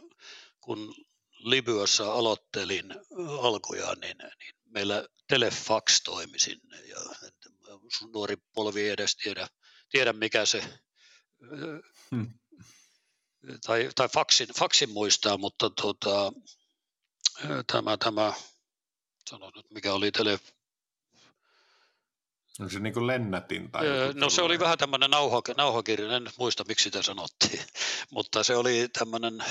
[0.60, 0.94] kun
[1.38, 2.94] Libyassa aloittelin
[3.42, 6.80] alkuja, niin, niin meillä Telefax toimi sinne.
[6.80, 6.96] Ja
[8.12, 9.48] nuori polvi ei edes tiedä,
[9.90, 10.64] tiedä mikä se,
[12.10, 12.38] hmm.
[13.66, 16.32] tai, tai faksin, faksin muistaa, mutta tuota,
[17.72, 18.32] tämä, tämä,
[19.30, 20.40] sanon nyt mikä oli tele,
[22.60, 23.70] Onko se niin kuin lennätin?
[23.70, 27.60] Tai öö, no se oli vähän tämmöinen nauha, nauhakirja, en muista miksi sitä sanottiin,
[28.14, 29.44] mutta se oli tämmöinen,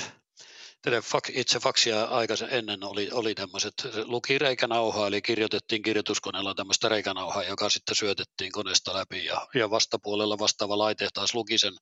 [1.33, 3.73] itse faksia aikaisen ennen oli, oli tämmöiset,
[4.03, 10.39] luki reikänauhaa, eli kirjoitettiin kirjoituskoneella tämmöistä reikänauhaa, joka sitten syötettiin koneesta läpi, ja, ja vastapuolella
[10.39, 11.73] vastaava laite taas luki sen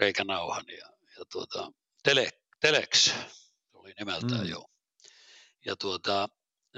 [0.00, 0.88] reikänauhan, ja,
[1.18, 1.72] ja tuota,
[2.02, 2.30] tele,
[2.60, 3.14] Telex
[3.74, 4.50] oli nimeltään mm.
[4.50, 4.64] jo.
[5.66, 6.28] Ja tuota,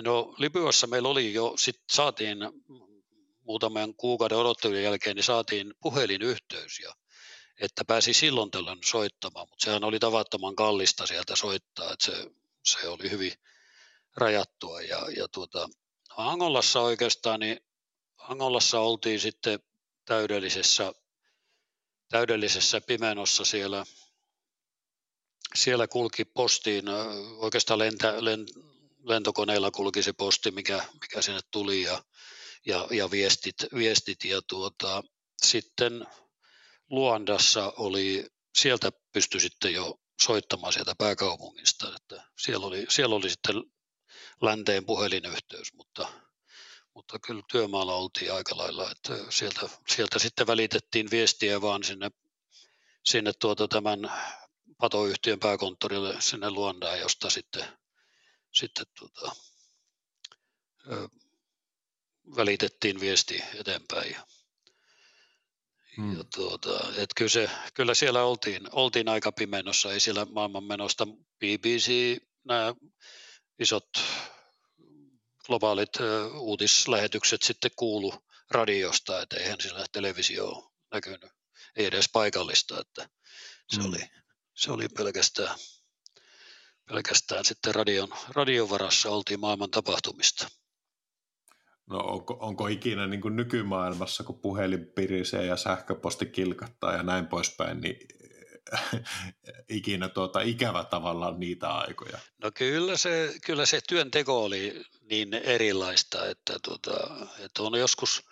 [0.05, 2.39] no Libyassa meillä oli jo, sit saatiin
[3.41, 6.95] muutaman kuukauden odottelun jälkeen niin saatiin puhelinyhteys ja
[7.61, 12.31] että pääsi silloin tällöin soittamaan, mutta sehän oli tavattoman kallista sieltä soittaa, että se,
[12.65, 13.33] se oli hyvin
[14.17, 14.81] rajattua.
[14.81, 15.69] Ja, ja tuota,
[16.17, 17.61] Angolassa oikeastaan, niin
[18.19, 19.61] Angolassa oltiin sitten
[20.05, 20.93] täydellisessä,
[22.09, 23.85] täydellisessä pimenossa siellä,
[25.55, 26.85] siellä kulki postiin,
[27.37, 28.51] oikeastaan lentä, lent,
[29.03, 32.03] lentokoneella kulki se posti, mikä, mikä sinne tuli ja
[32.67, 35.03] ja, ja viestit, viestit ja tuota,
[35.43, 36.07] sitten
[36.91, 38.27] Luandassa oli,
[38.59, 43.55] sieltä pystyi sitten jo soittamaan sieltä pääkaupungista, että siellä oli, siellä oli sitten
[44.43, 46.09] länteen puhelinyhteys, mutta,
[46.95, 52.11] mutta kyllä työmaalla oltiin aika lailla, että sieltä, sieltä sitten välitettiin viestiä vaan sinne,
[53.05, 54.13] sinne tuota tämän
[54.79, 57.65] patoyhtiön pääkonttorille sinne Luandaan, josta sitten,
[58.53, 59.37] sitten tuota,
[62.37, 64.17] välitettiin viesti eteenpäin.
[65.97, 66.19] Hmm.
[66.19, 72.17] ja tuota, et kyllä, se, kyllä siellä oltiin, oltiin aika pimenossa, ei siellä maailmanmenosta BBC,
[72.45, 72.75] nämä
[73.59, 73.89] isot
[75.47, 75.93] globaalit
[76.39, 78.15] uutislähetykset sitten kuulu
[78.51, 81.31] radiosta, että eihän sillä televisio näkynyt,
[81.77, 83.09] ei edes paikallista, että
[83.71, 83.89] se, hmm.
[83.89, 84.01] oli,
[84.55, 85.59] se oli pelkästään,
[86.89, 90.49] pelkästään sitten radion, radion varassa oltiin maailman tapahtumista.
[91.91, 97.27] No onko, onko ikinä niin kuin nykymaailmassa, kun puhelin pirisee ja sähköposti kilkattaa ja näin
[97.27, 97.99] poispäin, niin
[99.69, 102.19] ikinä tuota, ikävä tavallaan niitä aikoja?
[102.43, 106.93] No kyllä se, kyllä se työnteko oli niin erilaista, että, tuota,
[107.39, 108.25] että on joskus,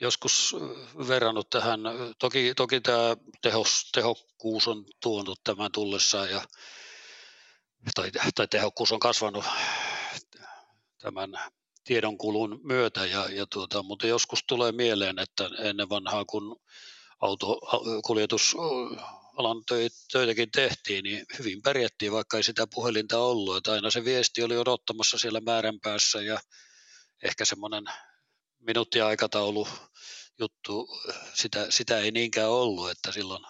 [0.00, 0.56] joskus
[1.08, 1.80] verrannut tähän,
[2.18, 6.42] toki, toki tämä tehos, tehokkuus on tuonut tämän tullessaan ja
[7.94, 9.44] tai, tai tehokkuus on kasvanut
[10.98, 11.30] tämän
[11.88, 16.60] tiedonkulun myötä, ja, ja tuota, mutta joskus tulee mieleen, että ennen vanhaa kun
[17.20, 19.62] autokuljetusalan
[20.12, 23.56] töitäkin tehtiin, niin hyvin pärjättiin, vaikka ei sitä puhelinta ollut.
[23.56, 26.40] Että aina se viesti oli odottamassa siellä määränpäässä ja
[27.22, 27.84] ehkä semmoinen
[28.58, 29.68] minuuttia aikataulu
[30.38, 30.88] juttu,
[31.34, 33.44] sitä, sitä ei niinkään ollut, että silloin,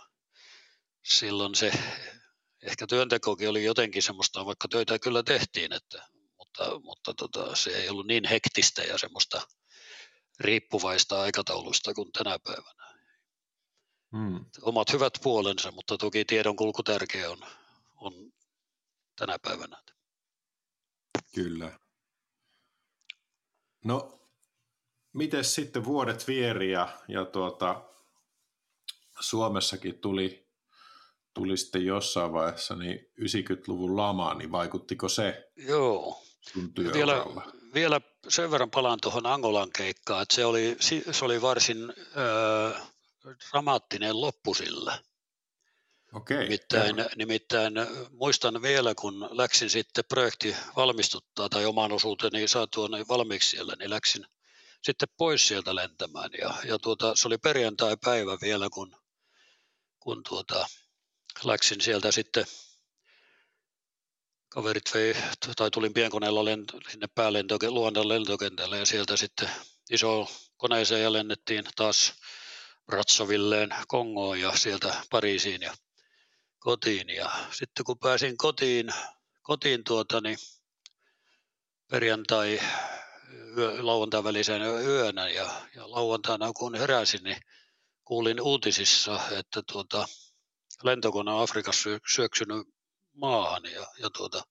[1.05, 1.73] silloin se
[2.63, 6.18] ehkä työntekokin oli jotenkin semmoista, vaikka töitä kyllä tehtiin, että,
[6.59, 9.49] mutta, mutta tota, se ei ollut niin hektistä ja semmoista
[10.41, 12.95] riippuvaista aikataulusta kuin tänä päivänä.
[14.13, 14.45] Hmm.
[14.63, 17.39] Omat hyvät puolensa, mutta toki tiedon kulku tärkeä on,
[17.97, 18.33] on
[19.19, 19.83] tänä päivänä.
[21.35, 21.79] Kyllä.
[23.85, 24.21] No,
[25.13, 27.85] miten sitten vuodet vieri ja, ja tuota,
[29.21, 30.49] Suomessakin tuli,
[31.35, 36.28] tuli sitten jossain vaiheessa niin 90-luvun lama, niin vaikuttiko se Joo.
[36.93, 37.25] Vielä,
[37.75, 40.77] vielä sen verran palaan tuohon Angolan keikkaan, että se oli,
[41.11, 42.75] se oli varsin ö,
[43.51, 44.99] dramaattinen loppu sillä.
[46.13, 46.39] Okei.
[46.39, 47.75] Nimittäin, nimittäin
[48.11, 54.27] muistan vielä, kun läksin sitten projekti valmistuttaa tai oman osuuteni saatua valmiiksi siellä, niin läksin
[54.83, 56.31] sitten pois sieltä lentämään.
[56.41, 58.97] Ja, ja tuota, se oli perjantai-päivä vielä, kun,
[60.01, 60.67] kun tuota,
[61.45, 62.45] läksin sieltä sitten
[64.49, 65.15] kaverit vei,
[65.57, 69.51] tai tulin pienkoneella lento, sinne päälento, Luondan lentokentälle ja sieltä sitten
[69.91, 72.13] iso koneeseen ja lennettiin taas
[72.89, 75.75] Ratsovilleen Kongoon ja sieltä Pariisiin ja
[76.59, 77.09] kotiin.
[77.09, 78.89] Ja sitten kun pääsin kotiin,
[79.43, 80.39] kotiin tuota, niin
[81.91, 82.61] perjantai
[83.57, 87.37] yö, lauantain välisen yönä ja, ja lauantaina kun heräsin, niin
[88.05, 90.09] kuulin uutisissa, että tuota,
[90.83, 92.67] lentokone on Afrikassa syöksynyt
[93.19, 94.43] maahan ja, ja tuota,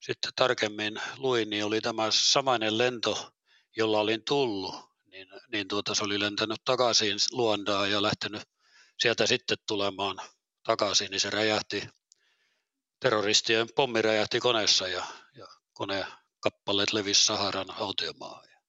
[0.00, 3.32] sitten tarkemmin luin, niin oli tämä samainen lento,
[3.76, 4.74] jolla olin tullut,
[5.06, 8.42] niin, niin tuota, se oli lentänyt takaisin Luondaan ja lähtenyt
[8.98, 10.20] sieltä sitten tulemaan
[10.62, 11.88] takaisin, niin se räjähti,
[13.00, 15.04] terroristien pommi räjähti koneessa ja,
[15.36, 16.06] ja kone
[16.40, 18.50] kappaleet levisi Saharan autiomaan.
[18.50, 18.60] Ja,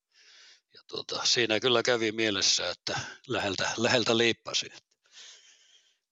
[0.74, 4.66] ja tuota, siinä kyllä kävi mielessä, että läheltä, läheltä liippasi.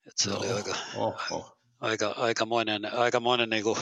[0.08, 1.59] Että se no, oli aika, oho.
[1.80, 3.80] Aika, aikamoinen, aikamoinen niin kuin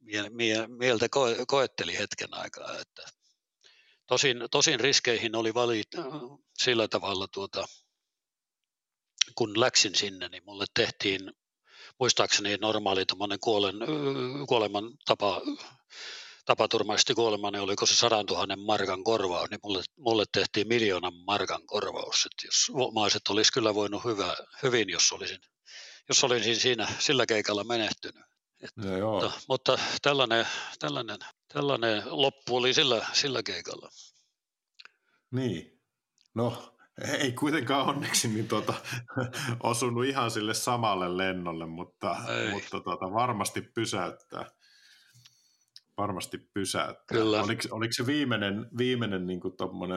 [0.00, 2.78] mie, mie, mieltä ko, koetteli hetken aikaa.
[2.78, 3.02] Että
[4.06, 5.88] tosin, tosin riskeihin oli valit
[6.58, 7.66] sillä tavalla, tuota,
[9.34, 11.32] kun läksin sinne, niin mulle tehtiin
[12.00, 13.04] muistaakseni normaali
[13.40, 13.76] kuolen,
[14.48, 15.42] kuoleman tapa
[16.44, 21.66] tapaturmaisesti kuolemaan, niin oliko se 100 000 markan korvaus, niin mulle, mulle tehtiin miljoonan markan
[21.66, 22.26] korvaus.
[22.26, 25.38] Että jos omaiset olisi kyllä voinut hyvä, hyvin, jos olisin,
[26.08, 28.24] jos olisin siinä sillä keikalla menehtynyt.
[28.60, 29.22] Että, no joo.
[29.22, 30.46] Mutta, mutta tällainen,
[30.78, 31.18] tällainen,
[31.52, 33.88] tällainen loppu oli sillä, sillä keikalla.
[35.30, 35.80] Niin.
[36.34, 36.74] No,
[37.18, 38.74] ei kuitenkaan onneksi niin tuota,
[39.62, 42.16] osunut ihan sille samalle lennolle, mutta,
[42.52, 44.50] mutta tuota, varmasti pysäyttää
[45.96, 47.18] varmasti pysäyttää.
[47.18, 47.42] Kyllä.
[47.42, 49.54] Oliko, oliko se viimeinen, viimeinen niin kuin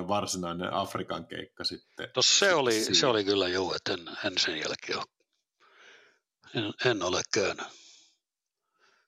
[0.08, 2.10] varsinainen Afrikan keikka sitten?
[2.16, 5.06] No se, oli, se oli kyllä joo, että en, en sen jälkeen ole.
[6.56, 7.68] En, en ole käynyt.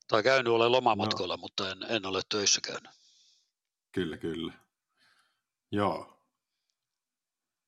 [0.07, 1.41] Tai käynyt olen lomamatkoilla, no.
[1.41, 2.91] mutta en, en ole töissä käynyt.
[3.91, 4.53] Kyllä, kyllä.
[5.72, 6.24] Joo.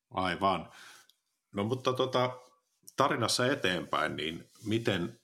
[0.09, 0.71] Aivan.
[1.51, 2.39] No mutta tota,
[2.95, 5.21] tarinassa eteenpäin, niin miten,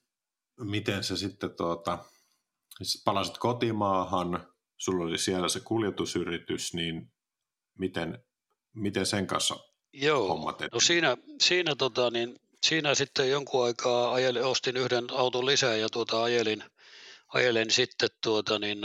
[0.59, 2.05] miten se sitten tuota,
[3.05, 7.13] palasit kotimaahan, sulla oli siellä se kuljetusyritys, niin
[7.77, 8.25] miten,
[8.73, 9.55] miten sen kanssa
[9.93, 15.45] Joo, hommat no siinä, siinä, tota, niin, siinä sitten jonkun aikaa ajelin, ostin yhden auton
[15.45, 16.63] lisää ja tuota, ajelin,
[17.27, 18.79] ajelin sitten tuota, niin,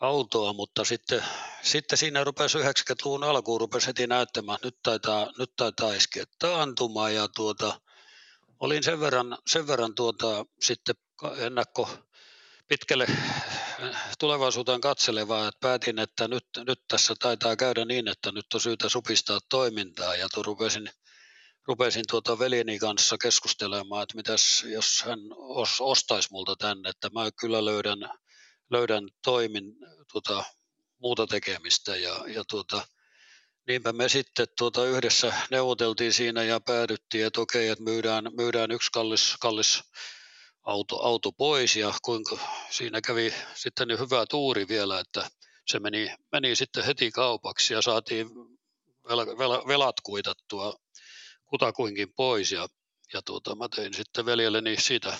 [0.00, 1.24] autoa, mutta sitten,
[1.62, 7.10] sitten siinä rupesi 90-luvun alkuun rupesi heti näyttämään, että nyt taitaa, nyt taitaa iskeä taantuma
[7.10, 7.80] ja tuota,
[8.60, 10.94] olin sen verran, sen verran tuota, sitten
[11.36, 11.88] ennakko
[12.68, 13.06] pitkälle
[14.18, 18.88] tulevaisuuteen katselevaa, että päätin, että nyt, nyt tässä taitaa käydä niin, että nyt on syytä
[18.88, 20.90] supistaa toimintaa ja rupesin,
[21.66, 27.30] rupesin tuota veljeni kanssa keskustelemaan, että mitäs jos hän os, ostaisi multa tänne, että mä
[27.40, 27.98] kyllä löydän,
[28.70, 29.64] löydän toimin
[30.12, 30.44] tuota,
[30.98, 32.86] muuta tekemistä ja, ja tuota,
[33.66, 38.90] niinpä me sitten tuota yhdessä neuvoteltiin siinä ja päädyttiin, että okei, että myydään, myydään yksi
[38.92, 39.82] kallis, kallis
[40.62, 42.38] auto, auto pois ja kuinka
[42.70, 45.30] siinä kävi sitten niin hyvä tuuri vielä, että
[45.66, 48.28] se meni, meni sitten heti kaupaksi ja saatiin
[49.08, 50.74] vel, vel, velat kuitattua
[51.50, 52.68] kutakuinkin pois ja,
[53.12, 55.18] ja tuota, mä tein sitten veljelleni siitä,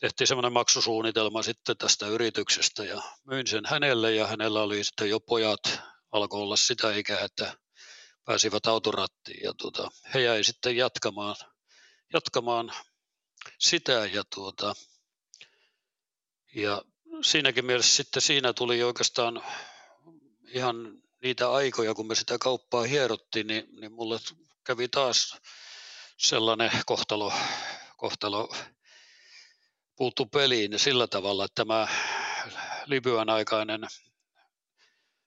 [0.00, 5.20] tehtiin semmoinen maksusuunnitelma sitten tästä yrityksestä ja myin sen hänelle ja hänellä oli sitten jo
[5.20, 5.80] pojat,
[6.12, 7.56] alkoi olla sitä ikää, että
[8.24, 11.36] pääsivät autorattiin ja tuota, he jäi sitten jatkamaan,
[12.12, 12.72] jatkamaan
[13.58, 14.74] sitä ja, tuota,
[16.54, 16.82] ja
[17.22, 19.42] siinäkin mielessä sitten siinä tuli oikeastaan
[20.48, 24.18] ihan niitä aikoja, kun me sitä kauppaa hierottiin, niin, niin mulle
[24.66, 25.36] kävi taas
[26.18, 27.32] sellainen kohtalo,
[27.96, 28.54] kohtalo
[29.96, 31.88] puuttu peliin sillä tavalla, että tämä
[32.86, 33.80] Libyan aikainen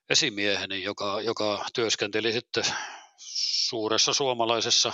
[0.09, 2.63] esimieheni, joka, joka työskenteli sitten
[3.67, 4.93] suuressa suomalaisessa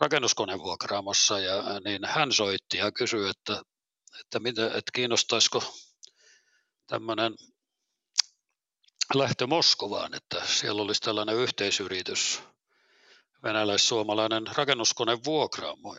[0.00, 3.62] rakennuskonevuokraamassa, ja, niin hän soitti ja kysyi, että,
[4.20, 5.74] että, mitä, että kiinnostaisiko
[6.86, 7.34] tämmöinen
[9.14, 12.42] lähtö Moskovaan, että siellä olisi tällainen yhteisyritys,
[13.42, 15.96] venäläis-suomalainen rakennuskonevuokraamo.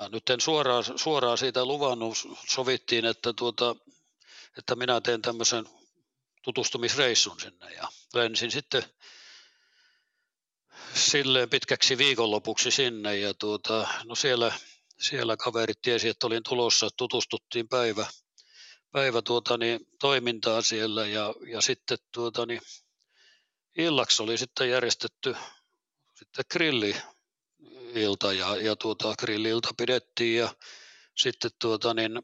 [0.00, 2.18] Mä nyt en suoraan, suoraan siitä luvannut,
[2.48, 3.76] sovittiin, että, tuota,
[4.58, 5.68] että minä teen tämmöisen
[6.42, 8.82] tutustumisreissun sinne ja lensin sitten
[10.94, 14.52] silleen pitkäksi viikonlopuksi sinne ja tuota, no siellä,
[15.00, 18.06] siellä kaverit tiesi, että olin tulossa, tutustuttiin päivä,
[18.92, 22.60] päivä tuota, niin, toimintaa siellä ja, ja sitten tuota, niin,
[23.78, 25.36] illaksi oli sitten järjestetty
[26.28, 26.96] sitten grilli
[27.94, 30.54] ilta ja, ja tuota, grillilta pidettiin ja
[31.16, 32.22] sitten tuota, niin,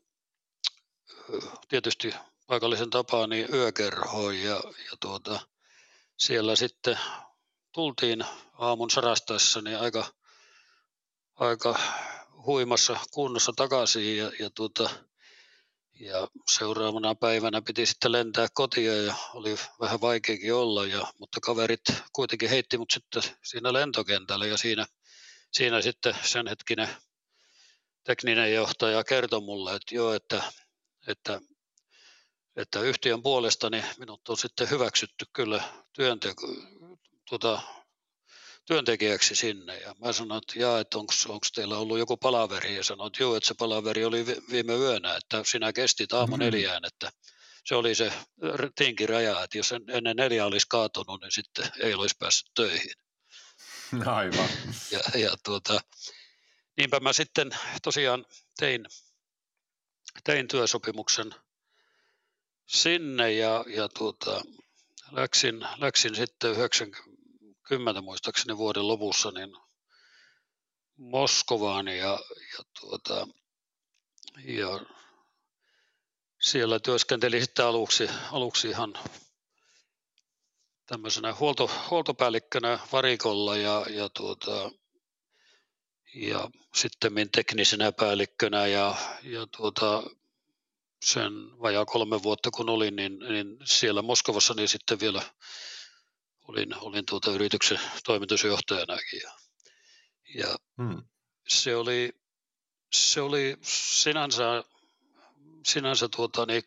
[1.69, 2.15] tietysti
[2.47, 4.55] paikallisen tapaan niin yökerhoon ja,
[4.91, 5.41] ja tuota,
[6.19, 6.99] siellä sitten
[7.73, 10.05] tultiin aamun sarastaessa niin aika,
[11.35, 11.79] aika
[12.47, 14.91] huimassa kunnossa takaisin ja, ja, tuota,
[16.01, 21.81] ja seuraavana päivänä piti sitten lentää kotiin ja oli vähän vaikeakin olla, ja, mutta kaverit
[22.13, 24.87] kuitenkin heitti mut sitten siinä lentokentällä ja siinä,
[25.53, 26.89] siinä sitten sen hetkinen
[28.05, 30.43] tekninen johtaja kertoi mulle, että joo, että,
[31.07, 31.41] että
[32.57, 35.63] että yhtiön puolesta niin minut on sitten hyväksytty kyllä
[35.93, 36.47] työnteko,
[37.29, 37.63] tuota,
[38.67, 39.79] työntekijäksi sinne.
[39.79, 41.13] Ja mä sanoin, että jaa, että onko
[41.55, 45.43] teillä ollut joku palaveri, ja sanoin, että joo, että se palaveri oli viime yönä, että
[45.45, 46.45] sinä kestit aamu mm-hmm.
[46.45, 47.13] neljään, että
[47.65, 48.13] se oli se
[48.75, 52.95] tinkiraja, että jos ennen neljä olisi kaatunut, niin sitten ei olisi päässyt töihin.
[54.07, 54.49] Aivan.
[54.91, 55.81] Ja, ja tuota,
[56.77, 57.51] niinpä mä sitten
[57.83, 58.27] tosiaan
[58.59, 58.87] tein,
[60.25, 61.35] tein työsopimuksen
[62.67, 64.43] sinne ja, ja tuota,
[65.13, 67.14] läksin, läksin sitten 90
[68.03, 69.57] muistaakseni vuoden lopussa niin
[70.97, 72.19] Moskovaan ja,
[72.59, 73.29] ja, tuota,
[74.45, 74.81] ja
[76.41, 78.95] siellä työskentelin sitten aluksi, aluksi ihan
[80.87, 84.71] tämmöisenä huolto, huoltopäällikkönä varikolla ja, ja, tuota,
[86.15, 90.03] ja sitten teknisenä päällikkönä ja, ja tuota,
[91.05, 91.33] sen
[91.63, 95.23] vajaa kolme vuotta kun olin, niin, niin siellä Moskovassa niin sitten vielä
[96.49, 99.21] olin, olin tuota yrityksen toimitusjohtajanakin.
[99.23, 99.33] Ja,
[100.35, 101.03] ja hmm.
[101.49, 102.13] se, oli,
[102.93, 104.65] se oli sinänsä,
[105.67, 106.63] sinänsä tuota, niin,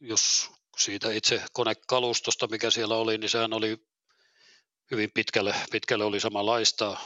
[0.00, 3.76] jos siitä itse konekalustosta, mikä siellä oli, niin sehän oli
[4.90, 6.96] hyvin pitkälle, pitkälle oli samanlaista.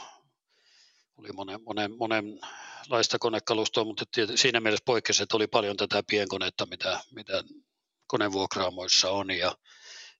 [1.17, 2.39] Oli monen, monen, monen
[2.89, 4.05] laista konekalustoa, mutta
[4.35, 7.43] siinä mielessä poikkesi, että oli paljon tätä pienkonetta, mitä, mitä
[8.07, 9.55] konevuokraamoissa on ja,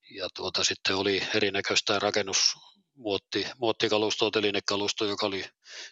[0.10, 5.46] ja tuota, sitten oli erinäköistä rakennusmuotti, muottikalustoa, telinekalustoa, joka oli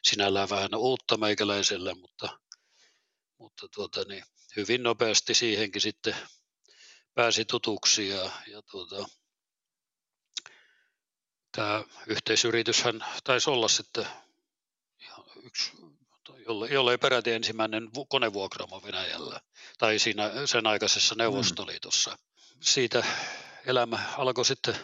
[0.03, 2.39] sinällään vähän uutta meikäläiselle, mutta,
[3.37, 4.23] mutta tuota, niin
[4.55, 6.15] hyvin nopeasti siihenkin sitten
[7.13, 9.05] pääsi tutuksi ja, ja tuota,
[11.55, 14.07] tämä yhteisyrityshän taisi olla sitten
[15.43, 15.71] yksi
[16.45, 19.39] jolle, jolle ei peräti ensimmäinen konevuokraamo Venäjällä
[19.77, 22.11] tai siinä sen aikaisessa Neuvostoliitossa.
[22.11, 22.57] Mm.
[22.61, 23.03] Siitä
[23.65, 24.75] elämä alkoi sitten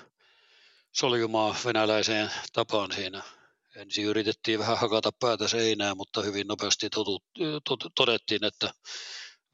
[0.91, 3.21] soljumaan venäläiseen tapaan siinä.
[3.75, 7.23] Ensin yritettiin vähän hakata päätä seinään, mutta hyvin nopeasti totu,
[7.63, 8.73] tot, todettiin, että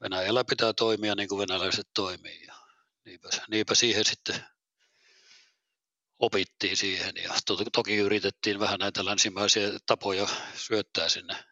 [0.00, 2.46] Venäjällä pitää toimia niin kuin venäläiset toimii.
[2.46, 2.54] Ja
[3.04, 4.44] niinpä, niinpä siihen sitten
[6.18, 11.44] opittiin siihen ja to, toki yritettiin vähän näitä länsimaisia tapoja syöttää sinne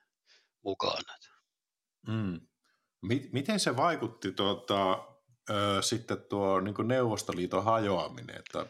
[0.62, 1.04] mukaan.
[2.06, 2.40] Mm.
[3.32, 5.08] Miten se vaikutti tuota,
[5.50, 8.66] ö, sitten tuo niin Neuvostoliiton hajoaminen, että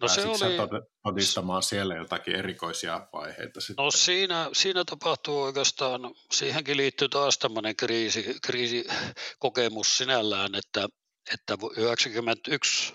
[0.00, 0.82] No se oli...
[1.02, 3.84] todistamaan siellä jotakin erikoisia vaiheita sitten?
[3.84, 6.00] No siinä, siinä tapahtuu oikeastaan,
[6.32, 10.88] siihenkin liittyy taas tämmöinen kriisi, kriisikokemus sinällään, että,
[11.34, 12.94] että 91,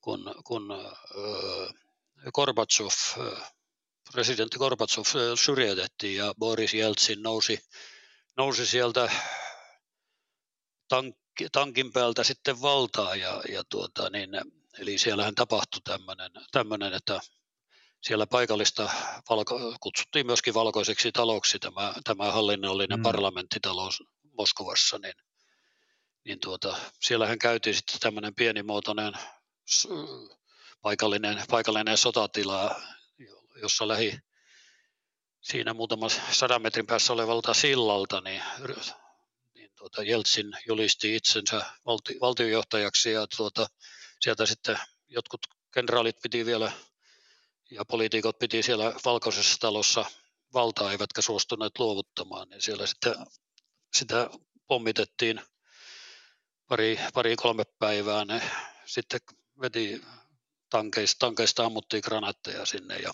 [0.00, 0.68] kun, kun
[2.34, 2.88] Gorbachev
[4.12, 5.04] presidentti Gorbatsov
[5.34, 7.58] syrjäytettiin ja Boris Jeltsin nousi,
[8.36, 9.12] nousi sieltä
[10.88, 11.16] tank,
[11.52, 14.30] tankin päältä sitten valtaa ja, ja tuota, niin,
[14.78, 15.80] eli siellähän tapahtui
[16.52, 17.20] tämmöinen, että
[18.02, 18.90] siellä paikallista
[19.30, 23.02] valko, kutsuttiin myöskin valkoiseksi taloksi tämä, tämä hallinnollinen mm.
[23.02, 24.02] parlamenttitalous
[24.38, 25.14] Moskovassa, niin,
[26.24, 29.12] niin tuota, siellähän käytiin sitten tämmöinen pienimuotoinen
[30.82, 32.80] paikallinen, paikallinen sotatila,
[33.62, 34.18] jossa lähi
[35.40, 38.42] siinä muutama sadan metrin päässä olevalta sillalta, niin
[39.82, 43.66] tuota Jeltsin julisti itsensä valti, valtiojohtajaksi ja tuota,
[44.20, 44.78] sieltä sitten
[45.08, 45.40] jotkut
[45.74, 46.72] kenraalit piti vielä
[47.70, 50.04] ja poliitikot piti siellä valkoisessa talossa
[50.54, 53.14] valtaa, eivätkä suostuneet luovuttamaan, niin siellä sitten
[53.94, 54.30] sitä
[54.66, 55.40] pommitettiin
[56.68, 58.24] pari, pari kolme päivää.
[58.24, 58.42] Ne
[58.86, 59.20] sitten
[59.60, 60.02] veti
[60.70, 63.12] tankeista, tankeista ammuttiin granaatteja sinne ja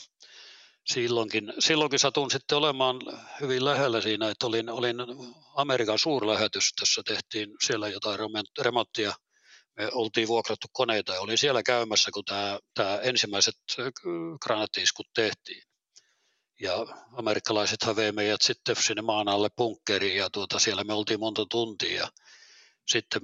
[0.92, 2.96] silloinkin, silloinkin satun sitten olemaan
[3.40, 4.96] hyvin lähellä siinä, että olin, olin
[5.54, 8.18] Amerikan suurlähetystössä, tehtiin siellä jotain
[8.60, 9.12] remonttia,
[9.76, 13.54] me oltiin vuokrattu koneita ja olin siellä käymässä, kun tämä, tämä ensimmäiset
[14.42, 15.62] granaattiiskut tehtiin.
[16.60, 16.74] Ja
[17.12, 21.96] amerikkalaiset vei meidät sitten sinne maan alle bunkkeriin ja tuota, siellä me oltiin monta tuntia.
[21.96, 22.08] Ja
[22.86, 23.22] sitten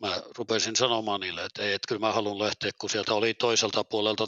[0.00, 3.84] mä rupesin sanomaan niille, että ei, että kyllä mä haluan lähteä, kun sieltä oli toiselta
[3.84, 4.26] puolelta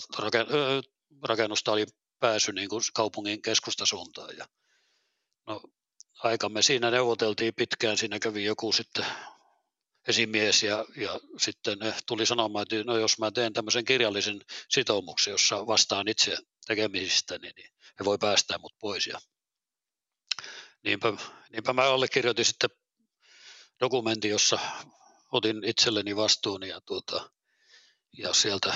[1.22, 1.86] rakennusta oli
[2.24, 4.36] pääsy niin kuin kaupungin keskustasuuntaan.
[4.36, 4.46] Ja
[5.46, 5.60] no,
[6.22, 9.06] aikamme siinä neuvoteltiin pitkään, siinä kävi joku sitten
[10.08, 14.40] esimies ja, ja sitten tuli sanomaan, että no jos mä teen tämmöisen kirjallisen
[14.70, 16.36] sitoumuksen, jossa vastaan itse
[16.66, 17.70] tekemisistä, niin, niin
[18.00, 19.06] he voi päästää mut pois.
[19.06, 19.18] Ja
[20.84, 21.12] niinpä,
[21.50, 22.70] niinpä mä allekirjoitin sitten
[23.80, 24.58] dokumentin, jossa
[25.32, 27.30] otin itselleni vastuun ja, tuota,
[28.18, 28.74] ja sieltä,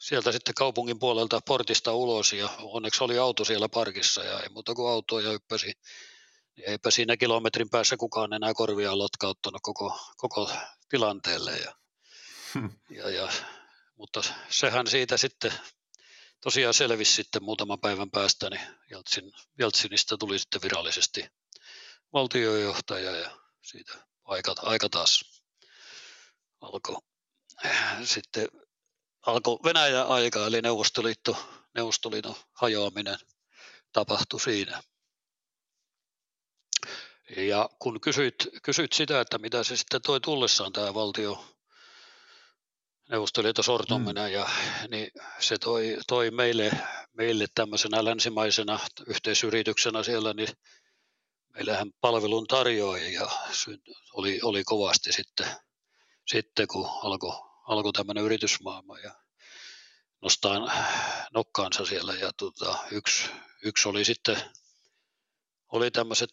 [0.00, 4.74] sieltä sitten kaupungin puolelta portista ulos ja onneksi oli auto siellä parkissa ja ei muuta
[4.74, 5.72] kuin autoa ja hyppäsi.
[6.56, 10.50] Niin eipä siinä kilometrin päässä kukaan enää korvia lotkauttanut koko, koko
[10.88, 11.56] tilanteelle.
[11.56, 11.74] Ja,
[12.54, 12.70] hmm.
[12.90, 13.28] ja, ja,
[13.96, 15.52] mutta sehän siitä sitten
[16.40, 21.24] tosiaan selvisi sitten muutaman päivän päästä, niin Jeltsin, Jeltsinistä tuli sitten virallisesti
[22.12, 23.30] valtiojohtaja ja
[23.62, 23.92] siitä
[24.24, 25.42] aika, aika taas
[26.60, 26.96] alkoi
[28.04, 28.48] sitten
[29.26, 31.36] alkoi Venäjän aika, eli Neuvostoliitto,
[31.74, 33.18] Neuvostoliiton hajoaminen
[33.92, 34.82] tapahtui siinä.
[37.36, 41.44] Ja kun kysyit, kysyit sitä, että mitä se sitten toi tullessaan tämä valtio,
[43.08, 44.32] Neuvostoliiton sortuminen, mm.
[44.32, 44.48] ja,
[44.90, 46.70] niin se toi, toi meille,
[47.12, 50.48] meille tämmöisenä länsimaisena yhteisyrityksenä siellä, niin
[51.48, 53.30] meillähän palvelun tarjoajia
[54.12, 55.46] oli, oli kovasti sitten
[56.26, 59.14] sitten kun alkoi alko tämmöinen yritysmaailma ja
[60.22, 60.72] nostaa
[61.34, 62.14] nokkaansa siellä.
[62.14, 63.30] Ja tota, yksi,
[63.64, 64.36] yksi oli sitten
[65.72, 66.30] oli tämmöiset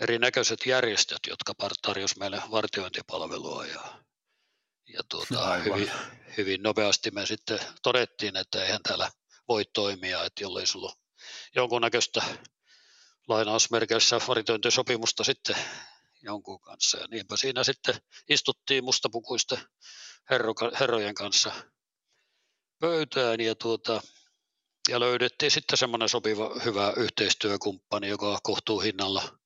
[0.00, 1.52] erinäköiset järjestöt, jotka
[1.82, 3.80] tarjosivat meille vartiointipalvelua ja,
[4.86, 5.90] ja tuota, hyvin,
[6.36, 9.10] hyvin, nopeasti me sitten todettiin, että eihän täällä
[9.48, 10.92] voi toimia, että jollei sulla
[11.54, 12.22] jonkunnäköistä
[13.28, 15.56] lainausmerkeissä vartiointisopimusta sitten
[16.22, 16.98] jonkun kanssa.
[16.98, 17.94] Ja niinpä siinä sitten
[18.28, 19.58] istuttiin mustapukuisten
[20.30, 21.52] herro, herrojen kanssa
[22.80, 24.00] pöytään ja, tuota,
[24.88, 29.38] ja löydettiin sitten semmoinen sopiva hyvä yhteistyökumppani, joka kohtuu hinnalla,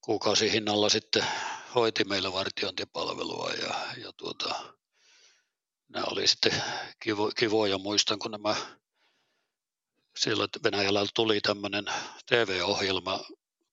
[0.00, 1.24] kuukausihinnalla sitten
[1.74, 4.74] hoiti meillä vartiointipalvelua ja, ja tuota,
[5.88, 6.62] nämä oli sitten
[7.00, 7.78] kivo, kivoja.
[7.78, 8.56] Muistan, kun nämä
[10.18, 11.84] siellä Venäjällä tuli tämmöinen
[12.26, 13.20] TV-ohjelma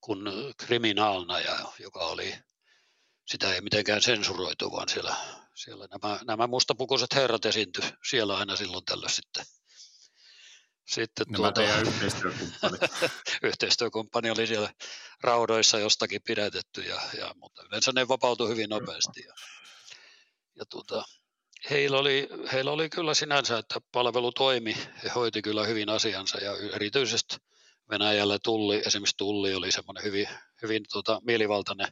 [0.06, 0.19] kuin
[0.57, 2.36] kriminaalna, ja, joka oli,
[3.26, 5.15] sitä ei mitenkään sensuroitu, vaan siellä,
[5.53, 9.45] siellä nämä, nämä mustapukuiset herrat esiintyi siellä aina silloin tällöin sitten.
[10.88, 12.77] Sitten nämä tuota, yhteistyökumppani.
[13.49, 14.73] yhteistyökumppani oli siellä
[15.22, 19.22] raudoissa jostakin pidätetty, ja, ja, mutta yleensä ne vapautui hyvin nopeasti.
[19.22, 19.34] Ja,
[20.56, 21.03] ja tuota,
[21.69, 26.52] heillä, oli, heillä oli kyllä sinänsä, että palvelu toimi, he hoiti kyllä hyvin asiansa ja
[26.73, 27.38] erityisesti
[27.90, 30.28] Venäjällä tulli, esimerkiksi tulli oli semmoinen hyvin,
[30.62, 31.88] hyvin tota, mielivaltainen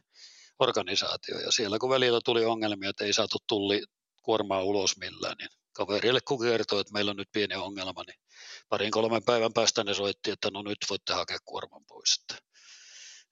[0.58, 3.82] organisaatio ja siellä kun välillä tuli ongelmia, että ei saatu tulli
[4.22, 8.20] kuormaa ulos millään, niin kaverille kun kertoi, että meillä on nyt pieni ongelma, niin
[8.68, 12.20] parin kolmen päivän päästä ne soitti, että no nyt voitte hakea kuorman pois.
[12.20, 12.42] Että,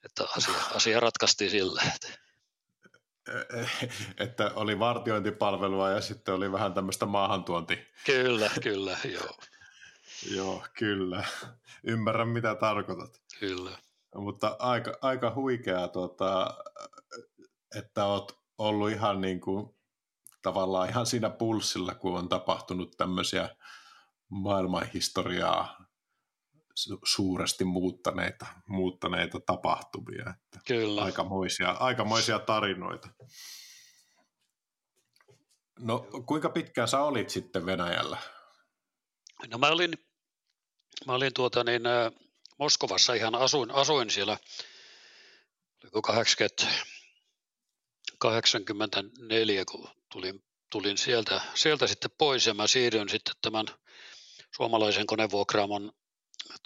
[0.04, 1.82] että asia, asia ratkaistiin sillä.
[1.94, 2.22] Että.
[4.24, 7.78] että oli vartiointipalvelua ja sitten oli vähän tämmöistä maahantuonti.
[8.06, 9.36] Kyllä, kyllä, joo.
[10.30, 11.24] Joo, kyllä.
[11.84, 13.22] Ymmärrän, mitä tarkoitat.
[13.40, 13.78] Kyllä.
[14.14, 16.54] Mutta aika, aika huikeaa, tuota,
[17.76, 19.74] että olet ollut ihan niin kuin,
[20.42, 23.56] tavallaan ihan siinä pulssilla, kun on tapahtunut tämmöisiä
[24.28, 25.86] maailmanhistoriaa
[27.04, 30.30] suuresti muuttaneita, muuttaneita tapahtumia.
[30.30, 31.02] Että Kyllä.
[31.02, 33.08] Aikamoisia, aikamoisia tarinoita.
[35.78, 38.18] No kuinka pitkään sä olit sitten Venäjällä?
[39.50, 39.92] No mä olin
[41.06, 41.82] Mä olin tuota niin,
[42.58, 44.38] Moskovassa ihan asuin, asuin siellä,
[45.82, 46.66] oliko 80,
[48.18, 53.66] 84, kun tulin, tulin sieltä, sieltä sitten pois ja mä siirryin sitten tämän
[54.56, 55.92] suomalaisen konevuokraamon,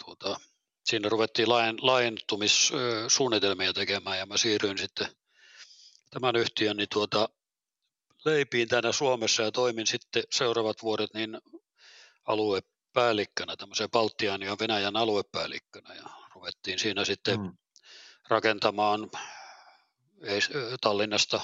[0.05, 0.39] tuota,
[0.85, 1.49] siinä ruvettiin
[1.81, 5.07] laajentumissuunnitelmia tekemään ja mä siirryin sitten
[6.09, 7.29] tämän yhtiön niin tuota,
[8.25, 11.37] leipiin täällä Suomessa ja toimin sitten seuraavat vuodet niin
[12.97, 17.57] aluepäällikkönä, tämmöisen Baltian ja Venäjän aluepäällikkönä ja ruvettiin siinä sitten mm.
[18.27, 19.11] rakentamaan
[20.81, 21.41] Tallinnasta,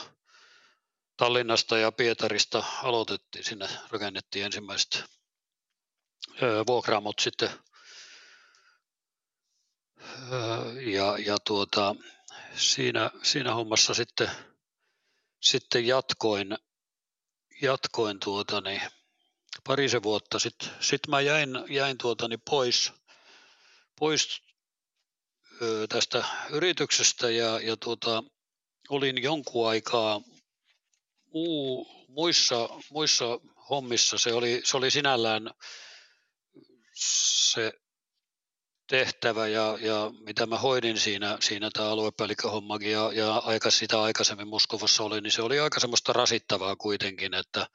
[1.18, 5.04] Tallinnasta ja Pietarista aloitettiin, sinne rakennettiin ensimmäiset
[6.68, 7.50] vuokraamot sitten
[10.94, 11.96] ja, ja tuota,
[12.56, 14.32] siinä, siinä hommassa sitten,
[15.42, 16.58] sitten jatkoin,
[17.62, 18.82] jatkoin tuota, niin
[19.68, 22.92] parisen vuotta sitten sit mä jäin, jäin tuota, niin pois,
[24.00, 24.42] pois
[25.62, 28.24] ö, tästä yrityksestä ja, ja tuota,
[28.90, 30.22] olin jonkun aikaa
[31.34, 33.26] muu, muissa, muissa
[33.70, 34.18] hommissa.
[34.18, 35.50] Se oli, se oli sinällään
[36.94, 37.74] se
[38.88, 44.48] tehtävä ja, ja mitä mä hoidin siinä, siinä tämä aluepäällikköhommakin ja, ja aika sitä aikaisemmin
[44.48, 47.68] Moskovassa oli, niin se oli aika semmoista rasittavaa kuitenkin, että,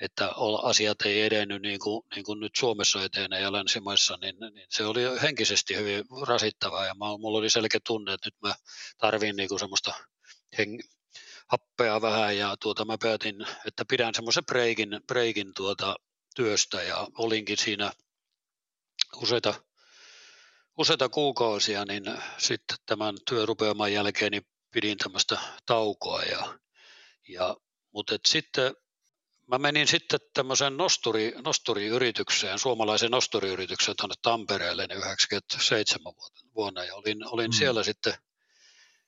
[0.00, 0.30] että
[0.62, 4.84] asiat ei edennyt niin kuin, niin kuin nyt Suomessa etenee ja länsimaissa, niin, niin se
[4.84, 8.54] oli henkisesti hyvin rasittavaa ja mulla oli selkeä tunne, että nyt mä
[8.98, 9.94] tarvin niin kuin semmoista
[10.58, 10.80] heng,
[11.46, 15.96] happea vähän ja tuota, mä päätin, että pidän semmoisen breikin, breikin tuota,
[16.36, 17.92] työstä ja olinkin siinä
[19.16, 19.54] useita
[20.78, 22.04] useita kuukausia, niin
[22.38, 26.22] sitten tämän työrupeaman jälkeen niin pidin tämmöistä taukoa.
[26.22, 26.58] Ja,
[27.28, 27.56] ja,
[27.92, 28.74] mutta sitten
[29.50, 36.12] mä menin sitten tämmöiseen nosturi, nosturiyritykseen, suomalaisen nosturiyritykseen tuonne Tampereelle niin 97
[36.54, 37.54] vuonna ja olin, olin mm.
[37.54, 38.14] siellä sitten,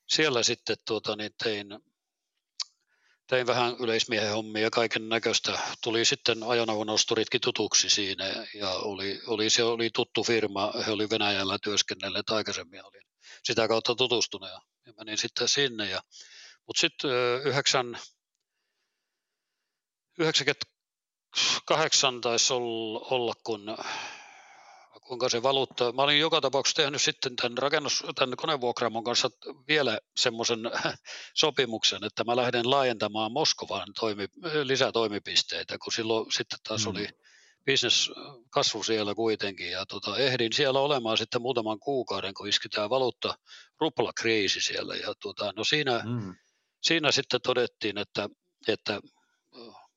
[0.09, 1.67] siellä sitten tuota, niin tein
[3.27, 5.59] tein vähän yleismiehen hommia ja kaiken näköistä.
[5.83, 10.73] Tuli sitten ajoneuvonosturitkin tutuksi siinä ja oli, oli, se oli tuttu firma.
[10.87, 12.85] He oli Venäjällä työskennelleet aikaisemmin.
[12.85, 13.03] Olin
[13.45, 14.61] sitä kautta tutustunut ja,
[14.99, 15.91] menin sitten sinne.
[15.91, 16.03] Ja,
[16.67, 17.11] mutta sitten
[17.45, 17.99] 9,
[20.23, 23.77] 98 taisi olla, olla kun
[25.01, 25.93] kuinka se valuutta.
[25.93, 29.31] Mä olin joka tapauksessa tehnyt sitten tämän, rakennus, tämän konevuokraamon kanssa
[29.69, 30.59] vielä semmoisen
[31.35, 34.27] sopimuksen, että mä lähden laajentamaan Moskovaan toimi,
[34.63, 36.91] lisätoimipisteitä, kun silloin sitten taas mm.
[36.91, 37.09] oli
[37.67, 38.11] business
[38.51, 43.35] kasvu siellä kuitenkin ja tota, ehdin siellä olemaan sitten muutaman kuukauden, kun iski tämä valuutta
[43.81, 46.35] ruplakriisi siellä ja tota, no siinä, mm.
[46.83, 48.29] siinä sitten todettiin, että,
[48.69, 49.01] että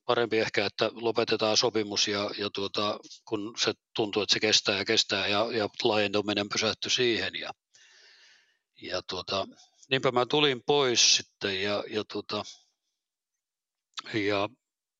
[0.05, 4.85] parempi ehkä, että lopetetaan sopimus ja, ja tuota, kun se tuntuu, että se kestää ja
[4.85, 7.35] kestää ja, ja laajentuminen pysähtyi siihen.
[7.35, 7.51] Ja,
[8.81, 9.47] ja tuota,
[9.89, 12.43] niinpä mä tulin pois sitten ja, ja, tuota,
[14.13, 14.49] ja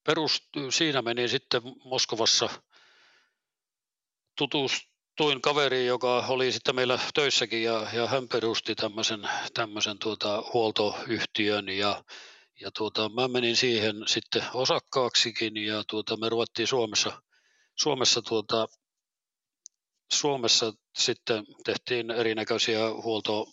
[0.03, 2.49] perust, siinä meni sitten Moskovassa
[4.37, 11.69] tutustuin kaveriin, joka oli sitten meillä töissäkin ja, ja hän perusti tämmöisen, tämmöisen tuota, huoltoyhtiön
[11.69, 12.03] ja
[12.61, 17.21] ja tuota, mä menin siihen sitten osakkaaksikin ja tuota, me ruvettiin Suomessa,
[17.75, 18.67] Suomessa, tuota,
[20.13, 23.47] Suomessa sitten tehtiin erinäköisiä huolto,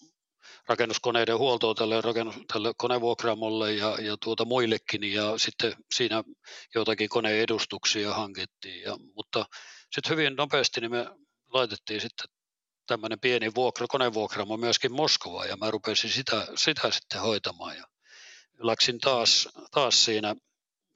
[0.68, 6.24] rakennuskoneiden huoltoa tälle, rakennus, tälle konevuokraamolle ja, ja tuota muillekin ja sitten siinä
[6.74, 8.82] joitakin koneedustuksia hankittiin.
[8.82, 9.46] Ja, mutta
[9.92, 11.06] sitten hyvin nopeasti niin me
[11.52, 12.26] laitettiin sitten
[12.86, 17.76] tämmöinen pieni vuokra, konevuokraamo myöskin Moskovaan ja mä rupesin sitä, sitä sitten hoitamaan.
[17.76, 17.84] Ja
[18.62, 20.34] läksin taas, taas siinä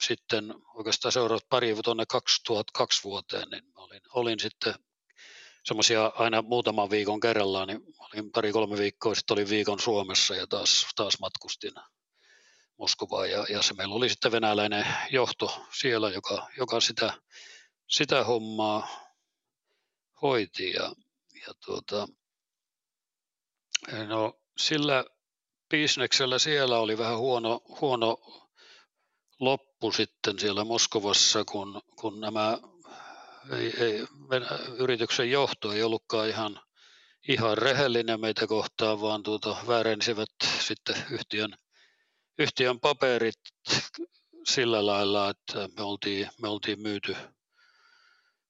[0.01, 4.75] sitten oikeastaan seuraavat pari tuonne 2002 vuoteen, niin olin, olin sitten
[5.65, 10.87] semmoisia aina muutaman viikon kerrallaan, niin olin pari-kolme viikkoa sitten olin viikon Suomessa ja taas,
[10.97, 11.73] taas matkustin
[12.79, 17.13] Moskovaan ja, ja se meillä oli sitten venäläinen johto siellä, joka, joka sitä,
[17.89, 18.89] sitä hommaa
[20.23, 20.93] hoiti ja,
[21.47, 22.09] ja tuota,
[24.07, 25.05] no, sillä
[25.71, 28.19] bisneksellä siellä oli vähän huono, huono
[29.41, 32.59] loppu sitten siellä Moskovassa, kun, kun nämä
[33.59, 34.07] ei, ei,
[34.79, 36.61] yrityksen johto ei ollutkaan ihan,
[37.29, 40.31] ihan rehellinen meitä kohtaan, vaan tuota, väärensivät
[40.61, 41.57] sitten yhtiön,
[42.39, 43.41] yhtiön paperit
[44.47, 47.17] sillä lailla, että me oltiin, me oltiin myyty,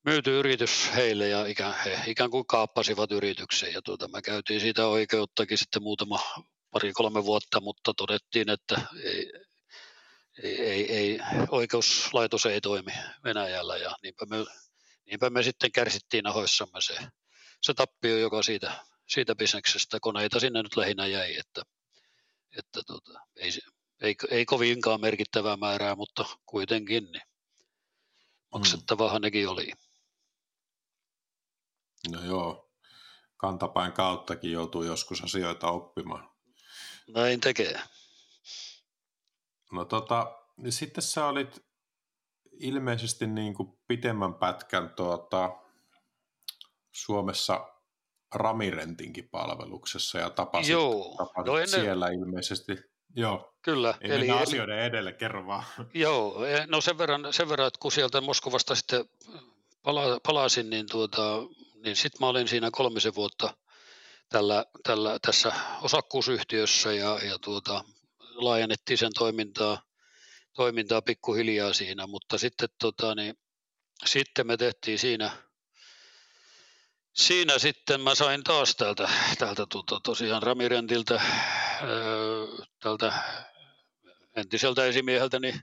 [0.04, 3.72] myyty yritys heille ja ikään, he ikään kuin kaappasivat yrityksen.
[3.72, 6.20] Ja tuota, me käytiin siitä oikeuttakin sitten muutama
[6.76, 9.32] pari-kolme vuotta, mutta todettiin, että ei,
[10.42, 12.92] ei, ei, ei, oikeuslaitos ei toimi
[13.24, 14.36] Venäjällä ja niinpä me,
[15.06, 16.94] niinpä me sitten kärsittiin nahoissamme se,
[17.62, 21.62] se tappio, joka siitä, siitä bisneksestä koneita sinne nyt lähinnä jäi, että,
[22.58, 23.50] että tota, ei,
[24.00, 27.04] Ei, ei kovinkaan merkittävää määrää, mutta kuitenkin.
[27.12, 27.22] Niin
[28.52, 29.24] maksettavahan mm.
[29.24, 29.72] nekin oli.
[32.12, 32.70] No joo,
[33.36, 36.35] kantapäin kauttakin joutuu joskus asioita oppimaan.
[37.08, 37.80] Näin tekee.
[39.72, 41.66] No tota, niin sitten sä olit
[42.60, 45.56] ilmeisesti niin kuin pitemmän pätkän tuota,
[46.92, 47.68] Suomessa
[48.34, 51.14] Ramirentinkin palveluksessa ja tapasit, Joo.
[51.18, 51.80] tapasit no ennen...
[51.80, 52.72] siellä ilmeisesti.
[53.16, 53.54] Joo.
[53.62, 53.94] Kyllä.
[54.00, 55.64] Ei eli, asioiden edelle, kerro vaan.
[55.94, 59.04] Joo, e, no sen verran, sen verran että kun sieltä Moskovasta sitten
[59.82, 61.42] pala, palasin, niin, tuota,
[61.84, 63.54] niin sitten mä olin siinä kolmisen vuotta
[64.28, 67.84] tällä, tällä, tässä osakkuusyhtiössä ja, ja tuota,
[68.34, 69.82] laajennettiin sen toimintaa,
[70.52, 73.34] toimintaa pikkuhiljaa siinä, mutta sitten, tota, niin,
[74.06, 75.30] sitten me tehtiin siinä,
[77.12, 79.08] siinä sitten mä sain taas täältä,
[79.38, 81.22] täältä tuota, tosiaan Ramirentiltä,
[82.82, 83.12] tältä
[84.36, 85.54] entiseltä esimieheltäni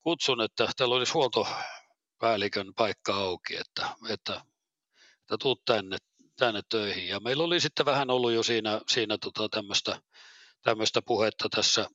[0.00, 4.40] kutsun, että täällä olisi huoltopäällikön paikka auki, että, että,
[5.20, 5.96] että tuut tänne,
[6.38, 7.08] tänne töihin.
[7.08, 10.00] Ja meillä oli sitten vähän ollut jo siinä, siinä tota tämmöistä,
[10.62, 11.88] tämmöistä puhetta tässä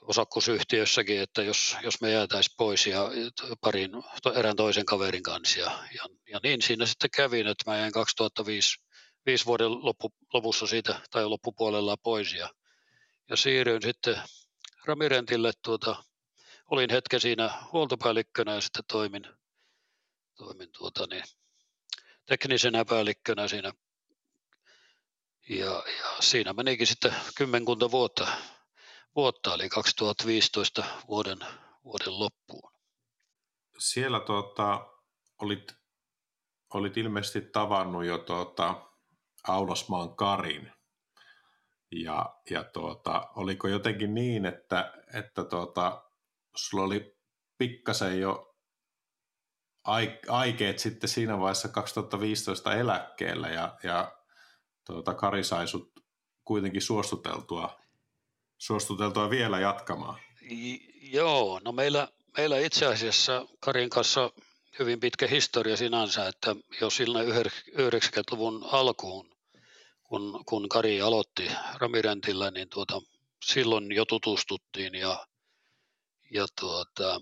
[0.00, 3.10] osakkuusyhtiössäkin, että jos, jos me jäätäisiin pois ja
[3.60, 3.90] parin
[4.34, 5.60] erään toisen kaverin kanssa.
[5.60, 8.76] Ja, ja, ja niin siinä sitten kävin, että mä jäin 2005
[9.26, 12.50] viisi vuoden loppu, lopussa siitä tai loppupuolella pois ja,
[13.30, 14.16] ja siirryin sitten
[14.84, 15.52] Ramirentille.
[15.64, 16.04] Tuota,
[16.70, 19.26] olin hetken siinä huoltopäällikkönä ja sitten toimin,
[20.36, 21.24] toimin tuota, niin,
[22.26, 23.72] teknisenä päällikkönä siinä.
[25.48, 28.28] Ja, ja siinä menikin sitten kymmenkunta vuotta
[29.16, 31.38] vuotta, eli 2015 vuoden,
[31.84, 32.72] vuoden loppuun.
[33.78, 34.86] Siellä tuota,
[35.42, 35.72] olit,
[36.74, 38.90] olit ilmeisesti tavannut jo tuota,
[39.48, 40.72] Aulosmaan Karin.
[41.92, 46.10] Ja, ja tuota, oliko jotenkin niin, että, että tuota,
[46.56, 47.18] sulla oli
[47.58, 48.53] pikkasen jo
[50.28, 54.12] aikeet sitten siinä vaiheessa 2015 eläkkeellä ja, ja
[54.86, 55.92] tuota, Kari sai sut
[56.44, 57.84] kuitenkin suostuteltua
[58.58, 60.20] suostuteltua vielä jatkamaan?
[61.00, 64.30] Joo, no meillä, meillä itse asiassa Karin kanssa
[64.78, 69.34] hyvin pitkä historia sinänsä, että jo silloin 90-luvun alkuun,
[70.02, 73.02] kun, kun Kari aloitti Ramirentillä, niin tuota,
[73.44, 75.26] silloin jo tutustuttiin ja,
[76.30, 77.20] ja, tuota,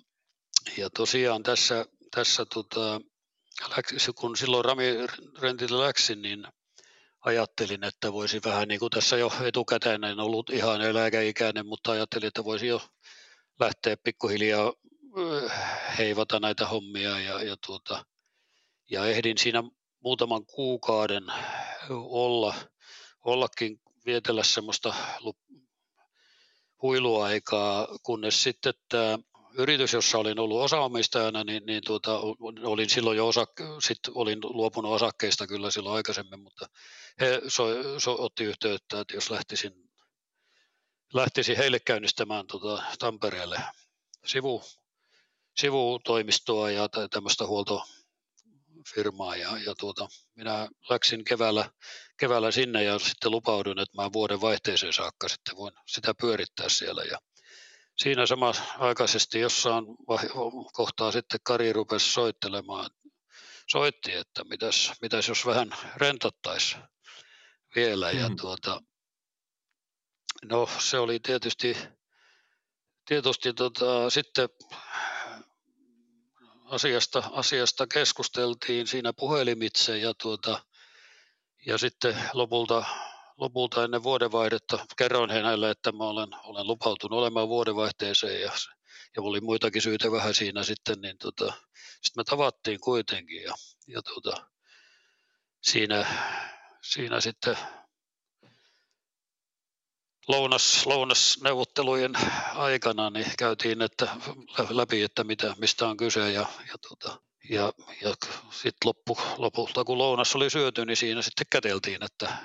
[0.76, 3.01] ja tosiaan tässä, tässä tota,
[4.14, 6.47] kun silloin Ramirentillä läksin, niin
[7.20, 12.28] ajattelin, että voisi vähän niin kuin tässä jo etukäteen, en ollut ihan eläkeikäinen, mutta ajattelin,
[12.28, 12.80] että voisi jo
[13.60, 14.72] lähteä pikkuhiljaa
[15.47, 18.05] äh, heivata näitä hommia ja, ja, tuota,
[18.90, 19.62] ja ehdin siinä
[20.01, 21.24] muutaman kuukauden
[21.90, 22.55] olla,
[23.24, 24.94] ollakin vietellä semmoista
[26.82, 29.18] huiluaikaa, kunnes sitten tämä
[29.58, 32.20] yritys, jossa olin ollut osaomistajana, niin, niin tuota,
[32.64, 33.46] olin silloin jo osa,
[33.80, 36.66] sit olin luopunut osakkeista kyllä silloin aikaisemmin, mutta
[37.20, 37.64] he so,
[38.00, 39.90] so, otti yhteyttä, että jos lähtisin,
[41.14, 43.62] lähtisin heille käynnistämään tuota Tampereelle
[44.26, 44.62] sivu,
[45.56, 51.70] sivutoimistoa ja tämmöistä huoltofirmaa ja, ja tuota, minä läksin keväällä,
[52.16, 57.02] keväällä sinne ja sitten lupaudun, että mä vuoden vaihteeseen saakka sitten voin sitä pyörittää siellä
[57.02, 57.18] ja
[58.02, 59.84] siinä samanaikaisesti jossain
[60.72, 62.90] kohtaa sitten Kari rupesi soittelemaan.
[63.68, 66.76] Soitti, että mitäs, mitäs jos vähän rentottaisi
[67.76, 68.12] vielä.
[68.12, 68.18] Mm.
[68.18, 68.80] Ja tuota,
[70.44, 71.76] no se oli tietysti,
[73.04, 74.48] tietysti tota, sitten
[76.64, 80.64] asiasta, asiasta keskusteltiin siinä puhelimitse ja, tuota,
[81.66, 82.84] ja sitten lopulta
[83.43, 84.86] lopulta ennen vuodenvaihdetta.
[84.97, 88.52] Kerroin hänelle, että mä olen, olen lupautunut olemaan vuodenvaihteeseen ja,
[89.16, 91.52] ja oli muitakin syitä vähän siinä sitten, niin tota,
[92.02, 93.55] sitten me tavattiin kuitenkin ja,
[93.86, 94.47] ja tota,
[95.62, 96.06] siinä,
[96.82, 97.56] siinä sitten
[100.28, 102.12] lounas, lounasneuvottelujen
[102.55, 104.16] aikana niin käytiin että,
[104.70, 107.20] läpi, että mitä, mistä on kyse ja, ja, tota,
[107.51, 108.14] ja, ja
[108.51, 112.36] sitten loppu, lopulta kun lounas oli syöty, niin siinä sitten käteltiin, että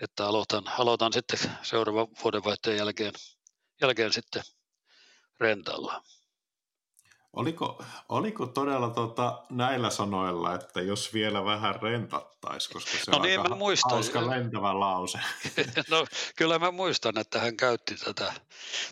[0.00, 3.12] että aloitan, aloitan sitten seuraavan vuodenvaihteen jälkeen,
[3.80, 4.42] jälkeen sitten
[5.40, 6.02] rentalla.
[7.32, 13.22] Oliko, oliko todella tota näillä sanoilla, että jos vielä vähän rentattaisi, koska se no on
[13.22, 13.90] niin, aika mä muistan.
[13.92, 15.18] hauska lentävä lause.
[15.90, 16.06] no
[16.36, 18.32] kyllä mä muistan, että hän käytti tätä,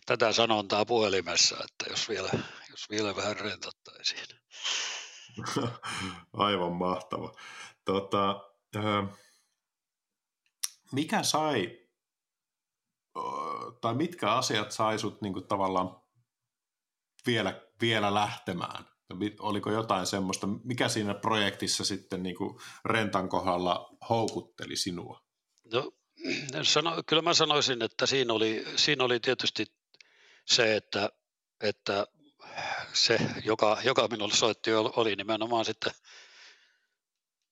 [0.06, 2.30] tätä sanontaa puhelimessa, että jos vielä,
[2.70, 4.26] jos vielä vähän rentattaisiin.
[6.32, 7.32] Aivan mahtava.
[7.84, 8.30] Tota,
[8.76, 9.08] äh,
[10.92, 11.82] mikä sai
[13.80, 16.02] tai mitkä asiat saisut niin kuin tavallaan
[17.26, 18.84] vielä, vielä lähtemään?
[19.40, 25.20] Oliko jotain semmoista, mikä siinä projektissa sitten niin kuin Rentan kohdalla houkutteli sinua?
[25.72, 25.92] No,
[26.62, 29.66] sano, kyllä mä sanoisin, että siinä oli, siinä oli tietysti
[30.46, 31.10] se, että,
[31.60, 32.06] että
[32.92, 35.92] se, joka, joka minulle soitti, oli nimenomaan sitten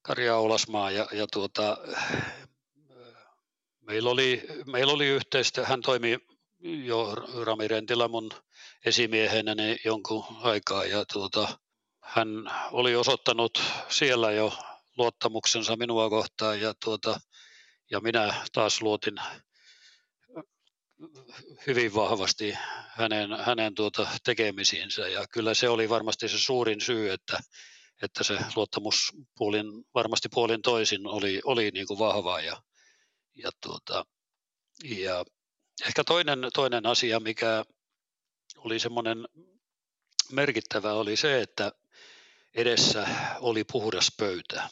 [0.02, 1.78] Karja Oulasmaa ja, ja tuota,
[3.90, 6.18] meillä, oli, meillä oli yhteistä, hän toimi
[6.60, 7.14] jo
[7.44, 8.30] Rami Rentila mun
[8.84, 9.54] esimiehenä
[9.84, 10.84] jonkun aikaa.
[10.84, 11.58] Ja tuota,
[12.02, 12.28] hän
[12.72, 14.52] oli osoittanut siellä jo
[14.96, 17.20] luottamuksensa minua kohtaan ja, tuota,
[17.90, 19.14] ja minä taas luotin
[21.66, 22.54] hyvin vahvasti
[22.88, 25.08] hänen, hänen tuota tekemisiinsä.
[25.08, 27.40] Ja kyllä se oli varmasti se suurin syy, että,
[28.02, 32.62] että se luottamus puolin, varmasti puolin toisin oli, oli niin kuin vahva ja,
[33.42, 34.04] ja, tuota,
[34.84, 35.24] ja
[35.86, 37.64] ehkä toinen, toinen asia, mikä
[38.56, 39.28] oli semmoinen
[40.32, 41.72] merkittävä, oli se, että
[42.54, 43.06] edessä
[43.40, 44.68] oli puhdas pöytä.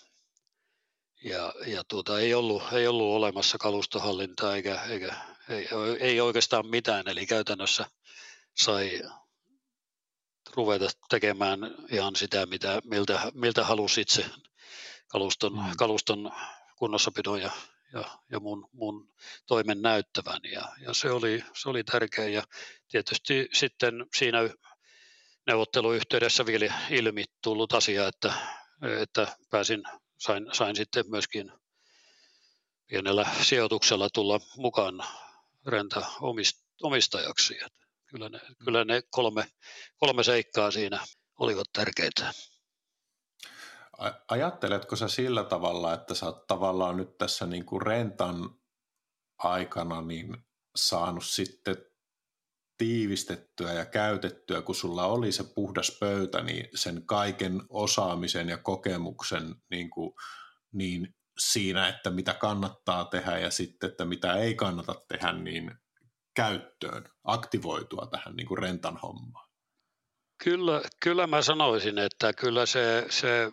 [1.24, 5.16] Ja, ja tuota, ei, ollut, ei ollut olemassa kalustohallintaa eikä, eikä
[5.48, 5.68] ei,
[6.00, 7.86] ei oikeastaan mitään, eli käytännössä
[8.56, 9.02] sai
[10.56, 11.58] ruveta tekemään
[11.90, 14.24] ihan sitä, mitä, miltä, miltä halusi itse
[15.08, 15.76] kaluston, mm.
[15.78, 16.32] kaluston
[16.76, 17.50] kunnossapidon ja,
[17.92, 19.14] ja, ja mun, mun
[19.46, 20.40] toimen näyttävän.
[20.52, 22.28] Ja, ja se, oli, se oli tärkeä.
[22.28, 22.42] Ja
[22.88, 24.38] tietysti sitten siinä
[25.46, 28.32] neuvotteluyhteydessä vielä ilmi tullut asia, että,
[29.02, 29.82] että pääsin,
[30.18, 31.52] sain, sain sitten myöskin
[32.86, 35.04] pienellä sijoituksella tulla mukaan
[35.66, 36.06] renta
[36.82, 37.58] omistajaksi.
[38.06, 39.46] Kyllä ne, kyllä ne kolme,
[39.96, 41.06] kolme seikkaa siinä
[41.38, 42.32] olivat tärkeitä.
[44.28, 48.50] Ajatteletko sä sillä tavalla, että sä oot tavallaan nyt tässä niin kuin rentan
[49.38, 50.36] aikana niin
[50.76, 51.76] saanut sitten
[52.78, 59.54] tiivistettyä ja käytettyä, kun sulla oli se puhdas pöytä, niin sen kaiken osaamisen ja kokemuksen
[59.70, 60.14] niin, kuin,
[60.72, 65.74] niin siinä, että mitä kannattaa tehdä ja sitten, että mitä ei kannata tehdä, niin
[66.34, 69.48] käyttöön, aktivoitua tähän niin kuin rentan hommaan?
[70.44, 73.52] Kyllä, kyllä mä sanoisin, että kyllä se, se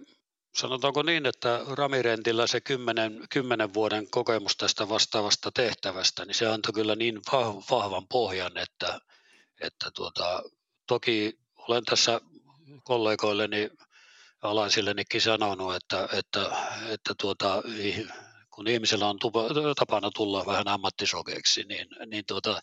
[0.55, 6.73] sanotaanko niin, että Ramirentillä se kymmenen, kymmenen vuoden kokemus tästä vastaavasta tehtävästä, niin se antoi
[6.73, 7.21] kyllä niin
[7.71, 8.99] vahvan pohjan, että,
[9.61, 10.43] että tuota,
[10.87, 12.21] toki olen tässä
[12.83, 13.69] kollegoilleni
[14.41, 16.51] alaisillenikin sanonut, että, että,
[16.89, 17.63] että tuota,
[18.51, 19.43] kun ihmisellä on tupa,
[19.75, 22.59] tapana tulla vähän ammattisokeeksi, niin, niin tuota,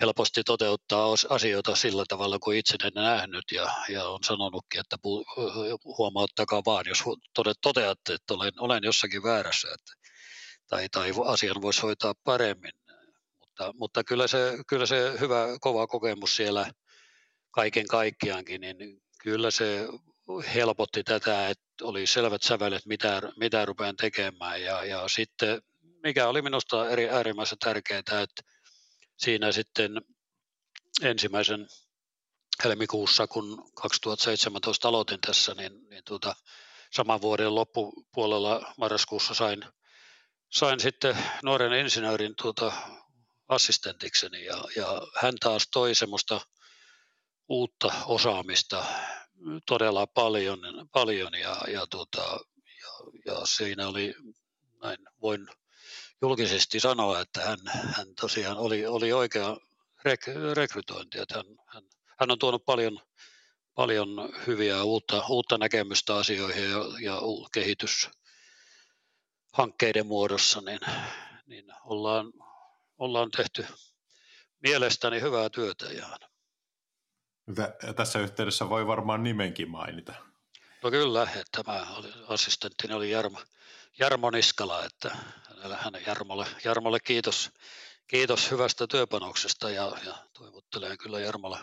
[0.00, 4.96] helposti toteuttaa asioita sillä tavalla kuin itse en nähnyt ja, ja on sanonutkin, että
[5.84, 7.04] huomauttakaa vaan, jos
[7.62, 9.92] toteatte, että olen, olen jossakin väärässä että,
[10.68, 12.72] tai, tai asian voisi hoitaa paremmin.
[13.40, 16.70] Mutta, mutta kyllä, se, kyllä se hyvä, kova kokemus siellä
[17.50, 19.88] kaiken kaikkiaankin, niin kyllä se
[20.54, 24.62] helpotti tätä, että oli selvät sävelet, mitä, mitä rupean tekemään.
[24.62, 25.62] Ja, ja sitten,
[26.02, 28.42] mikä oli minusta eri, äärimmäisen tärkeää, että
[29.16, 30.02] siinä sitten
[31.02, 31.68] ensimmäisen
[32.64, 36.34] helmikuussa, kun 2017 aloitin tässä, niin, niin tuota,
[36.92, 39.64] saman vuoden loppupuolella marraskuussa sain,
[40.50, 42.72] sain sitten nuoren insinöörin tuota
[43.48, 46.40] assistentikseni ja, ja hän taas toi semmoista
[47.48, 48.84] uutta osaamista
[49.66, 50.58] todella paljon,
[50.92, 52.40] paljon ja, ja, tuota,
[52.82, 54.14] ja, ja siinä oli,
[54.82, 55.46] näin voin
[56.24, 59.56] julkisesti sanoa, että hän, hän tosiaan oli, oli oikea
[60.04, 60.20] rek,
[60.54, 61.82] rekrytointi, että hän, hän,
[62.20, 63.00] hän on tuonut paljon,
[63.74, 64.08] paljon
[64.46, 67.20] hyviä uutta, uutta näkemystä asioihin ja, ja
[67.52, 70.80] kehityshankkeiden muodossa, niin,
[71.46, 72.32] niin ollaan,
[72.98, 73.66] ollaan tehty
[74.62, 75.86] mielestäni hyvää työtä.
[75.86, 76.18] Ja
[77.96, 80.14] tässä yhteydessä voi varmaan nimenkin mainita.
[80.82, 83.38] No kyllä, että tämä oli, assistenttini oli Jarmo,
[83.98, 85.16] Jarmo Niskala, että
[85.64, 87.50] hänellä, hänen Jarmolle, Jarmolle kiitos,
[88.06, 91.58] kiitos hyvästä työpanoksesta ja, ja toivottelen kyllä Jarmolle,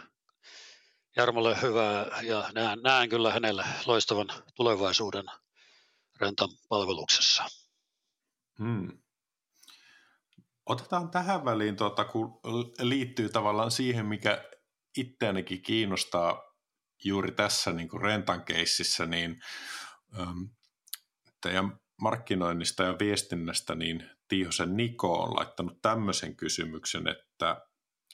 [1.16, 5.26] Jarmolle hyvää ja näen, näen kyllä hänelle loistavan tulevaisuuden
[6.20, 7.44] rentan palveluksessa.
[8.60, 9.02] Hmm.
[10.66, 12.40] Otetaan tähän väliin, tuota, kun
[12.80, 14.44] liittyy tavallaan siihen, mikä
[14.98, 16.42] itseänikin kiinnostaa
[17.04, 19.42] juuri tässä niin kuin rentan keississä, niin
[20.20, 20.44] ähm,
[21.42, 27.68] teidän markkinoinnista ja viestinnästä, niin Tiihosen Niko on laittanut tämmöisen kysymyksen, että,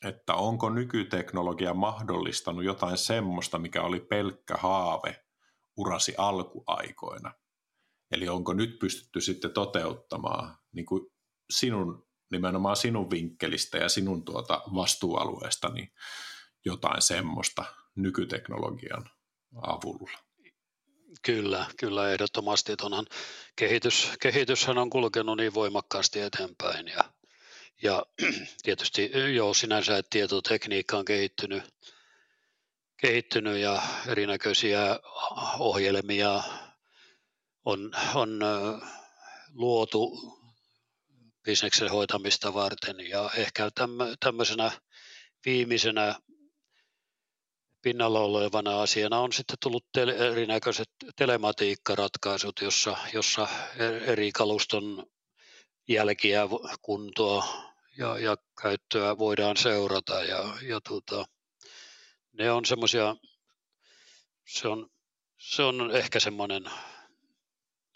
[0.04, 5.24] että onko nykyteknologia mahdollistanut jotain semmoista, mikä oli pelkkä haave
[5.78, 7.34] urasi alkuaikoina.
[8.12, 11.08] Eli onko nyt pystytty sitten toteuttamaan niin kuin
[11.50, 15.94] sinun nimenomaan sinun vinkkelistä ja sinun tuota vastuualueesta niin
[16.66, 17.66] jotain semmoista
[17.96, 19.10] nykyteknologian
[19.56, 20.27] avulla.
[21.22, 22.74] Kyllä, kyllä ehdottomasti.
[22.82, 23.08] Onhan
[23.56, 27.04] kehitys, kehityshän on kulkenut niin voimakkaasti eteenpäin ja,
[27.84, 28.06] ja
[28.64, 31.64] tietysti joo sinänsä, että tietotekniikka on kehittynyt,
[32.98, 35.00] kehittynyt ja erinäköisiä
[35.60, 36.44] ohjelmia
[37.66, 38.40] on, on
[39.54, 40.12] luotu
[41.44, 43.70] bisneksen hoitamista varten ja ehkä
[44.20, 44.72] tämmöisenä
[45.46, 46.16] viimeisenä
[47.88, 53.48] pinnalla olevana asiana on sitten tullut tele, erinäköiset telematiikkaratkaisut, jossa, jossa
[54.06, 55.06] eri kaluston
[55.88, 56.42] jälkiä,
[56.82, 57.46] kuntoa
[57.98, 61.26] ja, ja käyttöä voidaan seurata ja, ja tuota,
[62.34, 63.16] ne on semmoisia,
[64.48, 64.90] se on,
[65.38, 66.66] se on ehkä semmoinen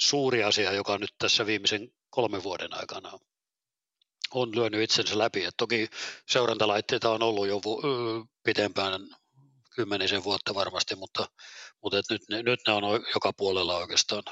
[0.02, 3.20] suuri asia, joka nyt tässä viimeisen kolmen vuoden aikana
[4.34, 5.44] on lyönyt itsensä läpi.
[5.44, 5.88] Et toki
[6.28, 7.62] seurantalaitteita on ollut jo
[8.44, 9.20] pitempään
[9.76, 11.27] kymmenisen vuotta varmasti, mutta,
[11.84, 12.84] mutta et nyt, ne, nyt ne on
[13.14, 14.23] joka puolella oikeastaan.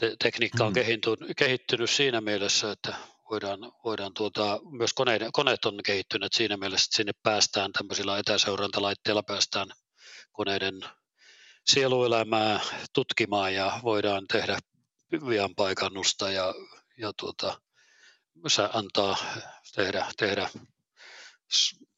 [0.00, 1.34] Te, tekniikka on mm.
[1.36, 2.94] kehittynyt, siinä mielessä, että
[3.30, 9.22] voidaan, voidaan tuota, myös koneet, koneet on kehittyneet siinä mielessä, että sinne päästään tämmöisillä etäseurantalaitteilla
[9.22, 9.68] päästään
[10.32, 10.80] koneiden
[11.66, 12.60] sieluelämää
[12.92, 14.58] tutkimaan ja voidaan tehdä
[15.28, 16.54] vian paikannusta ja,
[16.98, 17.60] ja tuota,
[18.72, 19.16] antaa
[19.74, 20.50] tehdä, tehdä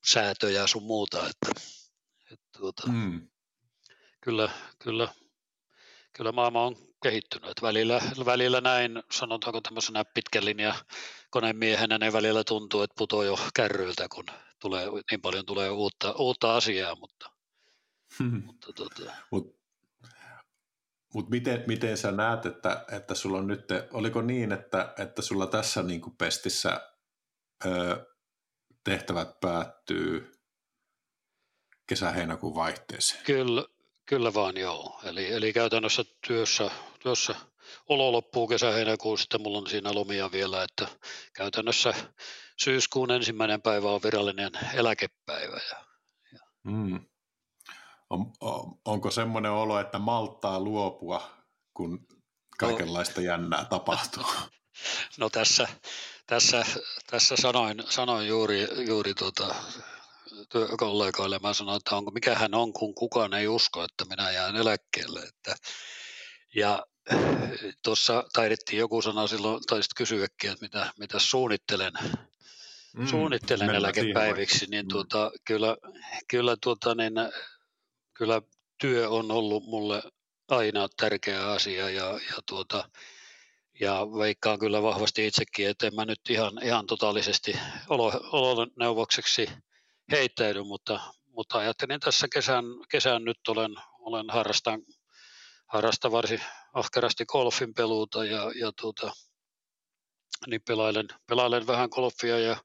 [0.06, 1.18] säätöjä sun muuta.
[1.28, 1.60] Että
[2.58, 3.28] tuota, mm.
[4.20, 4.48] kyllä,
[4.78, 5.08] kyllä,
[6.12, 7.50] kyllä maailma on kehittynyt.
[7.50, 10.74] Että välillä, välillä näin, sanotaanko tämmöisenä pitkän linjan
[11.30, 14.24] konemiehenä, ne välillä tuntuu, että putoo jo kärryiltä, kun
[14.60, 17.30] tulee, niin paljon tulee uutta, uutta asiaa, mutta,
[18.18, 18.42] hmm.
[18.44, 19.12] mutta tuota.
[19.30, 19.56] Mut,
[21.14, 25.46] mut miten, miten sä näet, että, että sulla on nyt, oliko niin, että, että sulla
[25.46, 26.90] tässä niin kuin pestissä
[27.64, 28.06] ö,
[28.84, 30.32] tehtävät päättyy
[31.86, 33.24] kesä-heinäkuun vaihteeseen?
[33.24, 33.64] Kyllä,
[34.06, 35.00] kyllä vaan joo.
[35.04, 36.70] Eli, eli käytännössä työssä,
[37.00, 37.34] työssä
[37.88, 40.88] olo loppuu kesä-heinäkuun, sitten mulla on siinä lomia vielä, että
[41.32, 41.94] käytännössä
[42.56, 45.60] syyskuun ensimmäinen päivä on virallinen eläkepäivä.
[45.70, 45.84] Ja,
[46.32, 46.40] ja.
[46.62, 47.06] Mm.
[48.10, 51.30] On, on, onko semmoinen olo, että malttaa luopua,
[51.74, 52.06] kun
[52.58, 54.24] kaikenlaista no, jännää tapahtuu?
[55.18, 55.68] No tässä,
[56.26, 56.64] tässä,
[57.06, 59.54] tässä sanoin, sanoin juuri, juuri tuota,
[60.48, 64.56] työkollegoille, mä sanoin, että onko, mikä hän on, kun kukaan ei usko, että minä jään
[64.56, 65.20] eläkkeelle.
[65.20, 65.54] Että,
[66.54, 66.86] ja
[67.84, 71.92] tuossa taidettiin joku sanoa silloin, taisit kysyäkin, että mitä, mitä suunnittelen,
[72.96, 75.76] mm, suunnittelen eläkepäiviksi, niin tuota, kyllä,
[76.28, 77.12] kyllä, tuota, niin,
[78.14, 78.42] kyllä
[78.80, 80.02] työ on ollut mulle
[80.48, 82.90] aina tärkeä asia ja, ja tuota,
[83.80, 87.58] ja veikkaan kyllä vahvasti itsekin, että en mä nyt ihan, ihan totaalisesti
[87.88, 89.48] olo, oloneuvokseksi
[90.10, 94.82] heittäydy, mutta, mutta ajattelin tässä kesän, kesän nyt olen, olen harrastan,
[95.66, 96.40] harrastan varsin
[96.72, 99.12] ahkerasti golfin peluuta ja, ja tuota,
[100.46, 102.56] niin pelailen, pelailen vähän golfia ja,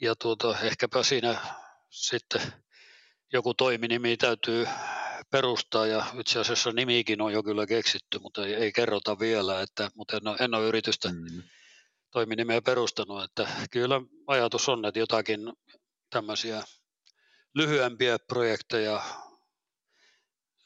[0.00, 1.38] ja tuota, ehkäpä siinä
[1.90, 2.42] sitten
[3.32, 4.66] joku toiminimi täytyy
[5.30, 9.90] perustaa ja itse asiassa nimikin on jo kyllä keksitty, mutta ei, ei kerrota vielä, että,
[9.94, 11.42] mutta en ole, en ole yritystä mm.
[12.10, 15.52] toiminimeä perustanut, että kyllä ajatus on, että jotakin
[16.14, 16.62] tämmöisiä
[17.54, 19.02] lyhyempiä projekteja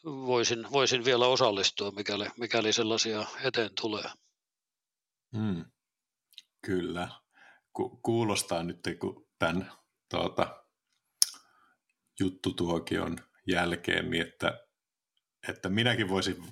[0.04, 4.10] voisin, voisin vielä osallistua, mikäli, mikäli sellaisia eteen tulee.
[5.32, 5.64] Mm.
[6.66, 7.08] Kyllä.
[7.72, 9.72] Ku, kuulostaa nyt, kun tämän
[10.10, 10.64] tuota,
[12.20, 14.66] juttutuokion jälkeen, niin että,
[15.48, 16.44] että minäkin voisin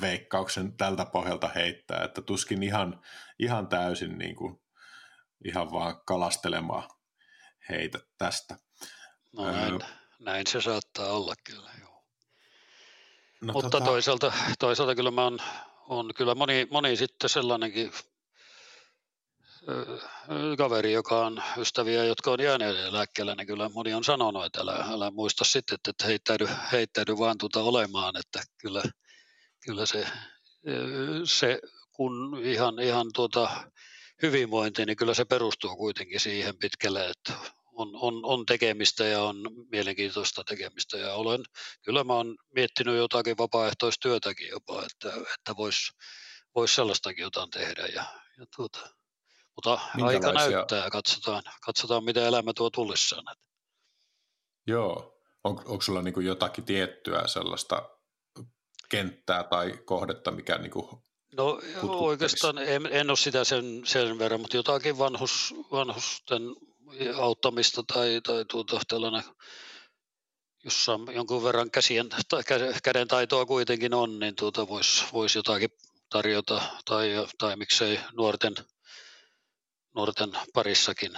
[0.00, 3.02] veikkauksen tältä pohjalta heittää, että tuskin ihan,
[3.38, 4.62] ihan täysin niin kuin,
[5.44, 6.99] ihan vaan kalastelemaan
[7.70, 8.58] heitä tästä.
[9.32, 9.88] No näin, öö,
[10.18, 12.04] näin se saattaa olla kyllä, joo.
[13.40, 13.84] No, Mutta tota...
[13.84, 15.38] toisaalta, toisaalta kyllä mä on,
[15.88, 17.92] on kyllä moni, moni sitten sellainenkin
[20.58, 24.86] kaveri, joka on ystäviä, jotka on jääneet eläkkeelle, niin kyllä moni on sanonut, että älä,
[24.90, 28.82] älä muista sitten, että heittäydy, heittäydy vaan tuota olemaan, että kyllä,
[29.64, 30.06] kyllä se,
[31.24, 31.60] se
[31.92, 33.50] kun ihan, ihan tuota
[34.22, 37.32] hyvinvointi, niin kyllä se perustuu kuitenkin siihen pitkälle, että
[37.80, 39.36] on, on, on tekemistä ja on
[39.72, 41.44] mielenkiintoista tekemistä ja olen,
[41.84, 45.92] kyllä mä oon miettinyt jotakin vapaaehtoistyötäkin jopa, että, että voisi
[46.54, 48.04] vois sellaistakin jotain tehdä ja,
[48.38, 48.80] ja tuota,
[49.54, 53.36] mutta aika näyttää, katsotaan, katsotaan mitä elämä tuo tullessaan.
[54.66, 57.90] Joo, on, onko sulla niin jotakin tiettyä sellaista
[58.88, 60.72] kenttää tai kohdetta, mikä niin
[61.36, 66.42] No oikeastaan en, en ole sitä sen, sen verran, mutta jotakin vanhus, vanhusten
[67.16, 69.22] auttamista tai, tai tuota, tällainen,
[70.64, 72.42] jossa jonkun verran käsien, tai
[72.82, 75.70] käden taitoa kuitenkin on, niin tuota voisi vois jotakin
[76.10, 78.54] tarjota tai, tai miksei nuorten,
[79.94, 81.12] nuorten parissakin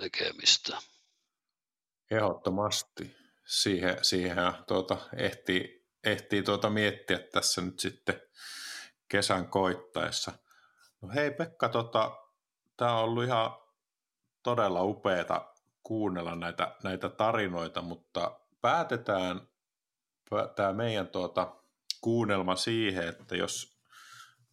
[0.00, 0.76] tekemistä.
[2.10, 3.16] Ehdottomasti.
[3.46, 4.36] Siihen, siihen
[4.68, 8.22] tuota, ehtii, ehtii tuota miettiä tässä nyt sitten
[9.08, 10.32] kesän koittaessa.
[11.00, 12.16] No hei Pekka, tota,
[12.76, 13.50] tämä on ollut ihan
[14.42, 19.48] todella upeata kuunnella näitä, näitä tarinoita, mutta päätetään
[20.56, 21.56] tämä meidän tuota,
[22.00, 23.78] kuunnelma siihen, että jos,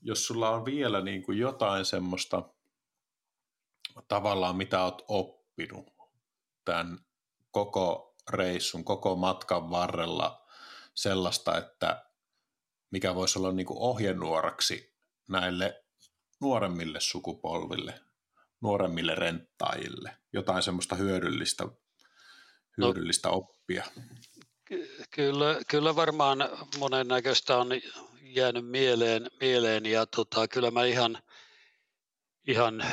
[0.02, 2.44] jos sulla on vielä niin kuin jotain semmoista
[4.08, 5.94] tavallaan, mitä olet oppinut
[6.66, 7.00] tämän
[7.52, 10.48] koko reissun, koko matkan varrella
[10.94, 12.06] sellaista, että
[12.92, 14.96] mikä voisi olla niin kuin ohjenuoraksi
[15.30, 15.84] näille
[16.42, 18.07] nuoremmille sukupolville,
[18.62, 21.68] nuoremmille renttaajille, jotain semmoista hyödyllistä,
[22.78, 23.84] hyödyllistä no, oppia?
[25.12, 26.38] Kyllä, kyllä varmaan
[26.80, 27.70] monennäköistä on
[28.22, 31.18] jäänyt mieleen, mieleen ja tota, kyllä mä ihan,
[32.48, 32.84] ihan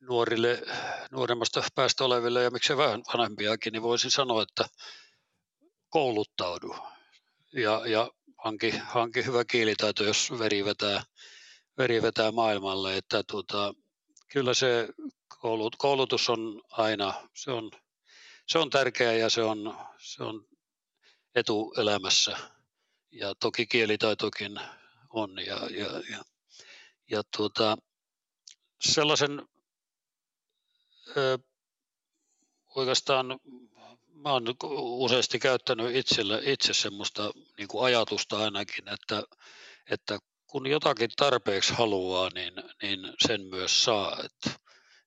[0.00, 0.62] nuorille,
[1.10, 4.64] nuoremmasta päästä oleville ja miksei vähän vanhempiakin, niin voisin sanoa, että
[5.88, 6.76] kouluttaudu
[7.52, 11.02] ja, ja hanki, hanki hyvä kielitaito, jos veri vetää,
[11.78, 12.96] veri vetää maailmalle.
[12.96, 13.74] Että tuota,
[14.28, 14.88] kyllä se
[15.40, 17.70] koulut, koulutus on aina, se on,
[18.46, 20.48] se on tärkeä ja se on, se on
[21.34, 22.38] etu elämässä.
[23.10, 24.60] Ja toki kielitaitokin
[25.10, 25.38] on.
[25.46, 26.24] Ja, ja, ja,
[27.10, 27.78] ja tuota,
[28.80, 29.48] sellaisen
[31.16, 31.38] ö,
[32.74, 33.40] oikeastaan
[34.26, 34.44] mä oon
[34.80, 39.22] useasti käyttänyt itselle, itse semmoista niin ajatusta ainakin, että,
[39.90, 40.18] että
[40.56, 42.52] kun jotakin tarpeeksi haluaa, niin,
[42.82, 44.22] niin sen myös saa.
[44.24, 44.60] Että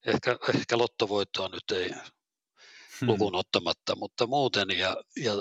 [0.06, 3.08] ehkä, ehkä lottovoittoa nyt ei hmm.
[3.08, 4.70] lukun ottamatta, mutta muuten.
[4.70, 5.34] Ja, ja,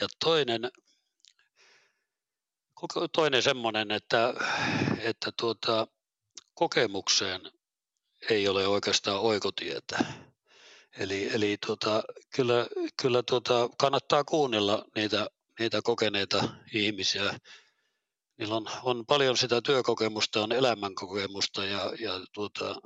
[0.00, 0.70] ja toinen,
[3.12, 4.34] toinen semmoinen, että,
[4.98, 5.86] että tuota,
[6.54, 7.40] kokemukseen
[8.30, 9.98] ei ole oikeastaan oikotietä
[10.98, 12.02] Eli, eli tuota,
[12.34, 12.66] kyllä,
[13.02, 17.38] kyllä tuota, kannattaa kuunnella niitä, niitä kokeneita ihmisiä.
[18.38, 22.76] Niillä on, on paljon sitä työkokemusta, on elämänkokemusta ja, ja tuota,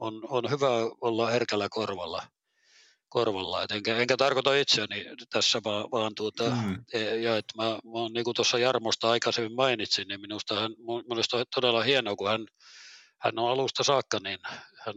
[0.00, 0.68] on, on hyvä
[1.00, 2.22] olla herkällä korvalla.
[3.08, 3.62] korvalla.
[3.62, 6.84] Et enkä, enkä tarkoita itseäni tässä, vaan, vaan tuota, mm.
[6.92, 10.72] E, ja että mä, mä niin kuin tuossa Jarmosta aikaisemmin mainitsin, niin minusta, hän,
[11.08, 12.46] minusta on todella hienoa, kun hän,
[13.20, 14.38] hän on alusta saakka, niin
[14.86, 14.94] hän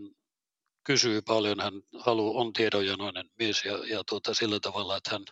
[0.84, 5.23] kysyy paljon, hän halu, on tiedonjanoinen mies ja, ja tuota, sillä tavalla, että hän,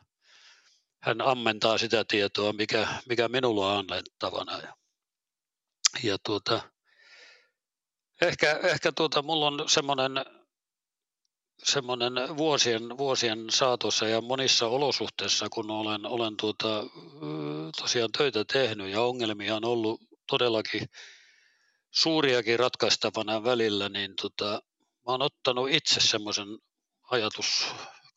[1.02, 4.58] hän ammentaa sitä tietoa, mikä, mikä minulla on annettavana.
[4.58, 4.74] Ja,
[6.04, 6.62] ja tuota,
[8.22, 10.12] ehkä, ehkä tuota, mulla on semmoinen
[11.64, 16.84] semmoinen vuosien, vuosien saatossa ja monissa olosuhteissa, kun olen, olen tuota,
[17.82, 20.90] tosiaan töitä tehnyt ja ongelmia on ollut todellakin
[21.92, 24.62] suuriakin ratkaistavana välillä, niin tota,
[25.08, 26.48] mä oon ottanut itse semmoisen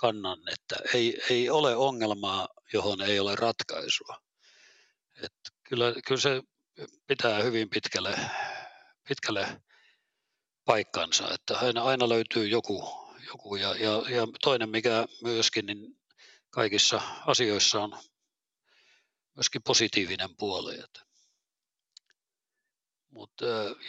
[0.02, 4.16] ajatuskannan, että ei, ei ole ongelmaa, johon ei ole ratkaisua.
[5.22, 5.32] Et
[5.68, 6.42] kyllä, kyllä se
[7.06, 8.16] pitää hyvin pitkälle,
[9.08, 9.62] pitkälle
[10.64, 12.84] paikkansa, että aina, aina löytyy joku,
[13.26, 16.00] joku ja, ja, ja toinen mikä myöskin, niin
[16.50, 17.98] kaikissa asioissa on
[19.36, 20.74] myöskin positiivinen puoli.
[20.74, 21.00] Että.
[23.10, 23.32] Mut,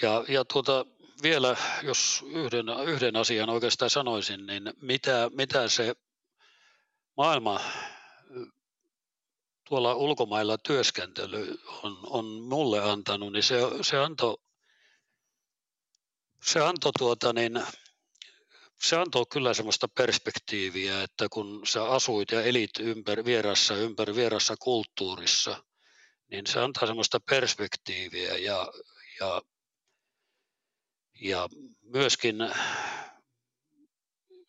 [0.01, 0.85] ja, ja tuota,
[1.21, 5.95] vielä, jos yhden, yhden asian oikeastaan sanoisin, niin mitä, mitä se
[7.17, 7.59] maailma
[9.69, 14.37] tuolla ulkomailla työskentely on, on mulle antanut, niin se, se antoi
[16.43, 17.63] se antoi tuota niin,
[18.81, 24.55] se antoi kyllä semmoista perspektiiviä, että kun sä asuit ja elit ympäri, vierassa, ympäri vierassa
[24.59, 25.63] kulttuurissa,
[26.31, 28.73] niin se antaa semmoista perspektiiviä ja,
[29.19, 29.41] ja
[31.21, 31.49] ja
[31.83, 32.35] myöskin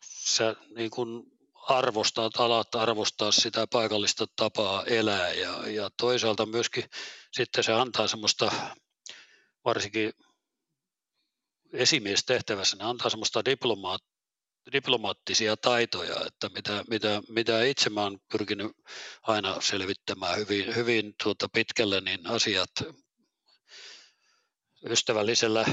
[0.05, 1.23] sä niin kuin
[1.69, 6.83] arvostat, alat arvostaa sitä paikallista tapaa elää ja, ja toisaalta myöskin
[7.31, 8.51] sitten se antaa semmoista
[9.65, 10.13] varsinkin
[11.73, 14.01] esimiestehtävässä, ne antaa semmoista diplomaat,
[14.71, 18.71] diplomaattisia taitoja, että mitä, mitä, mitä itse mä oon pyrkinyt
[19.21, 22.69] aina selvittämään hyvin, hyvin tuota pitkälle, niin asiat
[24.89, 25.65] ystävällisellä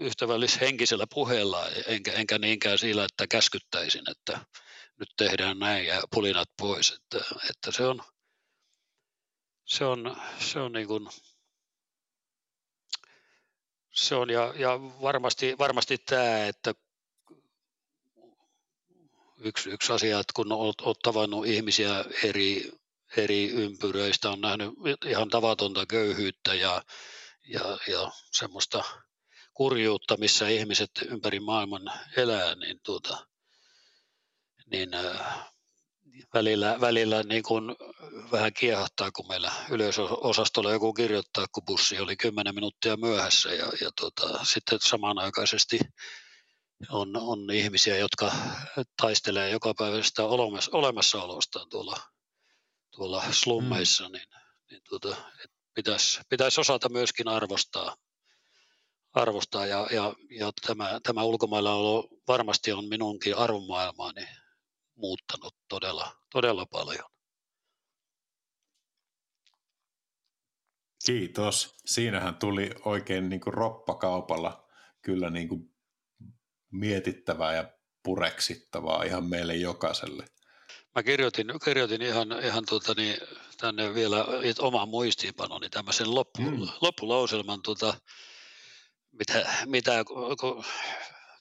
[0.00, 4.38] ystävällishenkisellä puheella, enkä, enkä niinkään sillä, että käskyttäisin, että
[4.98, 6.90] nyt tehdään näin ja pulinat pois.
[6.92, 8.02] Että, että se on,
[9.64, 11.08] se on, se on niin kuin
[13.98, 16.74] se on ja, ja varmasti, varmasti tämä, että
[19.40, 22.72] yksi, yksi asia, että kun olet, olet tavannut ihmisiä eri,
[23.16, 24.74] eri ympyröistä, on nähnyt
[25.06, 26.82] ihan tavatonta köyhyyttä ja,
[27.48, 28.84] ja, ja semmoista
[29.58, 33.26] kurjuutta, missä ihmiset ympäri maailman elää, niin, tuota,
[34.70, 35.50] niin äh,
[36.34, 37.64] välillä, välillä niin kuin
[38.32, 43.90] vähän kiehahtaa, kun meillä yleisöosastolla joku kirjoittaa, kun bussi oli 10 minuuttia myöhässä ja, ja
[44.00, 45.78] tuota, sitten samanaikaisesti
[46.90, 48.32] on, on ihmisiä, jotka
[49.02, 50.22] taistelee joka päivästä
[50.72, 52.00] olemassaolostaan tuolla,
[52.90, 54.12] tuolla slummeissa, mm.
[54.12, 54.28] niin,
[54.70, 55.16] niin tuota,
[55.74, 57.96] pitäisi, pitäisi osata myöskin arvostaa,
[59.12, 64.28] arvostaa ja, ja, ja tämä, tämä ulkomailla olo varmasti on minunkin arvomaailmaani
[64.94, 67.04] muuttanut todella, todella paljon.
[71.06, 71.74] Kiitos.
[71.86, 74.68] Siinähän tuli oikein niin kuin roppakaupalla
[75.02, 75.74] kyllä niin kuin
[76.70, 77.70] mietittävää ja
[78.02, 80.24] pureksittavaa ihan meille jokaiselle.
[80.94, 83.16] Mä kirjoitin, kirjoitin ihan, ihan tuota niin,
[83.60, 84.26] tänne vielä
[84.58, 86.68] oman muistiinpanoni tämmöisen loppu, mm.
[86.80, 87.94] loppulauselman, tuota,
[89.18, 90.04] mitä, mitä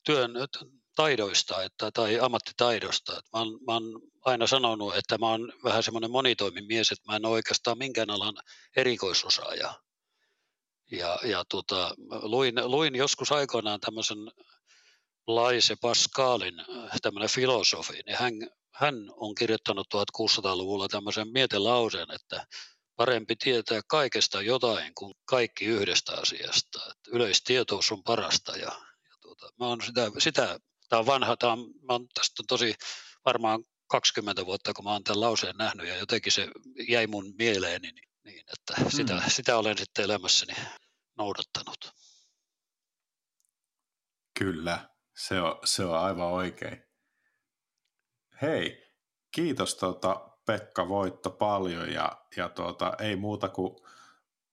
[0.06, 0.32] työn
[0.96, 3.18] taidoista että, tai ammattitaidosta.
[3.18, 7.16] Että mä, oon, mä oon aina sanonut, että mä oon vähän semmoinen monitoimimies, että mä
[7.16, 8.36] en ole oikeastaan minkään alan
[8.76, 9.74] erikoisosaaja.
[10.92, 14.18] Ja, ja tota, luin, luin joskus aikoinaan tämmöisen
[15.28, 16.56] Laise Pascalin
[17.02, 18.34] tämmöinen filosofi, niin hän,
[18.74, 22.48] hän on kirjoittanut 1600-luvulla tämmöisen mietelauseen, että
[22.98, 26.80] parempi tietää kaikesta jotain kuin kaikki yhdestä asiasta.
[26.92, 28.72] Että yleistietous on parasta ja,
[29.10, 30.60] ja tuota, mä oon sitä, sitä
[30.90, 32.76] tämä on vanha, tämä on, mä oon tästä tosi
[33.26, 36.48] varmaan 20 vuotta, kun mä oon tämän lauseen nähnyt ja jotenkin se
[36.90, 38.90] jäi mun mieleeni, niin, niin että mm.
[38.90, 40.54] sitä, sitä olen sitten elämässäni
[41.18, 41.92] noudattanut.
[44.40, 46.84] Kyllä, se on, se on aivan oikein.
[48.42, 48.94] Hei,
[49.36, 53.76] kiitos tuota, Pekka Voitto paljon ja, ja tuota, ei muuta kuin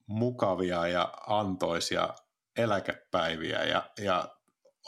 [0.06, 2.08] mukavia ja antoisia
[2.56, 4.36] eläkepäiviä ja, ja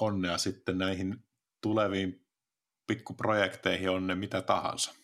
[0.01, 1.25] onnea sitten näihin
[1.61, 2.27] tuleviin
[2.87, 4.95] pikkuprojekteihin on ne mitä tahansa.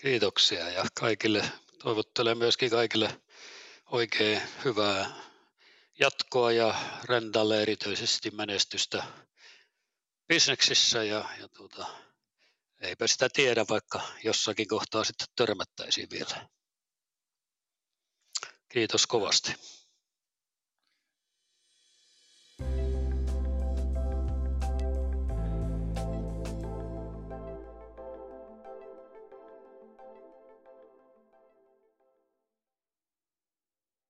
[0.00, 1.42] Kiitoksia ja kaikille,
[1.82, 3.20] toivottelen myöskin kaikille
[3.86, 5.06] oikein hyvää
[6.00, 9.04] jatkoa ja Rendalle erityisesti menestystä
[10.28, 11.86] bisneksissä ja, ja tuota,
[12.80, 16.48] eipä sitä tiedä, vaikka jossakin kohtaa sitten törmättäisiin vielä.
[18.68, 19.54] Kiitos kovasti.